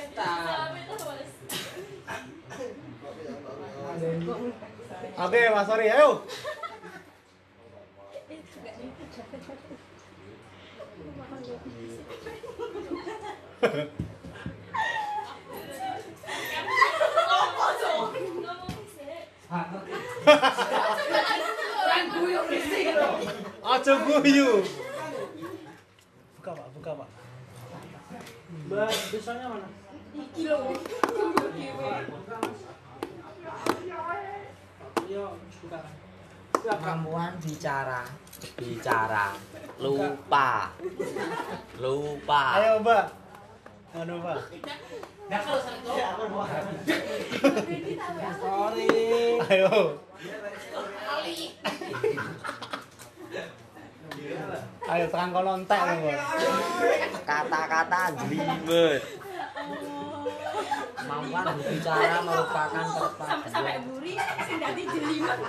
[5.13, 6.09] Oke, Mas Sori, ayo.
[23.63, 24.49] Aja guyu.
[26.37, 27.09] Buka Pak, buka Pak.
[28.67, 28.91] Mbak,
[29.49, 29.67] mana?
[35.03, 35.25] Iya,
[35.63, 35.79] buka.
[36.63, 38.01] Kemampuan bicara,
[38.53, 39.33] bicara,
[39.81, 40.69] lupa,
[41.81, 42.43] lupa.
[42.57, 43.05] Ayo Mbak.
[43.93, 44.39] Anu Pak.
[48.41, 48.87] Sorry.
[49.49, 49.71] Ayo.
[54.83, 56.19] Ayo tekan kono entek lho, Mbak.
[57.23, 59.01] Kata-kata jelimet.
[60.93, 62.85] Kemampuan berbicara merupakan
[63.19, 63.81] Sampai sampai perpaduan.
[63.89, 64.13] buri
[64.45, 65.39] sing dadi jelimet.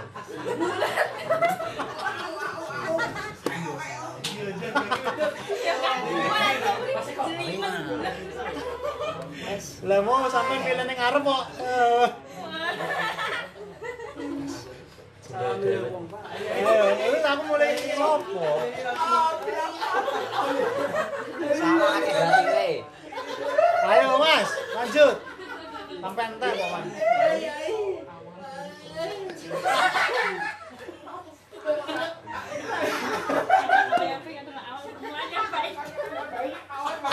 [9.85, 11.45] Lah mau sampai pilih ning ngarep kok.
[11.61, 12.09] Eh,
[17.25, 18.65] aku mulai sopo?
[23.85, 25.17] Ayo Mas, lanjut.
[26.01, 26.89] Sampai entek kok, Mas.
[33.95, 35.75] Saya pengen tengah awal semuanya baik.
[37.05, 37.13] Coba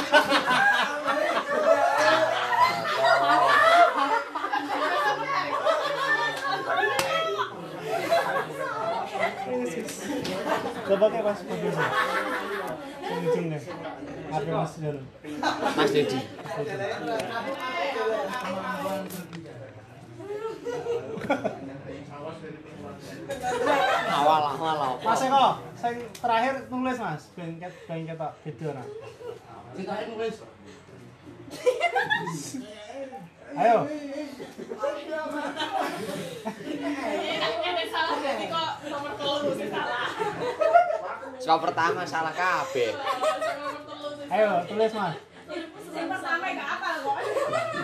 [11.11, 11.35] kayak
[13.19, 13.63] ujung deh.
[14.31, 14.73] Apa Mas?
[15.75, 16.19] Mas Dedi.
[24.11, 24.95] Awal awal awal.
[25.03, 25.45] Mas Eko,
[25.75, 28.87] sing terakhir nulis Mas, ben ket ben ketok video nah.
[29.71, 30.35] Kita nulis.
[33.51, 33.77] Ayo.
[41.41, 42.91] Soal pertama salah kabeh.
[44.31, 45.15] Ayo, tulis Mas.
[45.91, 47.15] Yang pertama gak apa kok.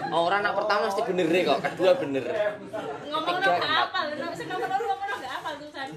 [0.08, 2.24] Oh, orang anak pertama mesti bener deh kok, kedua bener.
[3.12, 3.60] Ngomong empat.
[3.68, 5.90] hafal, sing nomor loro ngomong hafal tulisan.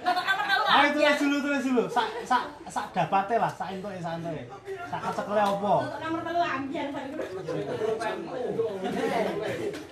[0.00, 0.22] Nomor
[0.66, 1.84] Ayo tulis dulu, tulis dulu.
[1.86, 4.42] Sak sak sak dapate lah, sak entuke, sak entuke.
[4.90, 5.86] Sak kecekele opo?
[5.86, 7.18] Untuk nomor telu ambiar balik.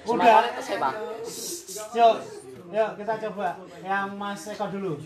[0.04, 0.42] Udah.
[1.94, 2.14] Yuk,
[2.74, 3.48] yuk kita coba
[3.86, 4.98] yang Mas Eko dulu.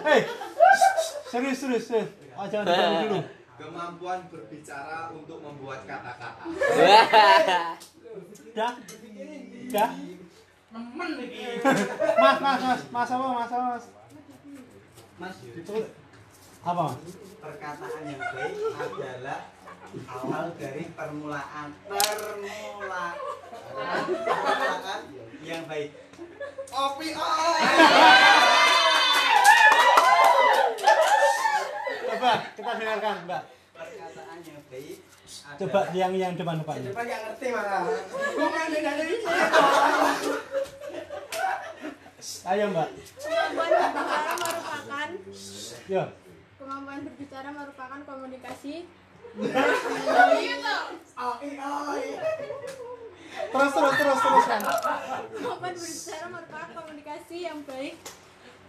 [0.00, 0.20] Hei,
[1.28, 2.08] serius serius serius.
[2.32, 3.20] Oh, jangan dulu.
[3.60, 6.48] Kemampuan berbicara untuk membuat kata-kata.
[8.54, 8.74] dah.
[9.70, 9.90] Dah.
[10.70, 11.58] Nemen iki
[12.22, 12.80] mas mas mas.
[12.94, 13.84] Mas apa mas apa mas?
[15.18, 15.76] Mas itu
[16.62, 16.84] apa
[17.40, 19.40] perkataan yang baik adalah
[20.06, 21.68] awal dari permulaan.
[21.90, 23.14] Permulaan.
[25.42, 25.90] Yang baik.
[26.70, 27.58] Opi oh!
[32.10, 33.42] Coba kita dengarkan mbak
[33.74, 36.74] perkataan yang baik Coba yang yang depan depan.
[36.82, 37.82] Depan nggak ngerti malah
[38.34, 39.16] bukan dari
[42.20, 42.88] Ayo, Mbak.
[42.90, 45.08] Kemampuan berbicara merupakan
[45.88, 46.04] Yo.
[46.60, 48.74] kemampuan berbicara merupakan komunikasi
[53.50, 54.62] Terus terus terus terus kan.
[55.32, 57.96] kemampuan berbicara merupakan komunikasi yang baik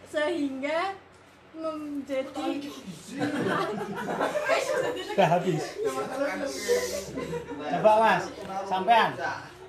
[0.07, 0.79] sehingga
[1.51, 2.31] menjadi
[5.11, 5.63] Udah habis.
[7.59, 8.23] Coba Mas,
[8.67, 9.11] sampean.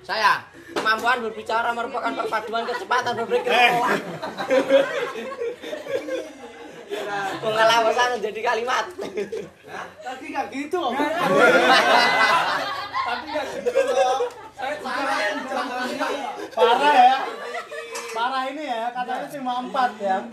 [0.03, 0.43] Saya
[0.75, 3.51] kemampuan berbicara merupakan perpaduan kecepatan berpikir.
[3.51, 3.71] Eh.
[7.39, 8.85] Pengalaman menjadi kalimat.
[10.03, 10.91] Tadi nggak gitu loh.
[13.03, 14.27] Tadi nggak gitu loh.
[14.53, 14.75] Saya
[16.53, 17.17] Parah ya.
[18.23, 20.23] Parah ini ya, katanya cuma empat ya.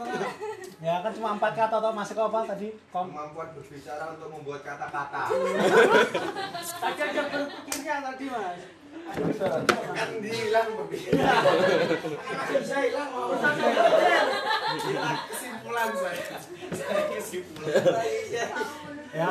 [0.78, 2.70] Ya kan cuma empat kata atau masih apa tadi?
[2.94, 3.10] Kom?
[3.10, 5.26] Kemampuan berbicara untuk membuat kata-kata.
[6.70, 8.62] Tadi ada berpikirnya tadi mas.
[9.90, 11.34] kan hilang berbicara
[12.62, 13.34] bisa hilang mau
[15.34, 16.38] kesimpulan saya
[16.70, 19.28] saya kesimpulan ya.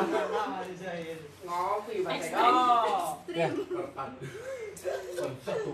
[1.44, 1.94] ngopi
[2.36, 3.20] Oh.
[3.28, 3.48] ya.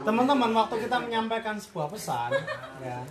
[0.02, 2.30] Teman-teman, waktu kita menyampaikan sebuah pesan,
[2.82, 3.02] ya,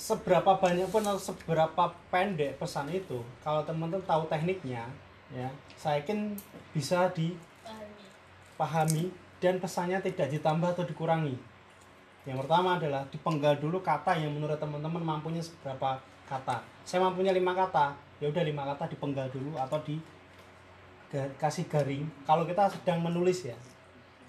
[0.00, 4.88] seberapa banyak pun atau seberapa pendek pesan itu, kalau teman-teman tahu tekniknya,
[5.32, 6.36] ya, saya yakin
[6.72, 9.12] bisa dipahami
[9.42, 11.36] dan pesannya tidak ditambah atau dikurangi.
[12.22, 15.98] Yang pertama adalah dipenggal dulu kata yang menurut teman-teman mampunya seberapa
[16.30, 16.62] kata.
[16.86, 19.98] Saya mampunya lima kata, ya udah lima kata dipenggal dulu atau di
[21.36, 22.08] kasih garing.
[22.24, 23.56] Kalau kita sedang menulis ya,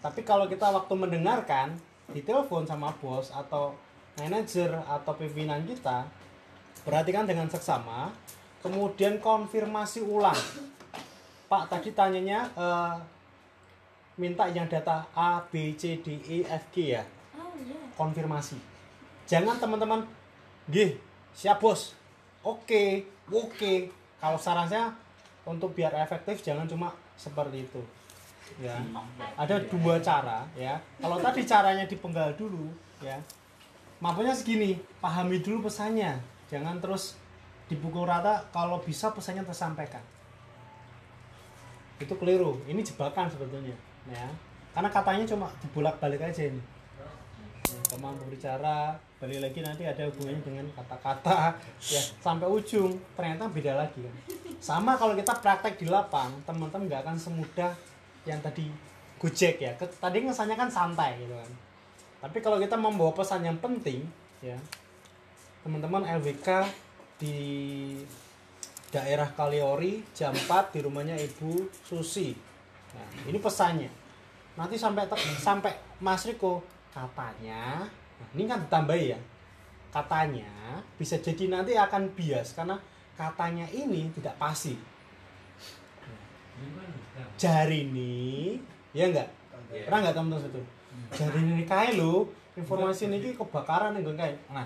[0.03, 1.79] tapi kalau kita waktu mendengarkan
[2.11, 3.71] di telepon sama bos atau
[4.19, 6.03] manajer atau pimpinan kita,
[6.83, 8.11] perhatikan dengan seksama,
[8.59, 10.37] kemudian konfirmasi ulang.
[11.47, 12.95] Pak tadi tanyanya eh,
[14.19, 17.03] minta yang data A, B, C, D, E, F, G ya,
[17.39, 17.79] Oh iya.
[17.97, 18.59] konfirmasi.
[19.25, 20.05] Jangan teman-teman,
[20.69, 20.99] gih,
[21.33, 21.95] siap bos,
[22.43, 23.73] oke, oke.
[24.21, 24.93] Kalau saran saya
[25.43, 27.81] untuk biar efektif jangan cuma seperti itu.
[28.61, 28.75] Ya.
[29.39, 30.79] Ada dua cara ya.
[30.99, 32.71] Kalau tadi caranya dipenggal dulu
[33.03, 33.19] ya.
[34.03, 36.19] Mampunya segini pahami dulu pesannya.
[36.51, 37.15] Jangan terus
[37.71, 40.03] dipukul rata kalau bisa pesannya tersampaikan.
[41.99, 42.59] Itu keliru.
[42.67, 43.75] Ini jebakan sebetulnya
[44.11, 44.27] ya.
[44.73, 46.61] Karena katanya cuma dibolak balik aja ini.
[47.63, 52.99] Ya, kemampuan berbicara balik lagi nanti ada hubungannya dengan kata-kata ya sampai ujung.
[53.15, 54.15] Ternyata beda lagi kan
[54.63, 57.75] sama kalau kita praktek di lapang teman-teman nggak akan semudah
[58.23, 58.71] yang tadi
[59.19, 59.75] gojek ya.
[59.75, 61.51] Tadi ngesannya kan santai gitu kan.
[62.23, 64.07] Tapi kalau kita membawa pesan yang penting
[64.39, 64.55] ya
[65.67, 66.47] teman-teman LWK
[67.19, 67.35] di
[68.87, 72.31] daerah Kaliori jam 4 di rumahnya Ibu Susi.
[72.95, 73.91] Nah, ini pesannya.
[74.55, 75.11] Nanti sampai
[75.43, 76.63] sampai Mas Riko
[76.93, 77.89] katanya
[78.21, 79.19] nah, ini kan ditambahi ya
[79.89, 82.77] katanya bisa jadi nanti akan bias karena
[83.13, 84.73] katanya ini tidak pasti.
[87.37, 88.55] Jari ini
[88.93, 89.29] ya enggak
[89.89, 90.61] pernah nggak teman-teman itu?
[91.17, 94.65] Jari ini kae lo informasi ini kebakaran nih kayak nah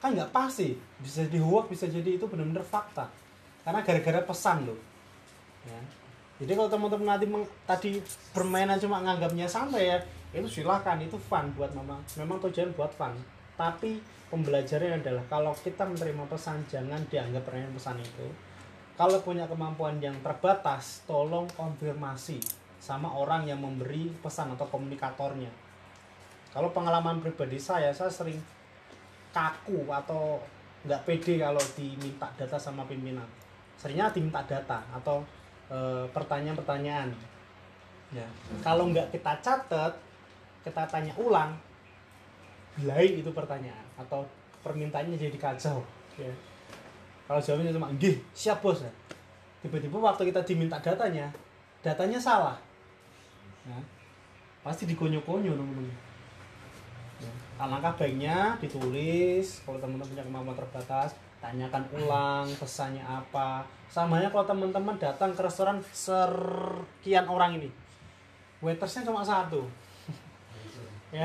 [0.00, 0.76] kan nggak pasti.
[1.00, 3.08] Bisa jadi hoax bisa jadi itu benar-benar fakta.
[3.64, 4.76] Karena gara-gara pesan lo
[5.68, 5.80] ya.
[6.38, 7.98] Jadi kalau teman-teman nanti meng- tadi
[8.30, 9.98] permainan cuma nganggapnya santai ya
[10.28, 13.12] itu silahkan itu fun buat memang memang tujuan buat fun.
[13.58, 13.98] Tapi
[14.28, 18.28] pembelajarannya adalah kalau kita menerima pesan jangan dianggap permainan pesan itu.
[18.98, 22.42] Kalau punya kemampuan yang terbatas tolong konfirmasi
[22.82, 25.50] sama orang yang memberi pesan atau komunikatornya.
[26.52, 28.38] Kalau pengalaman pribadi saya saya sering
[29.32, 30.42] kaku atau
[30.82, 33.26] nggak pede kalau diminta data sama pimpinan.
[33.78, 35.22] Seringnya diminta data atau
[35.70, 37.08] eh, pertanyaan-pertanyaan.
[38.10, 38.26] Ya.
[38.64, 39.92] Kalau nggak kita catat
[40.66, 41.54] kita tanya ulang
[42.82, 44.22] lain itu pertanyaan atau
[44.62, 45.82] permintaannya jadi kacau.
[46.14, 46.30] Ya
[47.28, 48.80] kalau jawabnya cuma nggih siap bos.
[48.80, 48.92] Ya.
[49.58, 51.28] tiba-tiba waktu kita diminta datanya
[51.84, 52.56] datanya salah.
[53.68, 53.76] Ya,
[54.64, 55.92] pasti dikonyo-konyo teman-teman.
[57.18, 57.32] Ya.
[57.58, 63.66] alangkah baiknya ditulis kalau teman-teman punya kemampuan terbatas tanyakan ulang pesannya apa.
[63.90, 67.68] Samanya kalau teman-teman datang ke restoran sekian orang ini
[68.64, 69.68] waitersnya cuma satu.
[71.08, 71.24] Ya.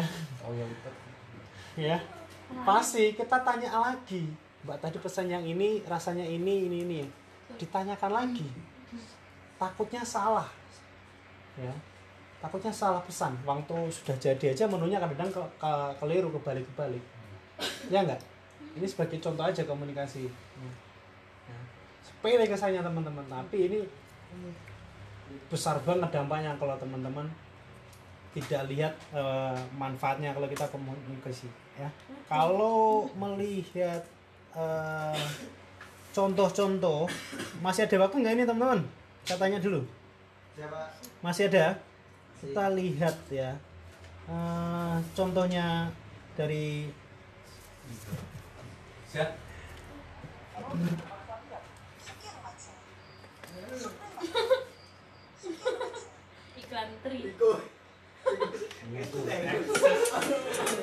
[1.76, 2.00] Ya
[2.62, 4.30] pasti kita tanya lagi.
[4.64, 7.02] Mbak tadi pesan yang ini rasanya ini ini ini.
[7.58, 8.48] Ditanyakan lagi.
[9.58, 10.48] Takutnya salah.
[11.58, 11.74] Ya.
[12.40, 13.34] Takutnya salah pesan.
[13.44, 17.04] Waktu sudah jadi aja menunya kadang-kadang ke, ke, keliru kebalik kebalik.
[17.90, 18.22] Ya enggak
[18.74, 20.26] ini sebagai contoh aja komunikasi.
[20.26, 20.72] Ya.
[21.50, 21.60] Ya.
[22.02, 23.26] sepele kesannya teman-teman.
[23.30, 23.80] Tapi ini
[25.50, 27.30] besar banget dampaknya kalau teman-teman
[28.34, 31.46] tidak lihat eh, manfaatnya kalau kita komunikasi
[31.80, 31.90] ya.
[32.30, 34.02] Kalau melihat
[34.54, 35.26] eh,
[36.14, 37.10] contoh-contoh
[37.62, 38.82] masih ada waktu nggak ini teman-teman?
[39.26, 39.82] Saya tanya dulu.
[40.54, 40.82] Siapa?
[41.26, 41.80] masih ada?
[42.38, 43.58] Kita lihat ya.
[44.30, 45.90] Eh, contohnya
[46.38, 46.90] dari
[56.58, 57.20] iklan tri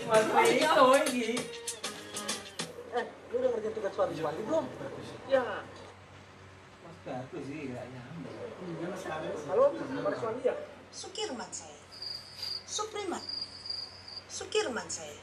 [0.09, 1.37] Mas Rito ini.
[2.97, 4.65] Eh, lu udah ngerjain tugas suami-suami belum?
[5.29, 5.45] Ya.
[6.81, 6.97] Mas
[7.45, 7.77] sih,
[10.01, 10.57] Mas Suami ya?
[10.91, 11.81] Sukirman saya.
[12.65, 13.21] Supriman.
[14.33, 15.21] Sukirman saya.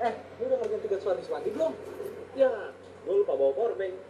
[0.00, 1.72] Eh, udah suami-suami belum?
[2.34, 2.74] Ya.
[3.06, 4.09] Lu lupa bawa powerbank.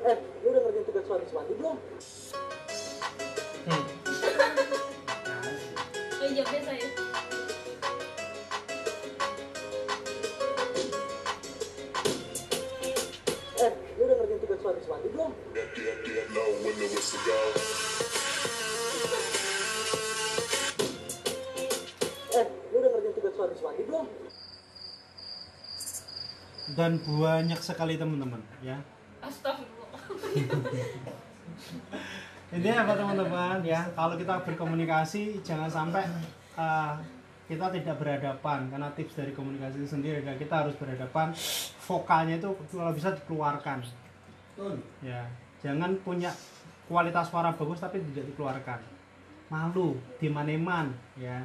[0.00, 1.76] Eh, lu udah ngerjain tugas suami-suami belum?
[6.20, 6.86] oh jawabnya saya
[13.60, 15.30] Eh, lu udah ngerjain tugas suami-suami belum?
[22.30, 24.06] Eh, lu udah ngerjain tugas suami-suami belum?
[26.70, 28.78] dan banyak sekali teman-teman ya
[32.50, 33.62] Ini apa teman-teman?
[33.62, 36.02] Ya kalau kita berkomunikasi jangan sampai
[36.58, 36.98] uh,
[37.46, 38.66] kita tidak berhadapan.
[38.66, 41.30] Karena tips dari komunikasi itu sendiri adalah kita harus berhadapan.
[41.86, 43.86] Vokalnya itu kalau bisa dikeluarkan.
[44.98, 45.30] Ya
[45.62, 46.34] jangan punya
[46.90, 48.82] kualitas suara bagus tapi tidak dikeluarkan.
[49.46, 51.38] Malu dimaneman ya.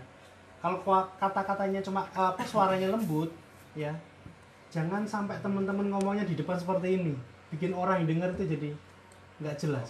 [0.57, 0.81] Kalau
[1.21, 3.29] kata-katanya cuma uh, apa suaranya lembut
[3.77, 3.93] ya
[4.73, 7.13] jangan sampai teman-teman ngomongnya di depan seperti ini.
[7.53, 8.69] Bikin orang yang dengar itu jadi
[9.39, 9.89] nggak jelas.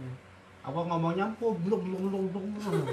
[0.00, 0.12] Ya.
[0.60, 2.86] apa ngomongnya oh, belum belum belum belum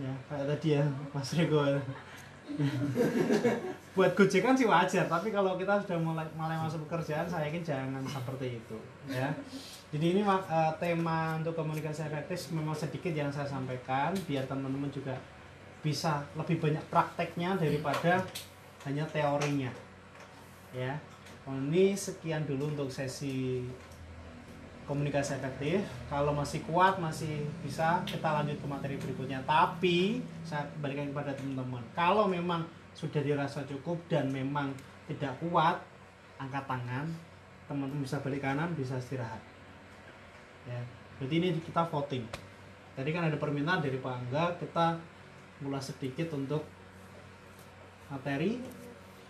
[0.00, 1.60] ya kayak tadi ya Mas Rego.
[3.96, 8.04] Buat gojekan sih wajar tapi kalau kita sudah mulai mulai masuk pekerjaan saya yakin jangan
[8.04, 8.76] seperti itu
[9.08, 9.32] ya.
[9.90, 15.16] Jadi ini eh, tema untuk komunikasi efektif memang sedikit yang saya sampaikan biar teman-teman juga
[15.80, 18.20] bisa lebih banyak prakteknya daripada
[18.84, 19.72] hanya teorinya
[20.76, 20.94] ya
[21.48, 23.64] ini sekian dulu untuk sesi
[24.84, 25.86] komunikasi efektif.
[26.10, 29.40] Kalau masih kuat masih bisa kita lanjut ke materi berikutnya.
[29.46, 31.82] Tapi saya kembalikan kepada teman-teman.
[31.94, 34.74] Kalau memang sudah dirasa cukup dan memang
[35.06, 35.80] tidak kuat
[36.36, 37.06] angkat tangan.
[37.70, 39.40] Teman-teman bisa balik kanan bisa istirahat.
[40.66, 40.82] Ya
[41.20, 42.24] jadi ini kita voting.
[42.96, 44.96] Tadi kan ada permintaan dari Pak Angga kita
[45.60, 46.64] mulai sedikit untuk
[48.08, 48.56] materi.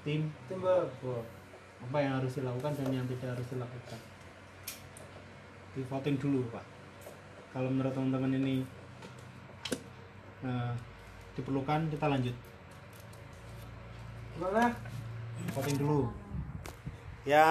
[0.01, 0.33] Tim.
[0.49, 1.40] Timbul.
[1.81, 4.01] Apa yang harus dilakukan dan yang tidak harus dilakukan?
[5.75, 6.65] Di voting dulu pak.
[7.51, 8.55] Kalau menurut teman-teman ini
[10.47, 10.73] eh,
[11.35, 12.37] diperlukan kita lanjut.
[14.37, 14.73] Gimana?
[15.57, 16.13] voting dulu.
[17.27, 17.45] Ya